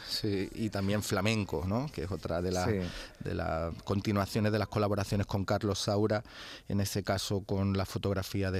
sí, 0.08 0.48
y 0.54 0.70
también 0.70 1.02
flamenco, 1.02 1.64
¿no? 1.66 1.86
que 1.92 2.04
es 2.04 2.10
otra 2.10 2.40
de 2.40 2.50
las 2.50 2.66
Sí. 2.66 2.78
de 3.20 3.34
las 3.34 3.74
continuaciones 3.84 4.52
de 4.52 4.58
las 4.58 4.68
colaboraciones 4.68 5.26
con 5.26 5.44
Carlos 5.44 5.80
Saura, 5.80 6.24
en 6.66 6.80
ese 6.80 7.02
caso 7.02 7.42
con 7.42 7.76
la 7.76 7.84
fotografía 7.84 8.50
de 8.50 8.58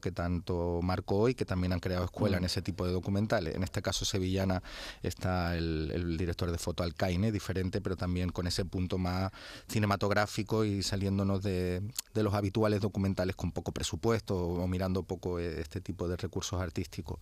Que 0.00 0.12
tanto 0.12 0.80
marcó 0.82 1.28
y 1.28 1.34
que 1.34 1.44
también 1.44 1.72
han 1.72 1.80
creado 1.80 2.04
escuela 2.04 2.36
Mm. 2.36 2.40
en 2.40 2.44
ese 2.44 2.62
tipo 2.62 2.86
de 2.86 2.92
documentales. 2.92 3.54
En 3.54 3.62
este 3.62 3.82
caso 3.82 4.04
sevillana 4.04 4.62
está 5.02 5.56
el, 5.56 5.90
el 5.94 6.16
director 6.16 6.50
de 6.50 6.58
foto 6.58 6.82
Alcaine, 6.82 7.32
diferente, 7.32 7.80
pero 7.80 7.96
también 7.96 8.30
con 8.30 8.46
ese 8.46 8.64
punto 8.64 8.98
más 8.98 9.30
cinematográfico 9.68 10.64
y 10.64 10.82
saliéndonos 10.82 11.42
de, 11.42 11.82
de 12.14 12.22
los 12.22 12.34
habituales 12.34 12.80
documentales 12.80 13.36
con 13.36 13.52
poco 13.52 13.72
presupuesto 13.72 14.36
o, 14.36 14.62
o 14.62 14.66
mirando 14.68 15.02
poco 15.02 15.38
eh, 15.38 15.60
este 15.60 15.80
tipo 15.80 16.08
de 16.08 16.16
recursos 16.16 16.60
artísticos. 16.60 17.18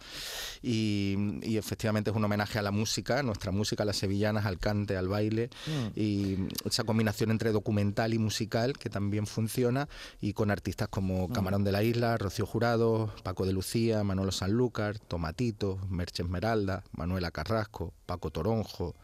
Y, 0.63 1.17
y 1.43 1.57
efectivamente 1.57 2.11
es 2.11 2.17
un 2.17 2.25
homenaje 2.25 2.59
a 2.59 2.63
la 2.63 2.71
música, 2.71 3.23
nuestra 3.23 3.53
música, 3.53 3.83
a 3.83 3.87
las 3.87 3.97
sevillanas, 3.97 4.47
al 4.47 4.59
cante, 4.59 4.97
al 4.97 5.09
baile 5.09 5.51
Mm. 5.67 5.99
y 5.99 6.37
esa 6.65 6.85
combinación 6.85 7.31
entre 7.31 7.51
documental 7.53 8.15
y 8.15 8.19
musical 8.19 8.77
que 8.79 8.89
también 8.91 9.27
funciona 9.27 9.89
y 10.21 10.33
con 10.33 10.51
artistas 10.51 10.89
como 10.89 11.29
Camarón 11.29 11.65
de 11.65 11.73
la 11.73 11.83
Isla, 11.83 12.17
Rocío 12.27 12.45
Jurado, 12.45 13.09
Paco 13.23 13.47
de 13.47 13.53
Lucía, 13.53 14.03
Manolo 14.03 14.33
Sanlúcar, 14.33 14.99
Tomatito, 14.99 15.79
Merche 15.89 16.25
Esmeralda, 16.25 16.83
Manuela 16.91 17.31
Carrasco, 17.31 17.93
Paco 18.05 18.33
Toronjo. 18.33 18.97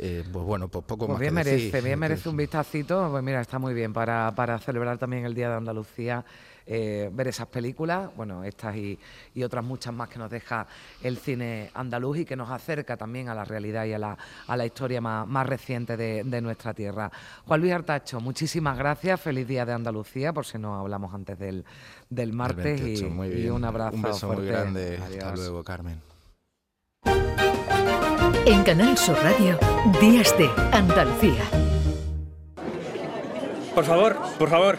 Eh, 0.00 0.24
pues 0.32 0.44
bueno, 0.44 0.66
pues 0.66 0.84
poco 0.84 1.06
pues 1.06 1.10
más 1.10 1.20
bien 1.20 1.30
que 1.30 1.34
merece, 1.36 1.64
decir. 1.66 1.82
bien 1.84 1.98
merece 2.00 2.28
un 2.30 2.36
vistacito. 2.36 3.08
Pues 3.12 3.22
mira, 3.22 3.40
está 3.40 3.60
muy 3.60 3.74
bien 3.74 3.92
para, 3.92 4.34
para 4.34 4.58
celebrar 4.58 4.98
también 4.98 5.24
el 5.24 5.36
Día 5.36 5.50
de 5.50 5.54
Andalucía 5.54 6.24
eh, 6.70 7.08
ver 7.10 7.28
esas 7.28 7.46
películas, 7.46 8.10
bueno, 8.14 8.44
estas 8.44 8.76
y, 8.76 8.98
otras 9.42 9.64
muchas 9.64 9.94
más 9.94 10.10
que 10.10 10.18
nos 10.18 10.30
deja 10.30 10.66
el 11.02 11.16
cine 11.16 11.70
andaluz 11.72 12.18
y 12.18 12.24
que 12.26 12.36
nos 12.36 12.50
acerca 12.50 12.96
también 12.98 13.30
a 13.30 13.34
la 13.34 13.44
realidad 13.44 13.86
y 13.86 13.94
a 13.94 13.98
la, 13.98 14.18
a 14.46 14.56
la 14.56 14.66
historia 14.66 15.00
más, 15.00 15.46
reciente 15.46 15.96
de, 15.96 16.40
nuestra 16.42 16.74
tierra. 16.74 17.10
Juan 17.46 17.60
Luis 17.60 17.72
Artacho, 17.72 18.20
muchísimas 18.20 18.76
gracias, 18.76 19.18
feliz 19.18 19.48
día 19.48 19.64
de 19.64 19.72
Andalucía, 19.72 20.34
por 20.34 20.44
si 20.44 20.58
no 20.58 20.74
hablamos 20.74 21.14
antes 21.14 21.38
del, 21.38 21.64
del 22.10 22.34
martes 22.34 23.00
y, 23.00 23.48
un 23.48 23.64
abrazo. 23.64 23.96
Un 23.96 24.02
beso 24.02 24.26
fuerte. 24.26 24.42
muy 24.42 24.50
grande, 24.50 24.98
hasta 24.98 25.36
luego 25.36 25.64
Carmen. 25.64 26.02
En 28.44 28.62
Canal 28.62 28.98
Sur 28.98 29.16
Radio, 29.22 29.58
Días 30.00 30.36
de 30.36 30.50
Andalucía. 30.72 31.44
Por 33.74 33.84
favor, 33.84 34.16
por 34.38 34.50
favor, 34.50 34.78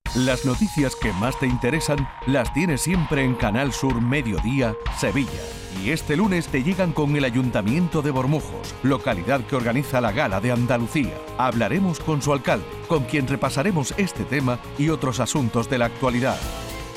Las 0.15 0.43
noticias 0.43 0.97
que 0.97 1.13
más 1.13 1.39
te 1.39 1.47
interesan 1.47 2.05
las 2.27 2.53
tienes 2.53 2.81
siempre 2.81 3.23
en 3.23 3.33
Canal 3.33 3.71
Sur 3.71 4.01
Mediodía, 4.01 4.75
Sevilla. 4.99 5.39
Y 5.81 5.91
este 5.91 6.17
lunes 6.17 6.47
te 6.47 6.63
llegan 6.63 6.91
con 6.91 7.15
el 7.15 7.23
Ayuntamiento 7.23 8.01
de 8.01 8.11
Bormujos, 8.11 8.75
localidad 8.83 9.39
que 9.45 9.55
organiza 9.55 10.01
la 10.01 10.11
Gala 10.11 10.41
de 10.41 10.51
Andalucía. 10.51 11.13
Hablaremos 11.37 12.01
con 12.01 12.21
su 12.21 12.33
alcalde, 12.33 12.65
con 12.89 13.05
quien 13.05 13.25
repasaremos 13.25 13.93
este 13.95 14.25
tema 14.25 14.59
y 14.77 14.89
otros 14.89 15.21
asuntos 15.21 15.69
de 15.69 15.77
la 15.77 15.85
actualidad. 15.85 16.37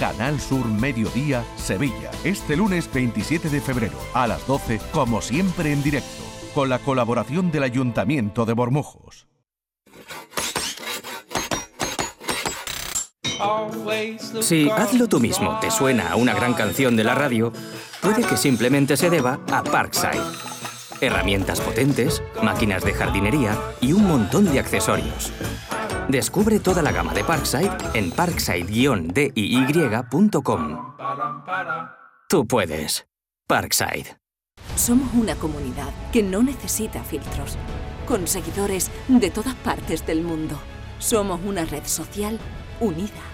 Canal 0.01 0.41
Sur 0.41 0.67
Mediodía, 0.67 1.45
Sevilla. 1.55 2.11
Este 2.25 2.57
lunes 2.57 2.93
27 2.93 3.49
de 3.49 3.61
febrero, 3.61 3.97
a 4.13 4.27
las 4.27 4.45
12, 4.49 4.81
como 4.91 5.23
siempre 5.23 5.73
en 5.73 5.85
directo, 5.85 6.25
con 6.53 6.69
la 6.69 6.81
colaboración 6.81 7.53
del 7.53 7.63
Ayuntamiento 7.63 8.45
de 8.45 8.55
Bormujos. 8.55 9.24
Si 14.41 14.71
Hazlo 14.71 15.09
tú 15.09 15.21
mismo 15.21 15.59
te 15.61 15.71
suena 15.71 16.11
a 16.11 16.17
una 16.17 16.35
gran 16.35 16.55
canción 16.55 16.97
de 16.97 17.05
la 17.05 17.15
radio, 17.15 17.53
puede 18.01 18.23
que 18.23 18.37
simplemente 18.37 18.97
se 18.97 19.11
deba 19.11 19.39
a 19.51 19.63
Parkside. 19.63 20.23
Herramientas 21.01 21.61
potentes, 21.61 22.23
máquinas 22.43 22.85
de 22.85 22.95
jardinería 22.95 23.59
y 23.81 23.93
un 23.93 24.07
montón 24.07 24.53
de 24.53 24.61
accesorios. 24.61 25.33
Descubre 26.09 26.61
toda 26.61 26.83
la 26.83 26.93
gama 26.93 27.13
de 27.15 27.25
Parkside 27.25 27.73
en 27.95 28.13
parkside-diy.com. 28.13 30.95
Tú 32.29 32.47
puedes. 32.47 33.07
Parkside. 33.47 34.19
Somos 34.77 35.13
una 35.15 35.35
comunidad 35.37 35.89
que 36.13 36.23
no 36.23 36.43
necesita 36.43 37.03
filtros, 37.03 37.57
con 38.07 38.27
seguidores 38.27 38.91
de 39.09 39.31
todas 39.31 39.55
partes 39.57 40.07
del 40.07 40.23
mundo. 40.23 40.59
Somos 40.99 41.41
una 41.45 41.65
red 41.65 41.85
social 41.85 42.39
unida. 42.81 43.34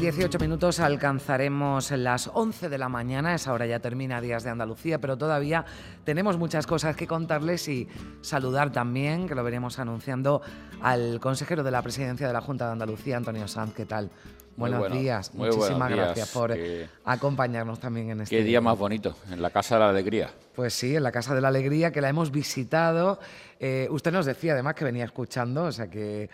18 0.00 0.38
minutos 0.38 0.80
alcanzaremos 0.80 1.90
las 1.90 2.30
11 2.32 2.70
de 2.70 2.78
la 2.78 2.88
mañana, 2.88 3.34
esa 3.34 3.52
hora 3.52 3.66
ya 3.66 3.80
termina 3.80 4.22
Días 4.22 4.42
de 4.42 4.48
Andalucía, 4.48 4.98
pero 4.98 5.18
todavía 5.18 5.66
tenemos 6.04 6.38
muchas 6.38 6.66
cosas 6.66 6.96
que 6.96 7.06
contarles 7.06 7.68
y 7.68 7.86
saludar 8.22 8.72
también, 8.72 9.28
que 9.28 9.34
lo 9.34 9.44
veremos 9.44 9.78
anunciando, 9.78 10.40
al 10.80 11.20
consejero 11.20 11.62
de 11.62 11.70
la 11.70 11.82
presidencia 11.82 12.26
de 12.26 12.32
la 12.32 12.40
Junta 12.40 12.64
de 12.64 12.72
Andalucía, 12.72 13.18
Antonio 13.18 13.46
Sanz. 13.46 13.74
¿Qué 13.74 13.84
tal? 13.84 14.10
Buenos 14.56 14.90
días, 14.90 15.34
muchísimas 15.34 15.90
gracias 15.90 16.30
por 16.30 16.56
acompañarnos 17.04 17.78
también 17.78 18.10
en 18.10 18.22
este 18.22 18.38
Qué 18.38 18.42
día 18.42 18.62
más 18.62 18.78
bonito, 18.78 19.14
en 19.30 19.42
la 19.42 19.50
Casa 19.50 19.74
de 19.74 19.80
la 19.80 19.90
Alegría. 19.90 20.30
Pues 20.54 20.72
sí, 20.72 20.96
en 20.96 21.02
la 21.02 21.12
Casa 21.12 21.34
de 21.34 21.42
la 21.42 21.48
Alegría, 21.48 21.92
que 21.92 22.00
la 22.00 22.08
hemos 22.08 22.30
visitado. 22.30 23.18
Eh, 23.62 23.86
usted 23.90 24.10
nos 24.10 24.24
decía 24.24 24.54
además 24.54 24.74
que 24.74 24.86
venía 24.86 25.04
escuchando, 25.04 25.64
o 25.64 25.72
sea 25.72 25.90
que, 25.90 26.30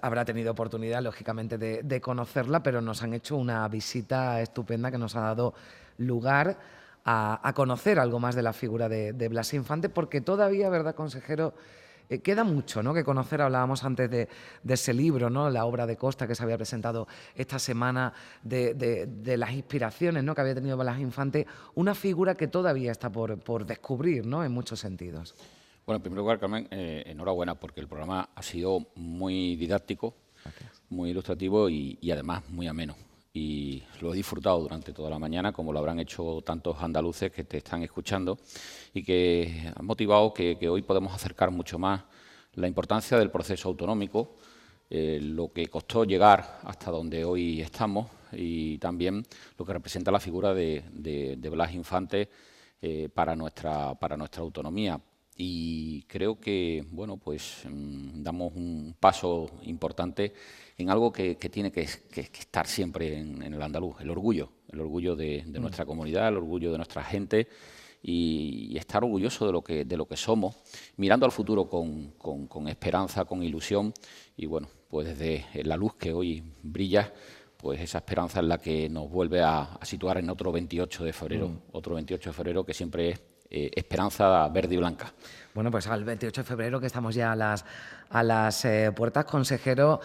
habrá 0.00 0.24
tenido 0.24 0.52
oportunidad, 0.52 1.02
lógicamente, 1.02 1.58
de, 1.58 2.00
conocerla, 2.00 2.62
pero 2.62 2.80
nos 2.80 3.02
han 3.02 3.14
hecho 3.14 3.36
una 3.36 3.66
visita 3.66 4.40
estupenda 4.40 4.92
que 4.92 4.98
nos 4.98 5.16
ha 5.16 5.22
dado 5.22 5.54
lugar 5.98 6.56
a, 7.04 7.52
conocer 7.56 7.98
algo 7.98 8.20
más 8.20 8.36
de 8.36 8.42
la 8.42 8.52
figura 8.52 8.88
de, 8.88 9.28
Blas 9.28 9.52
Infante, 9.54 9.88
porque 9.88 10.20
todavía, 10.20 10.70
¿verdad, 10.70 10.94
consejero? 10.94 11.52
Eh, 12.08 12.20
queda 12.20 12.44
mucho 12.44 12.82
¿no? 12.82 12.92
que 12.94 13.02
conocer, 13.02 13.40
hablábamos 13.40 13.82
antes 13.82 14.08
de, 14.08 14.28
ese 14.68 14.92
libro, 14.92 15.30
¿no? 15.30 15.50
la 15.50 15.64
obra 15.64 15.86
de 15.86 15.96
Costa 15.96 16.26
que 16.28 16.34
se 16.34 16.42
había 16.44 16.58
presentado 16.58 17.08
esta 17.34 17.58
semana, 17.58 18.12
de, 18.42 19.34
las 19.36 19.50
inspiraciones 19.50 20.22
¿no? 20.22 20.34
que 20.34 20.42
había 20.42 20.54
tenido 20.54 20.76
Blas 20.76 21.00
Infante, 21.00 21.46
una 21.74 21.94
figura 21.94 22.36
que 22.36 22.46
todavía 22.46 22.92
está 22.92 23.10
por, 23.10 23.66
descubrir 23.66 24.26
¿no? 24.26 24.44
en 24.44 24.52
muchos 24.52 24.78
sentidos. 24.78 25.34
Bueno, 25.86 25.98
en 25.98 26.02
primer 26.02 26.18
lugar, 26.18 26.40
Carmen, 26.40 26.66
eh, 26.70 27.02
enhorabuena 27.04 27.56
porque 27.56 27.80
el 27.80 27.88
programa 27.88 28.30
ha 28.34 28.42
sido 28.42 28.86
muy 28.94 29.54
didáctico, 29.56 30.14
muy 30.88 31.10
ilustrativo 31.10 31.68
y, 31.68 31.98
además 32.10 32.42
muy 32.48 32.66
ameno 32.66 32.96
y 33.34 33.82
lo 34.00 34.14
he 34.14 34.16
disfrutado 34.16 34.60
durante 34.60 34.94
toda 34.94 35.10
la 35.10 35.18
mañana, 35.18 35.52
como 35.52 35.74
lo 35.74 35.80
habrán 35.80 35.98
hecho 35.98 36.40
tantos 36.40 36.80
andaluces 36.80 37.30
que 37.32 37.44
te 37.44 37.58
están 37.58 37.82
escuchando 37.82 38.38
y 38.94 39.02
que 39.02 39.72
han 39.76 39.84
motivado 39.84 40.32
que, 40.32 40.56
hoy 40.68 40.80
podemos 40.80 41.12
acercar 41.12 41.50
mucho 41.50 41.78
más 41.78 42.02
la 42.54 42.66
importancia 42.66 43.18
del 43.18 43.30
proceso 43.30 43.68
autonómico, 43.68 44.36
eh, 44.88 45.18
lo 45.20 45.52
que 45.52 45.66
costó 45.66 46.04
llegar 46.04 46.60
hasta 46.62 46.90
donde 46.90 47.26
hoy 47.26 47.60
estamos 47.60 48.08
y 48.32 48.78
también 48.78 49.22
lo 49.58 49.66
que 49.66 49.72
representa 49.74 50.10
la 50.10 50.20
figura 50.20 50.54
de, 50.54 51.36
Blas 51.50 51.74
Infante 51.74 52.30
eh, 52.80 53.10
para, 53.12 53.36
nuestra, 53.36 53.94
para 53.96 54.16
nuestra 54.16 54.40
autonomía. 54.40 54.98
Y 55.36 56.02
creo 56.02 56.38
que, 56.38 56.84
bueno, 56.90 57.16
pues 57.16 57.64
mm, 57.68 58.22
damos 58.22 58.52
un 58.54 58.94
paso 58.98 59.50
importante 59.62 60.32
en 60.76 60.90
algo 60.90 61.12
que, 61.12 61.34
tiene 61.36 61.72
que, 61.72 61.82
estar 61.82 62.66
siempre 62.66 63.18
en, 63.18 63.42
el 63.42 63.60
andaluz, 63.60 64.00
el 64.00 64.10
orgullo, 64.10 64.50
el 64.70 64.80
orgullo 64.80 65.16
de, 65.16 65.44
mm. 65.44 65.60
nuestra 65.60 65.84
comunidad, 65.84 66.28
el 66.28 66.36
orgullo 66.36 66.70
de 66.70 66.76
nuestra 66.78 67.02
gente 67.02 67.48
y, 68.02 68.76
estar 68.76 69.02
orgulloso 69.02 69.46
de 69.46 69.52
lo 69.52 69.62
que, 69.62 69.84
de 69.84 69.96
lo 69.96 70.06
que 70.06 70.16
somos, 70.16 70.56
mirando 70.96 71.26
al 71.26 71.32
futuro 71.32 71.68
con, 71.68 72.68
esperanza, 72.68 73.24
con 73.24 73.42
ilusión 73.42 73.92
y 74.36 74.46
bueno, 74.46 74.68
pues 74.88 75.18
desde 75.18 75.64
la 75.64 75.76
luz 75.76 75.94
que 75.94 76.12
hoy 76.12 76.44
brilla, 76.62 77.12
pues 77.56 77.80
esa 77.80 77.98
esperanza 77.98 78.40
es 78.40 78.46
la 78.46 78.58
que 78.58 78.88
nos 78.88 79.10
vuelve 79.10 79.42
a, 79.42 79.80
situar 79.82 80.18
en 80.18 80.30
otro 80.30 80.52
28 80.52 81.04
de 81.04 81.12
febrero, 81.12 81.48
mm. 81.48 81.58
otro 81.72 81.96
28 81.96 82.30
de 82.30 82.34
febrero 82.34 82.64
que 82.64 82.74
siempre 82.74 83.08
es 83.10 83.33
esperanza 83.74 84.48
verde 84.48 84.74
y 84.74 84.78
blanca. 84.78 85.12
Bueno, 85.54 85.70
pues 85.70 85.86
al 85.86 86.04
28 86.04 86.40
de 86.42 86.46
febrero, 86.46 86.80
que 86.80 86.86
estamos 86.86 87.14
ya 87.14 87.32
a 87.32 87.36
las, 87.36 87.64
a 88.10 88.22
las 88.22 88.66
puertas, 88.96 89.24
consejero, 89.24 90.00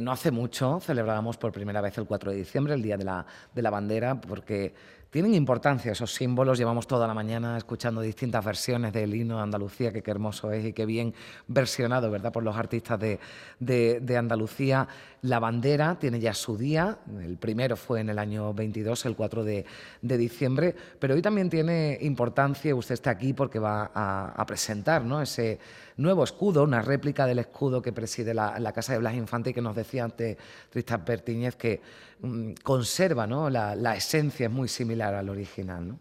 no 0.00 0.10
hace 0.10 0.32
mucho 0.32 0.80
celebrábamos 0.80 1.36
por 1.36 1.52
primera 1.52 1.80
vez 1.80 1.96
el 1.98 2.06
4 2.06 2.32
de 2.32 2.36
diciembre, 2.38 2.74
el 2.74 2.82
Día 2.82 2.96
de 2.96 3.04
la, 3.04 3.24
de 3.54 3.62
la 3.62 3.70
Bandera, 3.70 4.20
porque 4.20 4.74
tienen 5.10 5.34
importancia 5.34 5.92
esos 5.92 6.12
símbolos. 6.12 6.58
Llevamos 6.58 6.86
toda 6.86 7.06
la 7.06 7.14
mañana 7.14 7.56
escuchando 7.56 8.00
distintas 8.00 8.44
versiones 8.44 8.92
del 8.92 9.14
himno 9.14 9.36
de 9.36 9.42
Andalucía, 9.42 9.92
que 9.92 10.02
qué 10.02 10.10
hermoso 10.10 10.52
es 10.52 10.64
y 10.64 10.72
qué 10.72 10.84
bien 10.84 11.14
versionado, 11.46 12.10
¿verdad?, 12.10 12.32
por 12.32 12.42
los 12.42 12.56
artistas 12.56 13.00
de, 13.00 14.16
Andalucía. 14.18 14.86
La 15.22 15.38
bandera 15.38 15.98
tiene 15.98 16.20
ya 16.20 16.34
su 16.34 16.56
día, 16.56 16.98
el 17.20 17.38
primero 17.38 17.76
fue 17.76 18.00
en 18.00 18.10
el 18.10 18.18
año 18.18 18.52
22, 18.52 19.06
el 19.06 19.16
4 19.16 19.44
de, 19.44 19.64
diciembre, 20.02 20.74
pero 20.98 21.14
hoy 21.14 21.22
también 21.22 21.48
tiene 21.48 21.98
importancia, 22.02 22.74
usted 22.74 22.94
está 22.94 23.10
aquí 23.10 23.32
porque 23.32 23.58
va 23.58 23.90
a, 23.94 24.44
presentar 24.46 25.04
¿no? 25.04 25.20
ese 25.20 25.58
nuevo 25.98 26.24
escudo, 26.24 26.62
una 26.62 26.80
réplica 26.80 27.26
del 27.26 27.40
escudo 27.40 27.82
que 27.82 27.92
preside 27.92 28.32
la, 28.32 28.72
Casa 28.72 28.92
de 28.92 29.00
Blas 29.00 29.14
Infante 29.14 29.50
y 29.50 29.52
que 29.52 29.60
nos 29.60 29.76
decía 29.76 30.04
antes 30.04 30.38
Tristan 30.70 31.04
Pertíñez 31.04 31.56
que 31.56 31.80
mm, 32.20 32.52
conserva 32.62 33.26
¿no? 33.26 33.50
la, 33.50 33.96
esencia, 33.96 34.46
es 34.46 34.52
muy 34.52 34.68
similar 34.68 35.14
al 35.14 35.28
original. 35.28 35.88
¿no? 35.88 35.98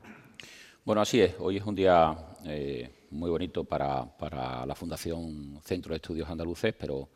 Bueno, 0.86 1.02
así 1.02 1.20
es. 1.20 1.36
Hoy 1.40 1.58
es 1.58 1.66
un 1.66 1.76
día 1.76 2.16
eh, 2.46 3.08
muy 3.10 3.30
bonito 3.30 3.64
para, 3.64 4.06
la 4.66 4.76
Fundación 4.76 5.60
Centro 5.64 5.92
de 5.92 5.98
Estudios 5.98 6.30
Andaluces, 6.30 6.76
pero 6.78 7.10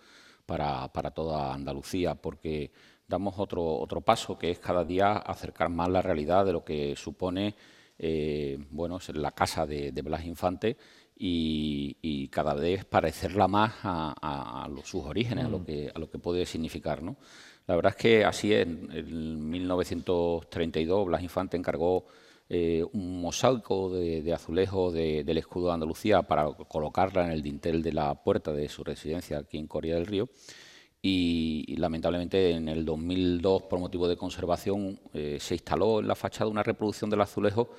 para, 0.46 0.90
toda 1.14 1.54
Andalucía, 1.54 2.16
porque 2.16 2.72
damos 3.08 3.36
otro, 3.38 3.64
otro 3.64 4.02
paso, 4.02 4.38
que 4.40 4.50
es 4.50 4.60
cada 4.60 4.84
día 4.84 5.18
acercar 5.18 5.70
más 5.70 5.88
la 5.88 6.02
realidad 6.02 6.46
de 6.46 6.54
lo 6.54 6.64
que 6.64 6.96
supone 6.96 7.56
eh, 8.04 8.58
bueno, 8.72 8.98
la 9.14 9.32
casa 9.32 9.68
de 9.68 10.02
Blas 10.02 10.26
Infante 10.26 10.78
y, 11.24 12.28
cada 12.30 12.54
vez 12.54 12.86
parecerla 12.86 13.48
más 13.48 13.74
a, 13.84 14.68
sus 14.84 15.04
orígenes, 15.06 15.46
a, 15.46 15.50
lo 15.50 15.60
mm. 15.60 15.66
que, 15.66 15.92
a 15.94 16.00
lo 16.00 16.10
que 16.10 16.18
puede 16.18 16.46
significar. 16.46 17.04
¿no? 17.04 17.18
La 17.68 17.76
verdad 17.76 17.94
es 17.96 18.02
que 18.02 18.26
así 18.26 18.54
es. 18.54 18.64
En 18.64 19.50
1932 19.50 21.06
Blas 21.06 21.22
Infante 21.22 21.58
encargó 21.58 22.06
eh, 22.50 22.84
un 22.94 23.22
mosaico 23.22 23.92
de, 23.92 24.34
azulejo 24.34 24.92
del 24.92 25.38
escudo 25.38 25.68
de 25.68 25.74
Andalucía 25.74 26.24
para 26.24 26.52
colocarla 26.68 27.26
en 27.26 27.32
el 27.32 27.44
dintel 27.44 27.84
de 27.84 27.94
la 27.94 28.16
puerta 28.16 28.52
de 28.52 28.68
su 28.68 28.84
residencia 28.84 29.38
aquí 29.38 29.58
en 29.58 29.68
Coria 29.68 29.96
del 29.96 30.08
Río. 30.08 30.30
Y, 31.04 31.76
lamentablemente 31.78 32.52
en 32.52 32.68
el 32.68 32.86
2002, 32.86 33.64
por 33.64 33.80
motivo 33.80 34.08
de 34.08 34.18
conservación, 34.18 35.00
eh, 35.14 35.38
se 35.40 35.56
instaló 35.56 36.00
en 36.00 36.08
la 36.08 36.16
fachada 36.16 36.50
una 36.50 36.64
reproducción 36.64 37.10
del 37.10 37.22
azulejo 37.22 37.70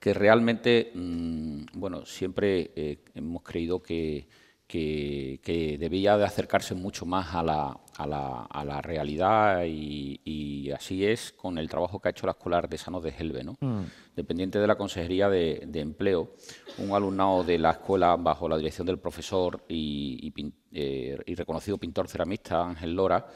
que 0.00 0.14
realmente, 0.14 0.92
mm, 0.94 1.64
bueno, 1.74 2.04
siempre 2.06 2.72
eh, 2.76 3.04
hemos 3.14 3.42
creído 3.42 3.82
que, 3.82 4.28
debía 4.68 6.16
de 6.16 6.24
acercarse 6.24 6.74
mucho 6.74 7.06
más 7.06 7.34
a 7.34 7.44
la, 7.44 7.80
a 7.96 8.64
la, 8.64 8.82
realidad 8.82 9.64
y, 9.66 10.70
así 10.72 11.04
es 11.06 11.30
con 11.32 11.58
el 11.58 11.68
trabajo 11.68 12.00
que 12.00 12.08
ha 12.08 12.10
hecho 12.10 12.26
la 12.26 12.32
Escuela 12.32 12.58
Artesanos 12.58 13.02
de 13.02 13.14
Helve, 13.16 13.44
¿no? 13.44 13.56
Mm. 13.60 13.82
dependiente 14.16 14.58
de 14.58 14.66
la 14.66 14.76
Consejería 14.76 15.28
de, 15.28 15.68
Empleo, 15.74 16.34
un 16.78 16.90
alumnado 16.92 17.44
de 17.44 17.58
la 17.58 17.70
escuela 17.70 18.16
bajo 18.16 18.48
la 18.48 18.56
dirección 18.56 18.86
del 18.86 18.98
profesor 18.98 19.64
y, 19.68 20.32
eh, 20.72 21.16
reconocido 21.36 21.78
pintor 21.78 22.08
ceramista 22.08 22.66
Ángel 22.66 22.94
Lora, 22.94 23.26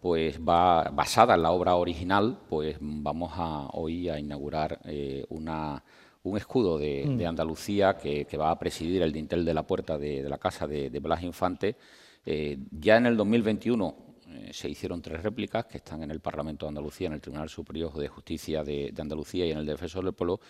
pues 0.00 0.40
va 0.40 0.90
basada 0.90 1.34
en 1.34 1.42
la 1.42 1.50
obra 1.50 1.76
original, 1.76 2.38
pues 2.48 2.76
vamos 2.80 3.32
a 3.34 3.68
hoy 3.72 4.08
a 4.08 4.18
inaugurar 4.18 4.80
eh, 4.84 5.24
una 5.28 5.82
un 6.22 6.36
escudo 6.36 6.78
de, 6.78 7.04
mm. 7.06 7.26
Andalucía 7.26 7.96
que, 7.96 8.26
va 8.36 8.50
a 8.50 8.58
presidir 8.58 9.02
el 9.02 9.12
dintel 9.12 9.44
de 9.44 9.54
la 9.54 9.66
puerta 9.66 9.96
de, 9.98 10.22
la 10.28 10.38
casa 10.38 10.66
de, 10.66 10.90
Blas 11.00 11.22
Infante. 11.22 11.76
Eh, 12.24 12.58
ya 12.70 12.98
en 12.98 13.06
el 13.06 13.16
2021 13.16 13.96
eh, 14.28 14.50
se 14.52 14.68
hicieron 14.68 15.00
tres 15.00 15.22
réplicas 15.22 15.64
que 15.64 15.78
están 15.78 16.02
en 16.02 16.10
el 16.10 16.20
Parlamento 16.20 16.66
de 16.66 16.68
Andalucía, 16.68 17.06
en 17.06 17.14
el 17.14 17.20
Tribunal 17.20 17.48
Superior 17.48 17.92
de 17.94 18.08
Justicia 18.08 18.62
de, 18.62 18.92
Andalucía 18.98 19.46
y 19.46 19.52
en 19.52 19.58
el 19.58 19.66
Defensor 19.66 20.04
del 20.04 20.12
Pueblo, 20.12 20.40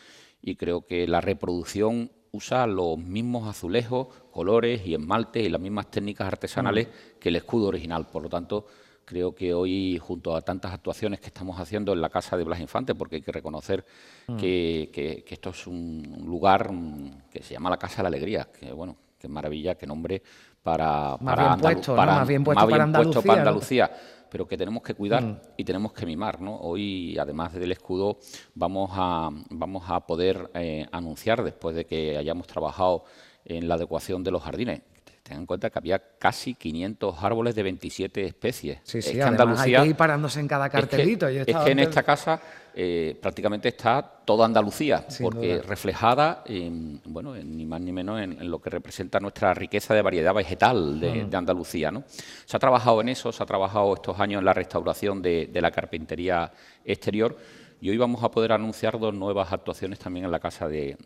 y 0.43 0.57
creo 0.57 0.85
que 0.85 1.07
la 1.07 1.21
reproducción 1.21 2.11
usa 2.33 2.67
los 2.67 2.99
mismos 2.99 3.49
azulejos, 3.49 4.09
colores 4.31 4.85
y 4.87 4.95
esmaltes 4.95 5.45
y 5.45 5.49
las 5.49 5.61
mismas 5.61 5.91
técnicas 5.91 6.27
artesanales 6.27 6.89
mm. 6.89 7.19
que 7.21 7.29
el 7.29 7.37
escudo 7.37 7.69
original. 7.69 8.09
Por 8.09 8.25
lo 8.25 8.29
tanto, 8.29 8.67
Creo 9.11 9.35
que 9.35 9.53
hoy, 9.53 9.99
junto 9.99 10.37
a 10.37 10.41
tantas 10.41 10.73
actuaciones 10.73 11.19
que 11.19 11.27
estamos 11.27 11.59
haciendo 11.59 11.93
en 11.93 12.01
la 12.01 12.11
Casa 12.11 12.37
de 12.37 12.45
Blas 12.45 12.61
Infante, 12.61 12.95
porque 12.95 13.17
hay 13.17 13.23
que 13.23 13.33
reconocer 13.33 13.85
mm. 14.29 14.37
que, 14.37 15.25
esto 15.29 15.51
es 15.51 15.67
un 15.67 16.23
lugar 16.25 16.71
mm, 16.71 17.23
que 17.29 17.43
se 17.43 17.55
llama 17.55 17.71
la 17.71 17.77
Casa 17.77 17.97
de 17.97 18.03
la 18.05 18.09
Alegría, 18.11 18.47
que 18.57 18.71
bueno, 18.73 18.95
qué 19.19 19.27
maravilla, 19.27 19.75
qué 19.75 19.85
nombre 19.85 20.23
para, 20.63 21.17
para, 21.17 21.57
para, 21.57 22.25
bien 22.25 22.45
puesto, 22.45 22.65
para, 22.69 22.85
Andalucía, 22.85 23.91
pero 24.31 24.47
que 24.47 24.57
tenemos 24.57 24.81
que 24.85 24.95
cuidar 24.95 25.25
mm. 25.25 25.41
y 25.57 25.65
tenemos 25.65 25.93
que 25.93 26.07
mimar. 26.07 26.41
¿no? 26.41 26.55
Hoy, 26.59 27.19
además 27.19 27.53
del 27.53 27.73
escudo, 27.73 28.19
vamos 28.55 28.93
a, 28.95 29.29
vamos 29.51 29.83
a 29.89 30.07
poder 30.07 30.53
eh, 30.55 30.87
anunciar, 30.93 31.43
después 31.43 31.75
de 31.75 31.85
que 31.85 32.17
hayamos 32.17 32.47
trabajado 32.47 33.03
en 33.45 33.67
la 33.67 33.75
adecuación 33.75 34.23
de 34.23 34.31
los 34.31 34.45
jardines, 34.45 34.83
Tengan 35.31 35.43
en 35.43 35.47
cuenta 35.47 35.71
que 35.71 35.79
había 35.79 36.03
casi 36.19 36.55
500 36.55 37.23
árboles 37.23 37.55
de 37.55 37.63
27 37.63 38.25
especies. 38.25 38.79
Sí, 38.83 39.01
sí, 39.01 39.11
es 39.11 39.15
que 39.15 39.23
Andalucía, 39.23 39.79
hay 39.79 39.85
que 39.85 39.91
ir 39.91 39.97
parándose 39.97 40.41
en 40.41 40.49
cada 40.49 40.69
cartelito. 40.69 41.29
Es 41.29 41.47
que, 41.47 41.71
en 41.71 41.79
esta 41.79 42.03
casa 42.03 42.41
eh, 42.75 43.17
prácticamente 43.23 43.69
está 43.69 44.03
toda 44.25 44.45
Andalucía, 44.45 45.07
porque 45.23 45.63
reflejada, 45.63 46.43
en, 46.47 47.01
bueno, 47.05 47.37
ni 47.37 47.65
más 47.65 47.81
ni 47.81 47.93
menos 47.93 48.21
en, 48.21 48.51
lo 48.51 48.61
que 48.61 48.71
representa 48.71 49.21
nuestra 49.21 49.55
riqueza 49.55 49.95
de 49.95 50.03
variedad 50.03 50.35
vegetal 50.35 50.99
de, 50.99 51.29
Andalucía. 51.33 51.93
¿no? 51.93 52.03
Se 52.45 52.57
ha 52.57 52.61
trabajado 52.61 53.01
en 53.01 53.11
eso, 53.11 53.31
se 53.31 53.41
ha 53.41 53.47
trabajado 53.47 53.95
estos 53.95 54.19
años 54.19 54.41
en 54.41 54.45
la 54.45 54.53
restauración 54.53 55.23
de, 55.23 55.49
la 55.53 55.71
carpintería 55.71 56.51
exterior. 56.85 57.37
Y 57.83 57.89
hoy 57.89 57.97
vamos 57.97 58.23
a 58.23 58.31
poder 58.31 58.53
anunciar 58.53 58.99
dos 58.99 59.15
nuevas 59.15 59.53
actuaciones 59.53 59.99
también 59.99 60.27
en 60.27 60.31
la 60.31 60.39
casa 60.39 60.69
de, 60.69 60.97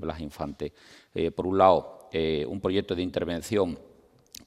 Blas 0.00 0.20
Infante. 0.20 0.72
Eh, 1.14 1.30
por 1.30 1.46
un 1.46 1.56
lado, 1.56 2.08
eh, 2.10 2.44
un 2.48 2.60
proyecto 2.60 2.96
de 2.96 3.02
intervención 3.02 3.78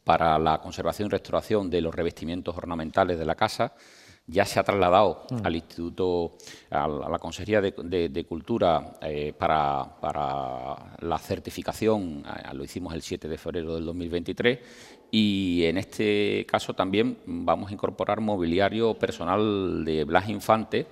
para 0.04 0.38
la 0.38 0.60
conservación 0.60 1.08
y 1.08 1.12
restauración 1.12 1.70
de 1.70 1.82
los 1.82 1.96
revestimientos 1.96 2.58
ornamentales 2.58 3.18
de 3.18 3.26
la 3.26 3.36
casa. 3.36 3.74
Ya 4.28 4.44
se 4.46 4.60
ha 4.60 4.64
trasladado 4.64 5.24
mm. 5.32 5.46
al 5.46 5.56
Instituto, 5.56 6.34
a 6.70 6.88
la 6.88 7.18
Consejería 7.18 7.62
de, 7.62 8.26
Cultura 8.28 8.98
eh, 9.02 9.34
para, 9.38 9.96
la 11.00 11.18
certificación, 11.18 12.24
lo 12.54 12.64
hicimos 12.64 12.94
el 12.94 13.02
7 13.02 13.28
de 13.28 13.38
febrero 13.38 13.76
del 13.76 13.86
2023, 13.86 14.60
y 15.12 15.64
en 15.64 15.78
este 15.78 16.46
caso 16.46 16.74
también 16.74 17.20
vamos 17.26 17.72
a 17.72 17.74
incorporar 17.74 18.20
mobiliario 18.20 18.94
personal 19.00 19.84
de 19.84 20.04
Blas 20.04 20.30
Infante, 20.30 20.86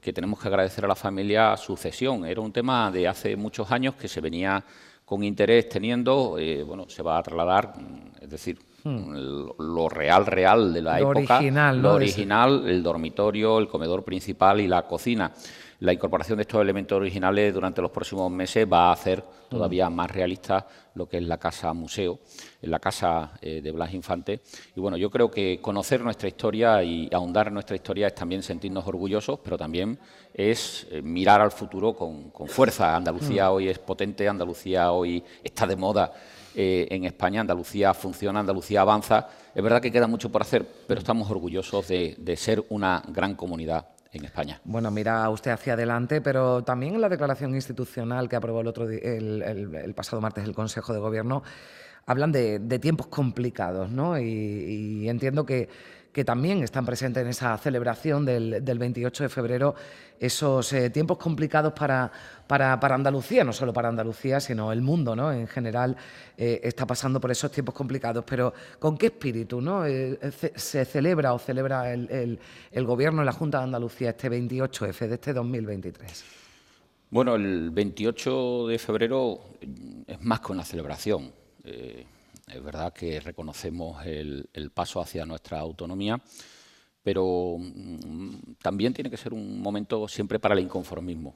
que 0.00 0.12
tenemos 0.12 0.40
que 0.40 0.48
agradecer 0.48 0.84
a 0.84 0.88
la 0.88 0.94
familia 0.94 1.56
su 1.56 1.76
cesión. 1.76 2.24
Era 2.24 2.40
un 2.40 2.52
tema 2.52 2.90
de 2.90 3.08
hace 3.08 3.36
muchos 3.36 3.70
años 3.70 3.94
que 3.94 4.08
se 4.08 4.20
venía 4.20 4.62
con 5.04 5.24
interés 5.24 5.68
teniendo, 5.68 6.36
eh, 6.38 6.62
bueno, 6.62 6.88
se 6.88 7.02
va 7.02 7.18
a 7.18 7.22
trasladar, 7.22 7.74
mm, 7.76 8.22
es 8.22 8.30
decir, 8.30 8.58
hmm. 8.84 9.14
lo 9.58 9.88
real, 9.88 10.26
real 10.26 10.72
de 10.72 10.82
la 10.82 11.00
época, 11.00 11.36
original, 11.36 11.80
lo 11.80 11.94
original, 11.94 12.68
el 12.68 12.82
dormitorio, 12.82 13.58
el 13.58 13.68
comedor 13.68 14.04
principal 14.04 14.60
y 14.60 14.66
la 14.68 14.86
cocina 14.86 15.32
la 15.80 15.92
incorporación 15.92 16.36
de 16.36 16.42
estos 16.42 16.60
elementos 16.60 16.96
originales 16.96 17.54
durante 17.54 17.80
los 17.80 17.90
próximos 17.90 18.30
meses 18.30 18.66
va 18.70 18.88
a 18.88 18.92
hacer 18.92 19.22
todavía 19.48 19.88
mm. 19.88 19.94
más 19.94 20.10
realista 20.10 20.66
lo 20.98 21.08
que 21.08 21.16
es 21.16 21.22
la 21.22 21.38
casa 21.38 21.72
museo, 21.72 22.18
la 22.62 22.78
casa 22.78 23.32
eh, 23.40 23.62
de 23.62 23.70
Blas 23.70 23.94
Infante. 23.94 24.40
Y 24.76 24.80
bueno, 24.80 24.96
yo 24.96 25.10
creo 25.10 25.30
que 25.30 25.60
conocer 25.62 26.02
nuestra 26.02 26.28
historia 26.28 26.82
y 26.82 27.08
ahondar 27.12 27.46
en 27.46 27.54
nuestra 27.54 27.76
historia 27.76 28.08
es 28.08 28.14
también 28.14 28.42
sentirnos 28.42 28.86
orgullosos, 28.86 29.38
pero 29.42 29.56
también 29.56 29.98
es 30.34 30.86
eh, 30.90 31.00
mirar 31.00 31.40
al 31.40 31.52
futuro 31.52 31.94
con, 31.94 32.32
fuerza. 32.48 32.96
Andalucía 32.96 33.48
mm. 33.48 33.52
hoy 33.52 33.68
es 33.68 33.78
potente, 33.78 34.28
Andalucía 34.28 34.90
hoy 34.92 35.22
está 35.42 35.66
de 35.66 35.76
moda. 35.76 36.12
Eh, 36.54 36.88
en 36.90 37.04
España, 37.04 37.40
Andalucía 37.40 37.94
funciona, 37.94 38.40
Andalucía 38.40 38.80
avanza. 38.80 39.28
Es 39.54 39.62
verdad 39.62 39.80
que 39.80 39.92
queda 39.92 40.08
mucho 40.08 40.30
por 40.30 40.42
hacer, 40.42 40.66
pero 40.86 41.00
estamos 41.00 41.30
orgullosos 41.30 41.86
de 41.88 42.36
ser 42.36 42.64
una 42.68 43.02
gran 43.08 43.34
comunidad 43.36 43.86
en 44.12 44.24
España. 44.24 44.60
Bueno, 44.64 44.90
mira 44.90 45.28
usted 45.30 45.50
hacia 45.50 45.74
adelante, 45.74 46.20
pero 46.20 46.62
también 46.62 46.94
en 46.94 47.00
la 47.00 47.08
declaración 47.08 47.54
institucional 47.54 48.28
que 48.28 48.36
aprobó 48.36 48.60
el, 48.60 48.66
otro 48.66 48.88
el, 48.88 49.92
pasado 49.94 50.20
martes 50.20 50.44
el 50.44 50.54
Consejo 50.54 50.92
de 50.92 50.98
Gobierno, 50.98 51.42
hablan 52.06 52.32
de, 52.32 52.78
tiempos 52.80 53.08
complicados, 53.08 53.90
¿no? 53.90 54.18
y 54.18 55.08
entiendo 55.08 55.44
que 55.44 55.68
que 56.12 56.24
también 56.24 56.62
están 56.62 56.86
presentes 56.86 57.22
en 57.22 57.28
esa 57.28 57.56
celebración 57.58 58.24
del, 58.24 58.78
28 58.78 59.24
de 59.24 59.28
febrero, 59.28 59.74
esos 60.18 60.72
eh, 60.72 60.90
tiempos 60.90 61.18
complicados 61.18 61.72
para, 61.72 62.10
para, 62.46 62.94
Andalucía, 62.94 63.44
no 63.44 63.52
solo 63.52 63.72
para 63.72 63.88
Andalucía, 63.88 64.40
sino 64.40 64.72
el 64.72 64.82
mundo 64.82 65.14
¿no? 65.14 65.32
en 65.32 65.46
general 65.46 65.96
eh, 66.36 66.60
está 66.62 66.86
pasando 66.86 67.20
por 67.20 67.30
esos 67.30 67.52
tiempos 67.52 67.74
complicados. 67.74 68.24
Pero 68.26 68.52
¿con 68.78 68.96
qué 68.96 69.06
espíritu 69.06 69.60
¿no? 69.60 69.86
Eh, 69.86 70.18
se 70.56 70.84
celebra 70.84 71.34
o 71.34 71.38
celebra 71.38 71.92
el, 71.92 72.38
el, 72.72 72.84
Gobierno 72.84 73.22
y 73.22 73.26
la 73.26 73.32
Junta 73.32 73.58
de 73.58 73.64
Andalucía 73.64 74.10
este 74.10 74.30
28F 74.30 75.06
de 75.06 75.14
este 75.14 75.32
2023? 75.32 76.24
Bueno, 77.10 77.36
el 77.36 77.70
28 77.70 78.66
de 78.66 78.78
febrero 78.78 79.40
es 80.06 80.20
más 80.22 80.40
que 80.40 80.52
una 80.52 80.64
celebración. 80.64 81.32
Es 82.50 82.62
verdad 82.62 82.92
que 82.92 83.20
reconocemos 83.20 84.04
el, 84.06 84.48
paso 84.74 85.00
hacia 85.00 85.26
nuestra 85.26 85.60
autonomía, 85.60 86.20
pero 87.02 87.56
mm, 87.58 88.54
también 88.62 88.92
tiene 88.92 89.10
que 89.10 89.16
ser 89.16 89.32
un 89.32 89.60
momento 89.60 90.08
siempre 90.08 90.38
para 90.38 90.54
el 90.54 90.60
inconformismo. 90.60 91.34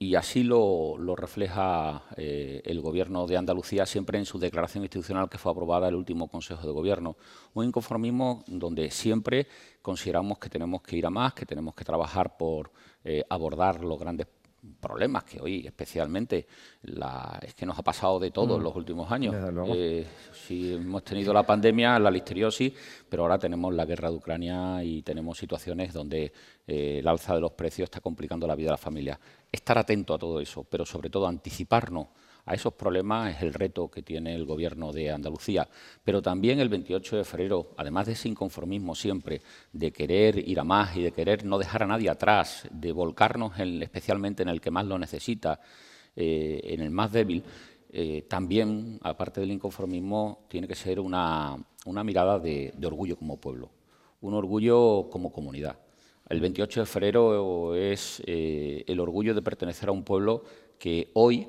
Y 0.00 0.14
así 0.14 0.44
lo, 0.44 0.96
refleja 1.16 2.04
eh, 2.16 2.62
el 2.64 2.80
Gobierno 2.80 3.26
de 3.26 3.36
Andalucía 3.36 3.84
siempre 3.84 4.16
en 4.18 4.26
su 4.26 4.38
declaración 4.38 4.84
institucional 4.84 5.28
que 5.28 5.38
fue 5.38 5.50
aprobada 5.50 5.88
el 5.88 5.96
último 5.96 6.28
Consejo 6.28 6.64
de 6.64 6.72
Gobierno. 6.72 7.16
Un 7.54 7.66
inconformismo 7.66 8.44
donde 8.46 8.92
siempre 8.92 9.48
consideramos 9.82 10.38
que 10.38 10.48
tenemos 10.48 10.82
que 10.82 10.96
ir 10.96 11.04
a 11.04 11.10
más, 11.10 11.34
que 11.34 11.46
tenemos 11.46 11.74
que 11.74 11.84
trabajar 11.84 12.36
por 12.36 12.70
eh, 13.02 13.24
abordar 13.28 13.82
los 13.82 13.98
grandes 13.98 14.28
problemas 14.80 15.24
que 15.24 15.40
hoy 15.40 15.66
especialmente 15.66 16.46
la, 16.82 17.38
es 17.42 17.54
que 17.54 17.64
nos 17.64 17.78
ha 17.78 17.82
pasado 17.82 18.18
de 18.18 18.30
todo 18.30 18.56
en 18.56 18.60
mm. 18.60 18.64
los 18.64 18.76
últimos 18.76 19.10
años. 19.10 19.34
Eh, 19.74 20.06
sí, 20.32 20.74
hemos 20.74 21.04
tenido 21.04 21.32
la 21.32 21.44
pandemia, 21.44 21.98
la 21.98 22.10
listeriosis, 22.10 22.72
pero 23.08 23.22
ahora 23.22 23.38
tenemos 23.38 23.72
la 23.74 23.84
guerra 23.84 24.10
de 24.10 24.16
Ucrania 24.16 24.82
y 24.82 25.02
tenemos 25.02 25.38
situaciones 25.38 25.92
donde 25.92 26.32
eh, 26.66 26.98
el 26.98 27.08
alza 27.08 27.34
de 27.34 27.40
los 27.40 27.52
precios 27.52 27.86
está 27.86 28.00
complicando 28.00 28.46
la 28.46 28.54
vida 28.54 28.66
de 28.66 28.72
la 28.72 28.78
familia. 28.78 29.20
Estar 29.50 29.78
atento 29.78 30.14
a 30.14 30.18
todo 30.18 30.40
eso, 30.40 30.64
pero 30.64 30.84
sobre 30.84 31.10
todo 31.10 31.26
anticiparnos 31.26 32.08
a 32.48 32.54
esos 32.54 32.72
problemas 32.72 33.36
es 33.36 33.42
el 33.42 33.52
reto 33.52 33.90
que 33.90 34.02
tiene 34.02 34.34
el 34.34 34.46
Gobierno 34.46 34.90
de 34.90 35.10
Andalucía. 35.10 35.68
Pero 36.02 36.22
también 36.22 36.60
el 36.60 36.70
28 36.70 37.18
de 37.18 37.24
febrero, 37.24 37.72
además 37.76 38.06
de 38.06 38.12
ese 38.12 38.30
inconformismo 38.30 38.94
siempre, 38.94 39.42
de 39.70 39.92
querer 39.92 40.38
ir 40.48 40.58
a 40.58 40.64
más 40.64 40.96
y 40.96 41.02
de 41.02 41.12
querer 41.12 41.44
no 41.44 41.58
dejar 41.58 41.82
a 41.82 41.86
nadie 41.86 42.08
atrás, 42.08 42.66
de 42.70 42.90
volcarnos 42.92 43.52
especialmente 43.58 44.42
en 44.42 44.48
el 44.48 44.62
que 44.62 44.70
más 44.70 44.86
lo 44.86 44.98
necesita, 44.98 45.60
eh, 46.16 46.60
en 46.64 46.80
el 46.80 46.90
más 46.90 47.12
débil, 47.12 47.44
eh, 47.90 48.24
también, 48.26 48.98
aparte 49.02 49.42
del 49.42 49.50
inconformismo, 49.50 50.46
tiene 50.48 50.66
que 50.66 50.74
ser 50.74 51.00
una, 51.00 51.54
mirada 51.84 52.38
de, 52.38 52.72
orgullo 52.82 53.18
como 53.18 53.36
pueblo, 53.36 53.70
un 54.22 54.32
orgullo 54.32 55.10
como 55.10 55.30
comunidad. 55.30 55.78
El 56.30 56.40
28 56.40 56.80
de 56.80 56.86
febrero 56.86 57.74
es 57.74 58.22
eh, 58.26 58.84
el 58.86 59.00
orgullo 59.00 59.34
de 59.34 59.42
pertenecer 59.42 59.90
a 59.90 59.92
un 59.92 60.02
pueblo 60.02 60.44
que 60.78 61.10
hoy 61.12 61.46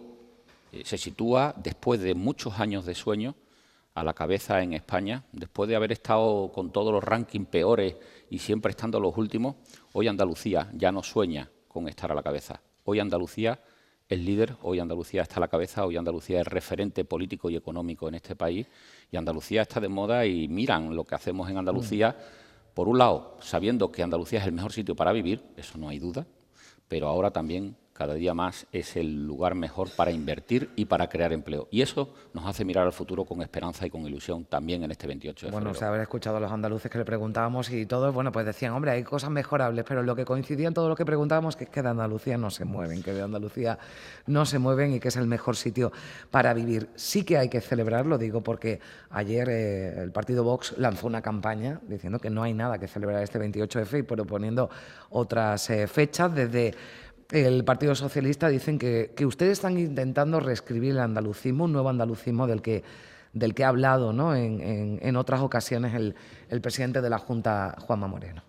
se 0.84 0.98
sitúa, 0.98 1.54
después 1.58 2.00
de 2.00 2.16
muchos 2.16 2.60
años 2.60 2.86
de 2.86 2.96
sueño, 2.96 3.36
a 3.94 4.04
la 4.04 4.14
cabeza 4.14 4.62
en 4.62 4.74
España, 4.74 5.24
después 5.32 5.68
de 5.70 5.76
haber 5.76 5.92
estado 5.92 6.52
con 6.54 6.72
todos 6.72 6.94
los 6.94 7.04
rankings 7.04 7.48
peores 7.48 7.96
y 8.30 8.40
siempre 8.40 8.72
estando 8.72 9.00
los 9.00 9.18
últimos, 9.18 9.56
hoy 9.94 10.08
Andalucía 10.08 10.70
ya 10.74 10.92
no 10.92 11.04
sueña 11.04 11.50
con 11.68 11.88
estar 11.88 12.12
a 12.12 12.16
la 12.16 12.24
cabeza. 12.24 12.62
Hoy 12.86 13.00
Andalucía 13.00 13.60
es 14.08 14.20
líder, 14.20 14.56
hoy 14.62 14.80
Andalucía 14.80 15.22
está 15.22 15.36
a 15.38 15.40
la 15.42 15.48
cabeza, 15.48 15.86
hoy 15.86 15.98
Andalucía 15.98 16.42
es 16.42 16.48
referente 16.48 17.06
político 17.06 17.50
y 17.50 17.56
económico 17.56 18.08
en 18.08 18.16
este 18.16 18.36
país. 18.36 18.68
Y 19.12 19.18
Andalucía 19.18 19.64
está 19.64 19.80
de 19.80 19.90
moda 19.90 20.26
y 20.26 20.48
miran 20.48 20.96
lo 20.96 21.04
que 21.04 21.16
hacemos 21.16 21.50
en 21.50 21.58
Andalucía, 21.58 22.16
por 22.74 22.88
un 22.88 22.98
lado, 22.98 23.38
sabiendo 23.42 23.92
que 23.92 24.02
Andalucía 24.02 24.40
es 24.40 24.46
el 24.46 24.54
mejor 24.54 24.72
sitio 24.72 24.96
para 24.96 25.12
vivir, 25.12 25.44
eso 25.58 25.78
no 25.78 25.90
hay 25.90 26.00
duda, 26.00 26.26
pero 26.88 27.08
ahora 27.08 27.32
también 27.32 27.76
cada 28.00 28.14
día 28.14 28.34
más 28.34 28.66
es 28.72 28.95
el 28.95 29.28
lugar 29.28 29.56
mejor 29.56 29.89
para 29.89 30.10
invertir 30.10 30.70
y 30.78 30.86
para 30.86 31.10
crear 31.10 31.34
empleo. 31.34 31.68
Y 31.70 31.82
eso 31.82 32.14
nos 32.34 32.45
hace 32.45 32.64
mirar 32.64 32.86
al 32.86 32.93
futuro 32.93 33.26
con 33.26 33.41
esperanza 33.41 33.86
y 33.86 33.89
con 33.89 34.06
ilusión 34.06 34.45
también 34.45 34.86
en 34.86 34.91
este 34.91 35.06
28 35.06 35.47
de 35.47 35.52
bueno, 35.52 35.66
febrero. 35.66 35.74
Bueno, 35.74 35.80
se 35.80 35.86
haber 35.86 36.00
escuchado 36.00 36.38
a 36.38 36.39
los 36.39 36.50
andaluces 36.50 36.89
que 36.89 36.97
le 36.97 37.04
preguntábamos 37.04 37.70
y 37.72 37.86
todos, 37.86 38.14
bueno, 38.14 38.32
pues 38.32 38.45
decían, 38.45 38.72
hombre, 38.72 38.91
hay 38.91 39.04
cosas 39.04 39.32
mejorables, 39.32 39.84
pero 39.86 40.02
lo 40.02 40.16
que 40.16 40.24
coincidía 40.24 40.70
en 40.70 40.74
todo 40.74 40.88
lo 40.88 40.95
que 40.95 41.04
preguntábamos 41.04 41.58
que 41.58 41.66
es 41.66 41.70
que 41.70 41.82
de 41.82 41.89
Andalucía 41.89 42.38
no 42.38 42.50
se 42.50 42.64
mueven, 42.64 43.04
que 43.04 43.12
de 43.12 43.22
Andalucía 43.22 43.78
no 44.28 44.45
se 44.45 44.60
mueven 44.60 44.93
y 44.93 45.02
que 45.02 45.10
es 45.10 45.18
el 45.18 45.28
mejor 45.28 45.58
sitio 45.58 45.91
para 46.32 46.54
vivir. 46.54 46.88
Sí 46.95 47.26
que 47.26 47.38
hay 47.38 47.50
que 47.50 47.60
celebrarlo, 47.60 48.18
digo, 48.18 48.39
porque 48.39 48.80
ayer 49.10 49.50
eh, 49.50 50.02
el 50.02 50.14
partido 50.14 50.45
Vox 50.45 50.74
lanzó 50.78 51.06
una 51.06 51.22
campaña 51.22 51.82
diciendo 51.86 52.20
que 52.20 52.30
no 52.30 52.43
hay 52.43 52.54
nada 52.54 52.80
que 52.80 52.88
celebrar 52.88 53.22
este 53.24 53.39
28 53.39 53.80
de 53.80 53.86
febrero 53.86 54.06
y 54.06 54.08
proponiendo 54.08 54.70
otras 55.10 55.70
eh, 55.70 55.86
fechas 55.88 56.34
desde 56.34 56.74
el 57.32 57.64
Partido 57.64 57.94
Socialista 57.94 58.50
dicen 58.50 58.80
que, 58.80 59.14
ustedes 59.26 59.54
están 59.54 59.78
intentando 59.78 60.40
reescribir 60.40 60.92
el 60.92 61.00
andalucismo, 61.00 61.66
un 61.66 61.74
nuevo 61.74 61.90
andalucismo 61.90 62.48
del 62.48 62.62
que, 62.62 62.84
del 63.34 63.54
que 63.54 63.64
ha 63.64 63.70
hablado 63.70 64.14
¿no? 64.14 64.36
en, 64.36 65.16
otras 65.16 65.42
ocasiones 65.42 65.94
el, 65.94 66.62
presidente 66.62 67.02
de 67.02 67.10
la 67.10 67.20
Junta, 67.20 67.76
Juanma 67.82 68.08
Moreno. 68.08 68.42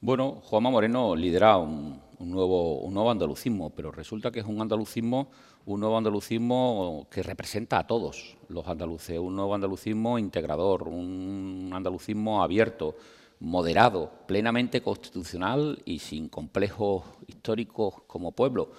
Bueno, 0.00 0.40
Juanma 0.44 0.70
Moreno 0.70 1.16
lidera 1.16 1.56
un, 1.56 2.00
nuevo, 2.20 2.80
un 2.80 2.94
nuevo 2.94 3.10
andalucismo, 3.10 3.70
pero 3.70 3.90
resulta 3.90 4.30
que 4.30 4.40
es 4.40 4.46
un 4.46 4.60
andalucismo, 4.60 5.28
un 5.66 5.80
nuevo 5.80 5.98
andalucismo 5.98 7.08
que 7.10 7.24
representa 7.24 7.80
a 7.80 7.86
todos 7.86 8.36
los 8.48 8.66
andaluces, 8.68 9.18
un 9.18 9.34
nuevo 9.34 9.56
andalucismo 9.56 10.20
integrador, 10.20 10.86
un 10.86 11.72
andalucismo 11.74 12.44
abierto, 12.44 12.94
moderado, 13.40 14.10
plenamente 14.26 14.80
constitucional 14.80 15.80
y 15.84 15.98
sin 15.98 16.28
complejos 16.28 17.04
históricos 17.26 17.94
como 18.06 18.32
pueblo. 18.32 18.70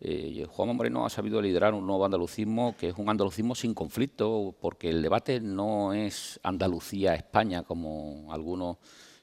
Eh, 0.00 0.46
Juan 0.48 0.76
Moreno 0.76 1.04
ha 1.04 1.10
sabido 1.10 1.42
liderar 1.42 1.74
un 1.74 1.86
nuevo 1.86 2.04
andalucismo 2.04 2.76
que 2.78 2.90
es 2.90 2.94
un 2.96 3.08
andalucismo 3.08 3.54
sin 3.54 3.74
conflicto, 3.74 4.54
porque 4.60 4.90
el 4.90 5.02
debate 5.02 5.40
no 5.40 5.92
es 5.92 6.38
Andalucía-España, 6.42 7.64
como 7.64 8.32
algunos 8.32 8.76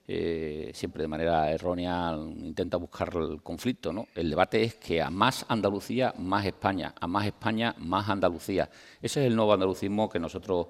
eh, 0.08 0.70
siempre 0.76 1.02
de 1.02 1.08
manera 1.08 1.50
errónea 1.50 2.16
intentan 2.16 2.82
buscar 2.82 3.10
el 3.16 3.42
conflicto. 3.42 3.92
¿no? 3.92 4.08
El 4.14 4.30
debate 4.30 4.64
es 4.64 4.76
que 4.76 5.02
a 5.02 5.10
más 5.10 5.46
Andalucía, 5.48 6.14
más 6.18 6.46
España, 6.46 6.94
a 7.00 7.08
más 7.08 7.26
España, 7.26 7.74
más 7.80 8.10
Andalucía. 8.10 8.70
Ese 9.02 9.22
es 9.22 9.28
el 9.28 9.36
nuevo 9.36 9.54
andalucismo 9.54 10.10
que 10.10 10.20
nosotros 10.20 10.68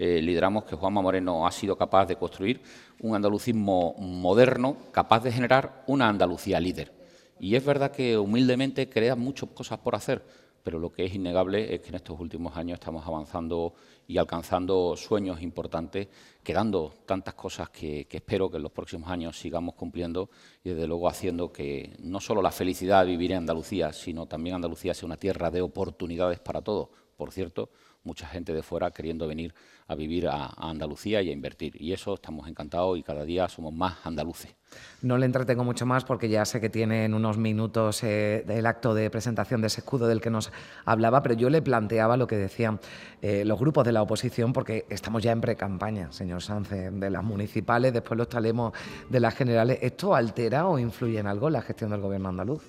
eh, 0.00 0.22
lideramos, 0.22 0.62
que 0.62 0.76
Juanma 0.76 1.02
Moreno 1.02 1.44
ha 1.44 1.50
sido 1.50 1.76
capaz 1.76 2.06
de 2.06 2.14
construir 2.14 2.62
un 3.00 3.16
andalucismo 3.16 3.96
moderno, 3.98 4.76
capaz 4.92 5.24
de 5.24 5.32
generar 5.32 5.82
una 5.88 6.08
Andalucía 6.08 6.60
líder. 6.60 6.92
Y 7.40 7.56
es 7.56 7.64
verdad 7.64 7.90
que 7.90 8.16
humildemente 8.16 8.88
crea 8.88 9.16
muchas 9.16 9.48
cosas 9.50 9.80
por 9.80 9.96
hacer, 9.96 10.24
pero 10.62 10.78
lo 10.78 10.92
que 10.92 11.04
es 11.04 11.16
innegable 11.16 11.74
es 11.74 11.80
que 11.80 11.88
en 11.88 11.96
estos 11.96 12.20
últimos 12.20 12.56
años 12.56 12.78
estamos 12.78 13.04
avanzando 13.04 13.74
y 14.06 14.18
alcanzando 14.18 14.94
sueños 14.96 15.42
importantes, 15.42 16.06
quedando 16.44 16.94
tantas 17.04 17.34
cosas 17.34 17.68
que, 17.70 18.06
que, 18.06 18.18
espero 18.18 18.48
que 18.48 18.58
en 18.58 18.62
los 18.62 18.72
próximos 18.72 19.10
años 19.10 19.36
sigamos 19.36 19.74
cumpliendo 19.74 20.30
y 20.62 20.70
desde 20.70 20.86
luego 20.86 21.08
haciendo 21.08 21.50
que 21.52 21.96
no 21.98 22.20
solo 22.20 22.40
la 22.40 22.52
felicidad 22.52 23.04
de 23.04 23.10
vivir 23.10 23.32
en 23.32 23.38
Andalucía, 23.38 23.92
sino 23.92 24.26
también 24.26 24.54
Andalucía 24.54 24.94
sea 24.94 25.06
una 25.06 25.16
tierra 25.16 25.50
de 25.50 25.60
oportunidades 25.60 26.38
para 26.38 26.62
todos. 26.62 26.88
Por 27.16 27.32
cierto, 27.32 27.70
mucha 28.08 28.26
gente 28.26 28.54
de 28.54 28.62
fuera 28.62 28.90
queriendo 28.90 29.28
venir 29.28 29.54
a 29.86 29.94
vivir 29.94 30.28
a, 30.28 30.46
Andalucía 30.56 31.22
y 31.22 31.28
a 31.28 31.32
invertir. 31.32 31.80
Y 31.80 31.92
eso 31.92 32.14
estamos 32.14 32.48
encantados 32.48 32.98
y 32.98 33.02
cada 33.02 33.24
día 33.24 33.48
somos 33.48 33.72
más 33.72 33.98
andaluces. 34.04 34.54
No 35.02 35.16
le 35.16 35.26
entretengo 35.26 35.64
mucho 35.64 35.86
más 35.86 36.04
porque 36.04 36.28
ya 36.28 36.44
sé 36.44 36.60
que 36.60 36.68
tiene 36.68 37.04
en 37.04 37.14
unos 37.14 37.38
minutos 37.38 38.02
eh, 38.02 38.44
el 38.48 38.66
acto 38.66 38.94
de 38.94 39.10
presentación 39.10 39.60
de 39.60 39.68
ese 39.68 39.80
escudo 39.80 40.06
del 40.06 40.20
que 40.20 40.30
nos 40.30 40.50
hablaba, 40.84 41.22
pero 41.22 41.34
yo 41.34 41.48
le 41.48 41.62
planteaba 41.62 42.16
lo 42.16 42.26
que 42.26 42.36
decían 42.36 42.80
eh, 43.22 43.44
los 43.44 43.58
grupos 43.58 43.84
de 43.84 43.92
la 43.92 44.02
oposición, 44.02 44.52
porque 44.52 44.84
estamos 44.90 45.22
ya 45.22 45.32
en 45.32 45.40
pre-campaña, 45.40 46.12
señor 46.12 46.42
Sánchez, 46.42 46.92
de 46.92 47.10
las 47.10 47.24
municipales, 47.24 47.92
después 47.92 48.18
los 48.18 48.28
talemos 48.28 48.72
de 49.08 49.20
las 49.20 49.34
generales. 49.34 49.78
¿Esto 49.82 50.14
altera 50.14 50.66
o 50.66 50.78
influye 50.78 51.18
en 51.18 51.26
algo 51.26 51.48
la 51.48 51.62
gestión 51.62 51.90
del 51.90 52.00
gobierno 52.00 52.28
andaluz? 52.28 52.62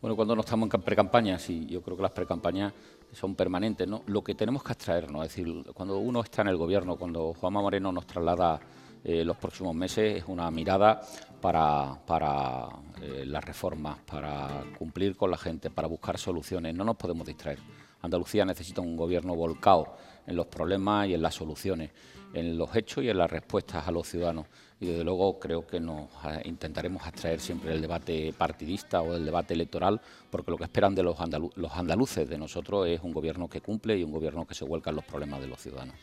Bueno, 0.00 0.16
cuando 0.16 0.34
no 0.34 0.40
estamos 0.40 0.72
en 0.72 0.80
pre-campaña, 0.80 1.38
sí, 1.38 1.66
yo 1.66 1.82
creo 1.82 1.94
que 1.94 2.02
las 2.02 2.12
pre-campañas 2.12 2.72
son 3.12 3.34
permanentes, 3.34 3.86
¿no? 3.86 4.02
Lo 4.06 4.22
que 4.22 4.34
tenemos 4.34 4.62
que 4.62 4.72
abstraernos, 4.72 5.26
es 5.26 5.34
decir, 5.34 5.64
cuando 5.74 5.98
uno 5.98 6.20
está 6.20 6.42
en 6.42 6.48
el 6.48 6.56
gobierno, 6.56 6.96
cuando 6.96 7.34
Juanma 7.34 7.60
Moreno 7.60 7.92
nos 7.92 8.06
traslada 8.06 8.60
eh, 9.02 9.24
los 9.24 9.36
próximos 9.36 9.74
meses, 9.74 10.18
es 10.18 10.24
una 10.28 10.50
mirada 10.50 11.00
para, 11.40 11.98
para 12.06 12.68
eh, 13.00 13.24
las 13.26 13.44
reformas, 13.44 13.98
para 14.00 14.62
cumplir 14.78 15.16
con 15.16 15.30
la 15.30 15.38
gente, 15.38 15.70
para 15.70 15.88
buscar 15.88 16.18
soluciones. 16.18 16.74
No 16.74 16.84
nos 16.84 16.96
podemos 16.96 17.26
distraer. 17.26 17.58
Andalucía 18.02 18.44
necesita 18.44 18.80
un 18.80 18.96
gobierno 18.96 19.34
volcado 19.34 19.96
en 20.26 20.36
los 20.36 20.46
problemas 20.46 21.08
y 21.08 21.14
en 21.14 21.22
las 21.22 21.34
soluciones, 21.34 21.90
en 22.32 22.56
los 22.56 22.74
hechos 22.76 23.04
y 23.04 23.08
en 23.08 23.18
las 23.18 23.30
respuestas 23.30 23.86
a 23.86 23.90
los 23.90 24.06
ciudadanos 24.06 24.46
y 24.80 24.86
desde 24.86 25.04
luego 25.04 25.38
creo 25.38 25.66
que 25.66 25.78
nos 25.78 26.08
eh, 26.24 26.42
intentaremos 26.46 27.06
abstraer 27.06 27.38
siempre 27.38 27.70
del 27.70 27.82
debate 27.82 28.32
partidista 28.36 29.02
o 29.02 29.12
del 29.12 29.26
debate 29.26 29.52
electoral, 29.52 30.00
porque 30.30 30.50
lo 30.50 30.56
que 30.56 30.64
esperan 30.64 30.94
de 30.94 31.02
los, 31.02 31.18
los 31.56 31.72
andaluces 31.72 32.28
de 32.28 32.38
nosotros 32.38 32.88
es 32.88 33.00
un 33.02 33.12
gobierno 33.12 33.46
que 33.46 33.60
cumple 33.60 33.98
y 33.98 34.02
un 34.02 34.10
gobierno 34.10 34.46
que 34.46 34.54
se 34.54 34.64
vuelca 34.64 34.88
en 34.90 34.96
los 34.96 35.04
problemas 35.04 35.40
de 35.42 35.48
los 35.48 35.60
ciudadanos. 35.60 35.96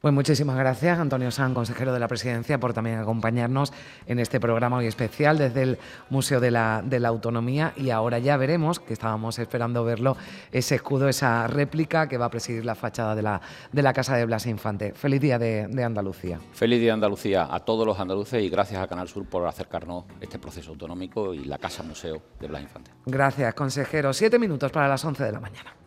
Pues 0.00 0.14
muchísimas 0.14 0.56
gracias, 0.56 0.96
Antonio 1.00 1.32
San, 1.32 1.54
consejero 1.54 1.92
de 1.92 1.98
la 1.98 2.06
Presidencia, 2.06 2.60
por 2.60 2.72
también 2.72 3.00
acompañarnos 3.00 3.72
en 4.06 4.20
este 4.20 4.38
programa 4.38 4.76
hoy 4.76 4.86
especial 4.86 5.38
desde 5.38 5.62
el 5.62 5.78
Museo 6.08 6.38
de 6.38 6.52
la, 6.52 6.82
de 6.84 7.00
la 7.00 7.08
Autonomía. 7.08 7.72
Y 7.74 7.90
ahora 7.90 8.20
ya 8.20 8.36
veremos, 8.36 8.78
que 8.78 8.92
estábamos 8.92 9.40
esperando 9.40 9.82
verlo, 9.82 10.16
ese 10.52 10.76
escudo, 10.76 11.08
esa 11.08 11.48
réplica 11.48 12.08
que 12.08 12.16
va 12.16 12.26
a 12.26 12.30
presidir 12.30 12.64
la 12.64 12.76
fachada 12.76 13.16
de 13.16 13.22
la, 13.22 13.40
de 13.72 13.82
la 13.82 13.92
Casa 13.92 14.16
de 14.16 14.24
Blas 14.24 14.46
Infante. 14.46 14.92
Feliz 14.92 15.20
día 15.20 15.36
de, 15.36 15.66
de 15.66 15.82
Andalucía. 15.82 16.38
Feliz 16.52 16.78
día 16.78 16.90
de 16.90 16.94
Andalucía 16.94 17.48
a 17.50 17.58
todos 17.58 17.84
los 17.84 17.98
andaluces 17.98 18.40
y 18.40 18.48
gracias 18.48 18.80
a 18.80 18.86
Canal 18.86 19.08
Sur 19.08 19.26
por 19.26 19.48
acercarnos 19.48 20.04
este 20.20 20.38
proceso 20.38 20.70
autonómico 20.70 21.34
y 21.34 21.44
la 21.44 21.58
Casa 21.58 21.82
Museo 21.82 22.22
de 22.38 22.46
Blas 22.46 22.62
Infante. 22.62 22.92
Gracias, 23.04 23.52
consejero. 23.54 24.12
Siete 24.12 24.38
minutos 24.38 24.70
para 24.70 24.86
las 24.86 25.04
once 25.04 25.24
de 25.24 25.32
la 25.32 25.40
mañana. 25.40 25.77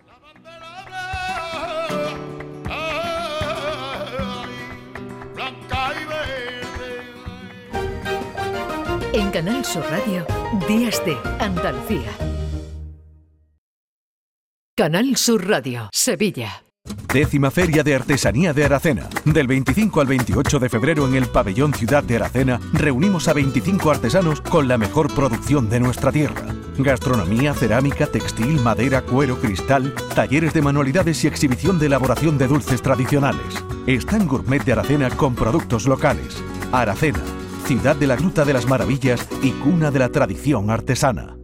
Canal 9.32 9.64
Sur 9.64 9.86
Radio, 9.90 10.26
Días 10.68 11.02
de 11.06 11.18
Andalucía. 11.40 12.12
Canal 14.76 15.16
Sur 15.16 15.48
Radio, 15.48 15.90
Sevilla. 15.94 16.64
Décima 17.14 17.50
Feria 17.50 17.82
de 17.82 17.96
Artesanía 17.96 18.52
de 18.52 18.66
Aracena. 18.66 19.08
Del 19.24 19.48
25 19.48 20.02
al 20.02 20.08
28 20.08 20.60
de 20.60 20.68
febrero 20.68 21.08
en 21.08 21.16
el 21.16 21.28
Pabellón 21.28 21.74
Ciudad 21.74 22.04
de 22.04 22.18
Aracena 22.18 22.60
reunimos 22.74 23.30
a 23.30 23.34
25 23.34 23.90
artesanos 23.90 24.42
con 24.42 24.68
la 24.68 24.78
mejor 24.78 25.14
producción 25.14 25.70
de 25.70 25.80
nuestra 25.80 26.12
tierra. 26.12 26.54
Gastronomía, 26.78 27.54
cerámica, 27.54 28.08
textil, 28.08 28.60
madera, 28.60 29.02
cuero, 29.02 29.40
cristal, 29.40 29.96
talleres 30.14 30.54
de 30.54 30.62
manualidades 30.62 31.24
y 31.24 31.28
exhibición 31.28 31.80
de 31.80 31.86
elaboración 31.86 32.38
de 32.38 32.50
dulces 32.50 32.82
tradicionales. 32.82 33.64
Están 33.88 34.28
Gourmet 34.28 34.66
de 34.66 34.74
Aracena 34.74 35.10
con 35.10 35.36
productos 35.36 35.86
locales. 35.86 36.44
Aracena, 36.74 37.22
ciudad 37.62 37.96
de 37.96 38.08
la 38.08 38.16
Gruta 38.16 38.46
de 38.46 38.54
las 38.54 38.66
Maravillas 38.68 39.28
y 39.42 39.52
cuna 39.52 39.92
de 39.92 40.00
la 40.00 40.10
tradición 40.10 40.70
artesana. 40.70 41.38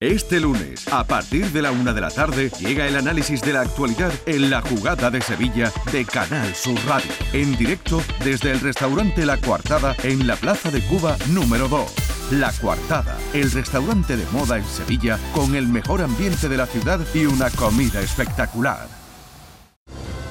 Este 0.00 0.40
lunes, 0.40 0.86
a 0.92 1.04
partir 1.06 1.46
de 1.50 1.62
la 1.62 1.70
una 1.70 1.92
de 1.92 2.00
la 2.00 2.10
tarde, 2.10 2.50
llega 2.58 2.86
el 2.86 2.96
análisis 2.96 3.40
de 3.40 3.52
la 3.52 3.62
actualidad 3.62 4.12
en 4.26 4.50
la 4.50 4.60
jugada 4.60 5.10
de 5.10 5.22
Sevilla 5.22 5.72
de 5.92 6.04
Canal 6.04 6.54
Sur 6.54 6.78
Radio. 6.86 7.10
En 7.32 7.56
directo 7.56 8.02
desde 8.22 8.50
el 8.50 8.60
restaurante 8.60 9.24
La 9.24 9.38
Cuartada 9.38 9.96
en 10.02 10.26
la 10.26 10.36
Plaza 10.36 10.70
de 10.70 10.82
Cuba 10.82 11.16
número 11.30 11.68
2. 11.68 11.94
La 12.32 12.52
Cuartada, 12.52 13.16
el 13.32 13.50
restaurante 13.52 14.16
de 14.16 14.26
moda 14.32 14.58
en 14.58 14.64
Sevilla 14.64 15.18
con 15.32 15.54
el 15.54 15.68
mejor 15.68 16.02
ambiente 16.02 16.48
de 16.48 16.56
la 16.56 16.66
ciudad 16.66 17.00
y 17.14 17.26
una 17.26 17.48
comida 17.50 18.02
espectacular. 18.02 19.03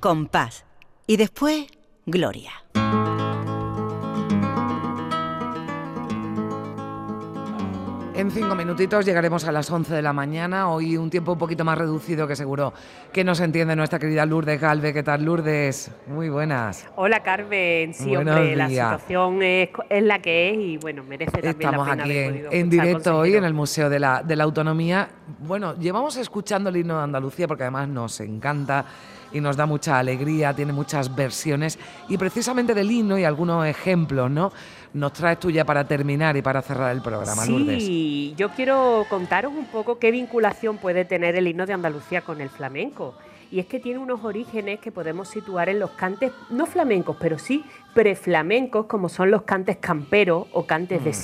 compás 0.00 0.64
y 1.06 1.16
después 1.16 1.66
gloria. 2.06 2.52
En 8.18 8.32
cinco 8.32 8.56
minutitos 8.56 9.06
llegaremos 9.06 9.44
a 9.44 9.52
las 9.52 9.70
11 9.70 9.94
de 9.94 10.02
la 10.02 10.12
mañana. 10.12 10.68
Hoy 10.68 10.96
un 10.96 11.08
tiempo 11.08 11.34
un 11.34 11.38
poquito 11.38 11.64
más 11.64 11.78
reducido 11.78 12.26
que 12.26 12.34
seguro 12.34 12.72
que 13.12 13.22
nos 13.22 13.38
entiende 13.38 13.76
nuestra 13.76 14.00
querida 14.00 14.26
Lourdes 14.26 14.60
Galve. 14.60 14.92
¿Qué 14.92 15.04
tal, 15.04 15.24
Lourdes? 15.24 15.92
Muy 16.08 16.28
buenas. 16.28 16.84
Hola, 16.96 17.22
Carmen. 17.22 17.94
Sí, 17.94 18.16
hombre, 18.16 18.56
la 18.56 18.68
situación 18.68 19.40
es, 19.44 19.70
la 20.02 20.18
que 20.18 20.50
es 20.50 20.58
y 20.58 20.76
bueno, 20.78 21.04
merece 21.04 21.30
también 21.30 21.50
Estamos 21.52 21.86
la 21.86 21.92
pena 21.92 22.02
aquí 22.02 22.16
en, 22.16 22.46
en 22.50 22.68
directo 22.68 23.18
hoy 23.18 23.36
en 23.36 23.44
el 23.44 23.54
Museo 23.54 23.88
de 23.88 24.00
la, 24.00 24.20
de 24.24 24.34
la 24.34 24.42
Autonomía. 24.42 25.08
Bueno, 25.38 25.76
llevamos 25.76 26.16
escuchando 26.16 26.70
el 26.70 26.76
himno 26.76 26.96
de 26.96 27.04
Andalucía 27.04 27.46
porque 27.46 27.62
además 27.62 27.86
nos 27.88 28.18
encanta 28.18 28.84
y 29.32 29.40
nos 29.40 29.56
da 29.56 29.66
mucha 29.66 29.98
alegría, 29.98 30.54
tiene 30.54 30.72
muchas 30.72 31.14
versiones 31.14 31.78
y 32.08 32.16
precisamente 32.16 32.74
del 32.74 32.90
himno 32.90 33.18
y 33.18 33.24
algunos 33.24 33.66
ejemplos, 33.66 34.30
¿no? 34.30 34.52
Nos 34.94 35.12
traes 35.12 35.38
tú 35.38 35.50
ya 35.50 35.64
para 35.64 35.86
terminar 35.86 36.36
y 36.36 36.42
para 36.42 36.62
cerrar 36.62 36.92
el 36.92 37.02
programa, 37.02 37.44
sí, 37.44 38.34
yo 38.36 38.50
quiero 38.50 39.06
contaros 39.08 39.52
un 39.52 39.66
poco 39.66 39.98
qué 39.98 40.10
vinculación 40.10 40.78
puede 40.78 41.04
tener 41.04 41.36
el 41.36 41.46
himno 41.46 41.66
de 41.66 41.74
Andalucía 41.74 42.22
con 42.22 42.40
el 42.40 42.48
flamenco. 42.48 43.14
Y 43.50 43.60
es 43.60 43.66
que 43.66 43.80
tiene 43.80 43.98
unos 43.98 44.24
orígenes 44.24 44.78
que 44.78 44.92
podemos 44.92 45.28
situar 45.28 45.70
en 45.70 45.78
los 45.78 45.90
cantes, 45.92 46.32
no 46.50 46.66
flamencos, 46.66 47.16
pero 47.18 47.38
sí 47.38 47.64
preflamencos, 47.94 48.84
como 48.86 49.08
son 49.08 49.30
los 49.30 49.42
cantes 49.42 49.78
camperos 49.78 50.46
o 50.52 50.66
cantes 50.66 51.02
de 51.02 51.10
mm. 51.10 51.14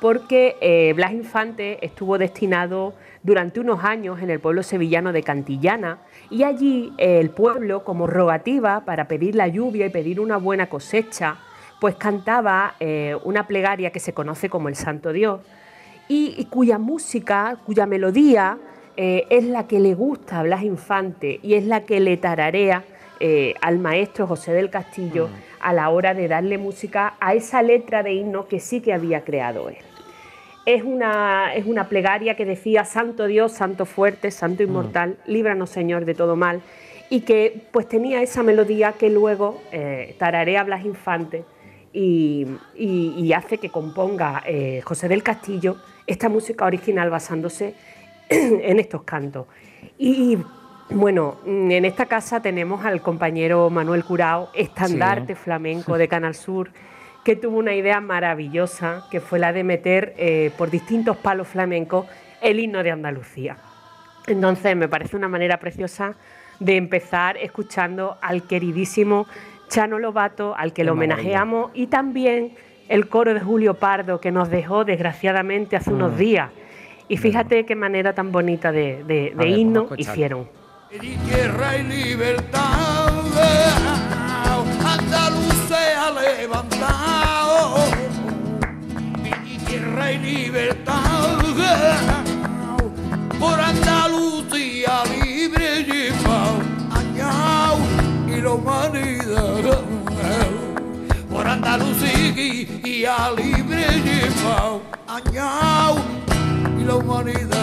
Porque 0.00 0.56
eh, 0.60 0.92
Blas 0.94 1.12
Infante 1.12 1.84
estuvo 1.84 2.18
destinado 2.18 2.94
durante 3.22 3.60
unos 3.60 3.82
años 3.82 4.20
en 4.20 4.30
el 4.30 4.40
pueblo 4.40 4.62
sevillano 4.62 5.12
de 5.12 5.22
Cantillana 5.22 5.98
y 6.30 6.42
allí 6.42 6.92
eh, 6.98 7.18
el 7.18 7.30
pueblo, 7.30 7.82
como 7.82 8.06
rogativa 8.06 8.84
para 8.84 9.08
pedir 9.08 9.34
la 9.34 9.48
lluvia 9.48 9.86
y 9.86 9.90
pedir 9.90 10.20
una 10.20 10.36
buena 10.36 10.68
cosecha, 10.68 11.38
pues 11.80 11.96
cantaba 11.96 12.74
eh, 12.78 13.16
una 13.24 13.46
plegaria 13.46 13.90
que 13.90 14.00
se 14.00 14.12
conoce 14.12 14.50
como 14.50 14.68
el 14.68 14.76
Santo 14.76 15.12
Dios 15.12 15.40
y, 16.08 16.44
cuya 16.50 16.78
música, 16.78 17.58
cuya 17.64 17.86
melodía 17.86 18.58
es 18.98 19.44
la 19.44 19.66
que 19.66 19.78
le 19.78 19.94
gusta 19.94 20.40
a 20.40 20.42
Blas 20.42 20.62
Infante 20.62 21.38
y 21.42 21.52
es 21.52 21.66
la 21.66 21.84
que 21.84 22.00
le 22.00 22.16
tararea 22.16 22.82
al 23.60 23.78
maestro 23.78 24.26
José 24.26 24.54
del 24.54 24.70
Castillo 24.70 25.26
mm. 25.26 25.30
a 25.60 25.72
la 25.74 25.90
hora 25.90 26.14
de 26.14 26.28
darle 26.28 26.56
música 26.56 27.14
a 27.20 27.34
esa 27.34 27.60
letra 27.60 28.02
de 28.02 28.14
himno 28.14 28.48
que 28.48 28.58
sí 28.58 28.80
que 28.80 28.94
había 28.94 29.22
creado 29.22 29.68
él 29.68 29.76
es 30.66 30.82
una, 30.82 31.54
es 31.54 31.64
una 31.64 31.88
plegaria 31.88 32.34
que 32.34 32.44
decía, 32.44 32.84
Santo 32.84 33.26
Dios, 33.26 33.52
Santo 33.52 33.86
fuerte, 33.86 34.32
Santo 34.32 34.62
mm. 34.62 34.66
inmortal, 34.66 35.16
líbranos 35.24 35.70
Señor 35.70 36.04
de 36.04 36.14
todo 36.14 36.34
mal, 36.36 36.60
y 37.08 37.20
que 37.20 37.62
pues 37.70 37.88
tenía 37.88 38.20
esa 38.20 38.42
melodía 38.42 38.92
que 38.92 39.08
luego 39.08 39.62
eh, 39.70 40.16
tararea 40.18 40.64
Blas 40.64 40.84
Infante 40.84 41.44
y, 41.92 42.46
hace 43.34 43.58
que 43.58 43.70
componga 43.70 44.42
eh, 44.46 44.80
José 44.84 45.08
del 45.08 45.22
Castillo 45.22 45.76
esta 46.06 46.28
música 46.28 46.64
original 46.64 47.10
basándose 47.10 47.74
en 48.28 48.80
estos 48.80 49.02
cantos. 49.02 49.46
Y 49.98 50.38
bueno, 50.90 51.36
en 51.46 51.84
esta 51.84 52.06
casa 52.06 52.40
tenemos 52.40 52.84
al 52.84 53.02
compañero 53.02 53.70
Manuel 53.70 54.04
Curao, 54.04 54.50
estandarte 54.54 55.36
flamenco 55.36 55.96
de 55.96 56.08
Canal 56.08 56.34
Sur 56.34 56.70
que 57.26 57.34
tuvo 57.34 57.58
una 57.58 57.74
idea 57.74 58.00
maravillosa, 58.00 59.02
que 59.10 59.20
fue 59.20 59.40
la 59.40 59.52
de 59.52 59.64
meter 59.64 60.14
eh, 60.16 60.52
por 60.56 60.70
distintos 60.70 61.16
palos 61.16 61.48
flamencos 61.48 62.06
el 62.40 62.60
himno 62.60 62.84
de 62.84 62.92
Andalucía. 62.92 63.56
Entonces 64.28 64.76
me 64.76 64.86
parece 64.86 65.16
una 65.16 65.26
manera 65.26 65.58
preciosa 65.58 66.14
de 66.60 66.76
empezar 66.76 67.36
escuchando 67.36 68.16
al 68.22 68.44
queridísimo 68.44 69.26
Chano 69.68 69.98
Lobato, 69.98 70.54
al 70.56 70.72
que 70.72 70.84
lo 70.84 70.92
homenajeamos, 70.92 71.72
y 71.74 71.88
también 71.88 72.54
el 72.88 73.08
coro 73.08 73.34
de 73.34 73.40
Julio 73.40 73.74
Pardo, 73.74 74.20
que 74.20 74.30
nos 74.30 74.48
dejó 74.48 74.84
desgraciadamente 74.84 75.74
hace 75.74 75.92
unos 75.92 76.12
mm. 76.12 76.18
días. 76.18 76.50
Y 77.08 77.16
fíjate 77.16 77.66
qué 77.66 77.74
manera 77.74 78.12
tan 78.12 78.30
bonita 78.30 78.70
de, 78.70 79.34
himno 79.44 79.88
hicieron. 79.96 80.48
Tierra 80.90 81.76
y 81.76 81.82
libertad, 81.82 83.10
levantado. 86.10 87.76
Mi 89.22 89.58
tierra 89.58 90.12
y 90.12 90.18
libertad 90.18 91.38
por 93.38 93.60
Andalucía 93.60 95.02
libre 95.20 95.84
llevado 95.84 96.58
añao 96.90 97.78
y 98.26 98.40
la 98.40 98.50
humanidad 98.52 99.78
por 101.30 101.46
Andalucía 101.46 103.30
libre 103.36 103.86
llevado 104.04 104.82
añao 105.06 105.96
y 106.80 106.84
la 106.84 106.94
humanidad 106.94 107.56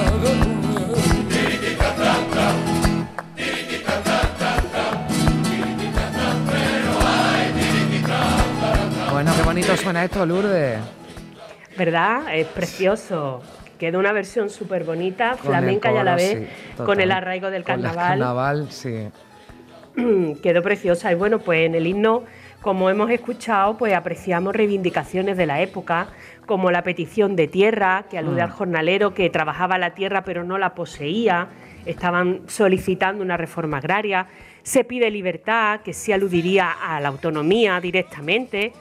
bonito 9.54 9.78
suena 9.78 10.04
esto, 10.04 10.26
Lourdes. 10.26 10.80
¿Verdad? 11.78 12.36
Es 12.36 12.48
precioso. 12.48 13.42
Quedó 13.78 14.00
una 14.00 14.12
versión 14.12 14.50
súper 14.50 14.84
bonita, 14.84 15.36
flamenca 15.36 15.92
y 15.92 15.98
a 15.98 16.04
la 16.04 16.12
coro, 16.14 16.24
vez 16.24 16.50
sí, 16.78 16.84
con 16.84 17.00
el 17.00 17.12
arraigo 17.12 17.50
del 17.50 17.64
Con 17.64 17.76
el 17.76 17.82
carnaval. 17.82 18.10
carnaval, 18.10 18.68
sí. 18.72 19.10
quedó 20.42 20.62
preciosa. 20.62 21.12
Y 21.12 21.16
bueno, 21.16 21.40
pues 21.40 21.66
en 21.66 21.76
el 21.76 21.86
himno, 21.88 22.24
como 22.62 22.90
hemos 22.90 23.10
escuchado, 23.12 23.78
pues 23.78 23.94
apreciamos 23.94 24.56
reivindicaciones 24.56 25.36
de 25.38 25.46
la 25.46 25.62
época, 25.62 26.08
como 26.46 26.72
la 26.72 26.84
petición 26.84 27.36
de 27.36 27.48
tierra, 27.48 28.06
que 28.10 28.18
alude 28.18 28.42
Mm. 28.42 28.46
al 28.46 28.52
jornalero 28.52 29.14
que 29.14 29.30
trabajaba 29.30 29.78
la 29.78 29.94
tierra 29.94 30.24
pero 30.24 30.44
no 30.44 30.58
la 30.58 30.74
poseía, 30.76 31.48
estaban 31.86 32.42
solicitando 32.48 33.24
una 33.24 33.38
reforma 33.38 33.78
agraria. 33.78 34.28
Se 34.62 34.84
pide 34.86 35.12
libertad, 35.12 35.82
que 35.82 35.94
sí 35.94 36.14
aludiría 36.14 36.72
a 36.72 37.00
la 37.02 37.10
autonomía 37.10 37.80
directamente. 37.82 38.72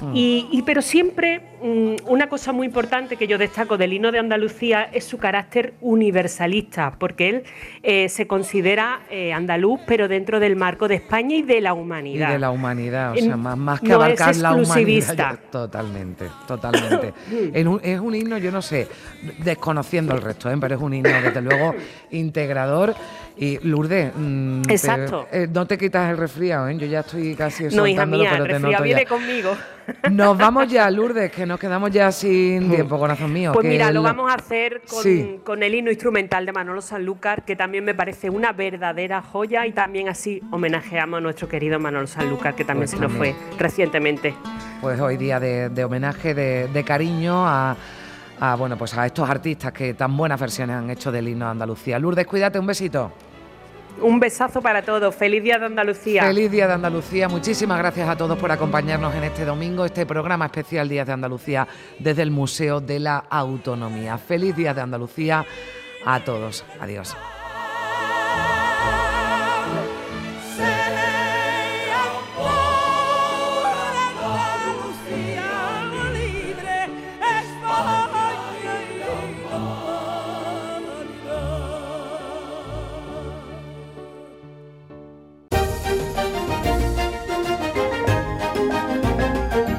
Mm. 0.00 0.12
Y, 0.14 0.48
y- 0.52 0.62
pero 0.62 0.82
siempre 0.82 1.40
mm, 1.62 1.94
una 2.10 2.28
cosa 2.28 2.52
muy 2.52 2.66
importante 2.66 3.16
que 3.16 3.26
yo 3.26 3.38
destaco 3.38 3.78
del 3.78 3.92
himno 3.94 4.12
de 4.12 4.18
Andalucía 4.18 4.84
es 4.92 5.04
su 5.04 5.16
carácter 5.18 5.72
universalista, 5.80 6.94
porque 6.98 7.28
él 7.28 7.42
eh, 7.82 8.08
se 8.08 8.26
considera 8.26 9.00
eh, 9.10 9.32
andaluz, 9.32 9.80
pero 9.86 10.06
dentro 10.08 10.38
del 10.40 10.56
marco 10.56 10.86
de 10.88 10.96
España 10.96 11.36
y 11.36 11.42
de 11.42 11.60
la 11.60 11.70
Y 11.70 11.72
humanidad. 11.72 12.30
de 12.30 12.38
la 12.38 12.50
humanidad, 12.50 13.12
o 13.12 13.16
sea, 13.16 13.36
más, 13.36 13.56
más 13.56 13.80
que 13.80 13.88
no 13.88 13.92
es 13.94 13.96
abarcar 13.96 14.36
la 14.36 14.50
humanidad. 14.50 14.60
exclusivista. 14.76 15.14
ya- 15.14 15.36
Totalmente, 15.50 16.26
totalmente. 16.46 17.14
En 17.54 17.68
un- 17.68 17.80
es 17.82 17.98
un 18.00 18.14
himno, 18.14 18.36
yo 18.38 18.50
no 18.52 18.60
sé, 18.62 18.88
desconociendo 19.38 20.14
el 20.14 20.20
resto, 20.22 20.50
¿eh? 20.50 20.56
pero 20.60 20.74
es 20.76 20.80
un 20.82 20.92
himno, 20.94 21.10
desde 21.22 21.40
luego, 21.40 21.74
integrador. 22.10 22.94
Y 23.38 23.58
Lourdes, 23.68 24.12
mm, 24.16 24.62
te- 24.62 24.72
Exacto. 24.72 25.28
eh, 25.30 25.46
no 25.52 25.66
te 25.66 25.76
quitas 25.76 26.10
el 26.10 26.16
resfriado, 26.16 26.68
¿eh? 26.68 26.76
yo 26.78 26.86
ya 26.86 27.00
estoy 27.00 27.34
casi 27.34 27.64
No, 27.64 27.86
hija 27.86 28.06
mía, 28.06 28.28
pero 28.30 28.44
el 28.44 28.48
te 28.48 28.54
resfriado 28.54 28.84
viene 28.84 29.02
ya. 29.02 29.08
conmigo. 29.08 29.54
Nos 30.10 30.38
vamos 30.38 30.66
ya, 30.68 30.90
Lourdes, 30.90 31.30
que 31.30 31.44
nos 31.46 31.60
quedamos 31.60 31.90
ya 31.92 32.10
sin 32.10 32.68
tiempo, 32.70 32.98
corazón 32.98 33.32
mío. 33.32 33.52
Pues 33.52 33.62
que 33.64 33.68
mira, 33.68 33.92
lo 33.92 34.02
vamos 34.02 34.30
a 34.32 34.34
hacer 34.34 34.80
con, 34.88 35.02
Sí. 35.02 35.38
con 35.44 35.62
el 35.62 35.74
himno 35.74 35.90
instrumental 35.90 36.44
de 36.46 36.52
Manolo 36.52 36.80
Sanlúcar, 36.80 37.44
que 37.44 37.54
también 37.56 37.84
me 37.84 37.94
parece 37.94 38.28
una 38.30 38.52
verdadera 38.52 39.20
joya 39.22 39.64
y 39.66 39.72
también 39.72 40.08
así 40.08 40.40
homenajeamos 40.50 41.18
a 41.18 41.20
nuestro 41.20 41.46
querido 41.46 41.78
Manolo 41.78 42.06
Sanlúcar, 42.08 42.54
que 42.56 42.64
también 42.64 42.88
Pues 42.88 42.98
se 42.98 42.98
nos 42.98 43.12
fue 43.12 43.34
recientemente. 43.58 44.34
pues 44.80 44.98
hoy 44.98 45.18
día 45.18 45.38
de, 45.38 45.68
de 45.68 45.84
homenaje, 45.84 46.34
de, 46.34 46.66
de 46.68 46.84
cariño 46.84 47.46
a, 47.46 47.76
a, 48.40 48.54
bueno, 48.56 48.76
pues 48.76 48.92
a 48.98 49.06
estos 49.06 49.28
artistas 49.30 49.72
que 49.72 49.94
tan 49.94 50.16
buenas 50.16 50.40
versiones 50.40 50.74
han 50.76 50.90
hecho 50.90 51.12
del 51.12 51.28
himno 51.28 51.44
de 51.44 51.50
Andalucía. 51.52 51.98
Lourdes, 52.00 52.26
cuídate, 52.26 52.58
un 52.58 52.66
besito. 52.66 53.12
Un 54.00 54.20
besazo 54.20 54.60
para 54.60 54.82
todos. 54.82 55.14
Feliz 55.14 55.42
Día 55.42 55.58
de 55.58 55.66
Andalucía. 55.66 56.22
Feliz 56.22 56.50
Día 56.50 56.66
de 56.66 56.74
Andalucía. 56.74 57.28
Muchísimas 57.28 57.78
gracias 57.78 58.08
a 58.08 58.16
todos 58.16 58.38
por 58.38 58.50
acompañarnos 58.52 59.14
en 59.14 59.24
este 59.24 59.44
domingo, 59.44 59.84
este 59.84 60.06
programa 60.06 60.46
especial 60.46 60.88
Días 60.88 61.06
de 61.06 61.12
Andalucía 61.12 61.66
desde 61.98 62.22
el 62.22 62.30
Museo 62.30 62.80
de 62.80 63.00
la 63.00 63.18
Autonomía. 63.18 64.18
Feliz 64.18 64.54
Día 64.54 64.74
de 64.74 64.82
Andalucía 64.82 65.44
a 66.04 66.20
todos. 66.20 66.64
Adiós. 66.80 67.16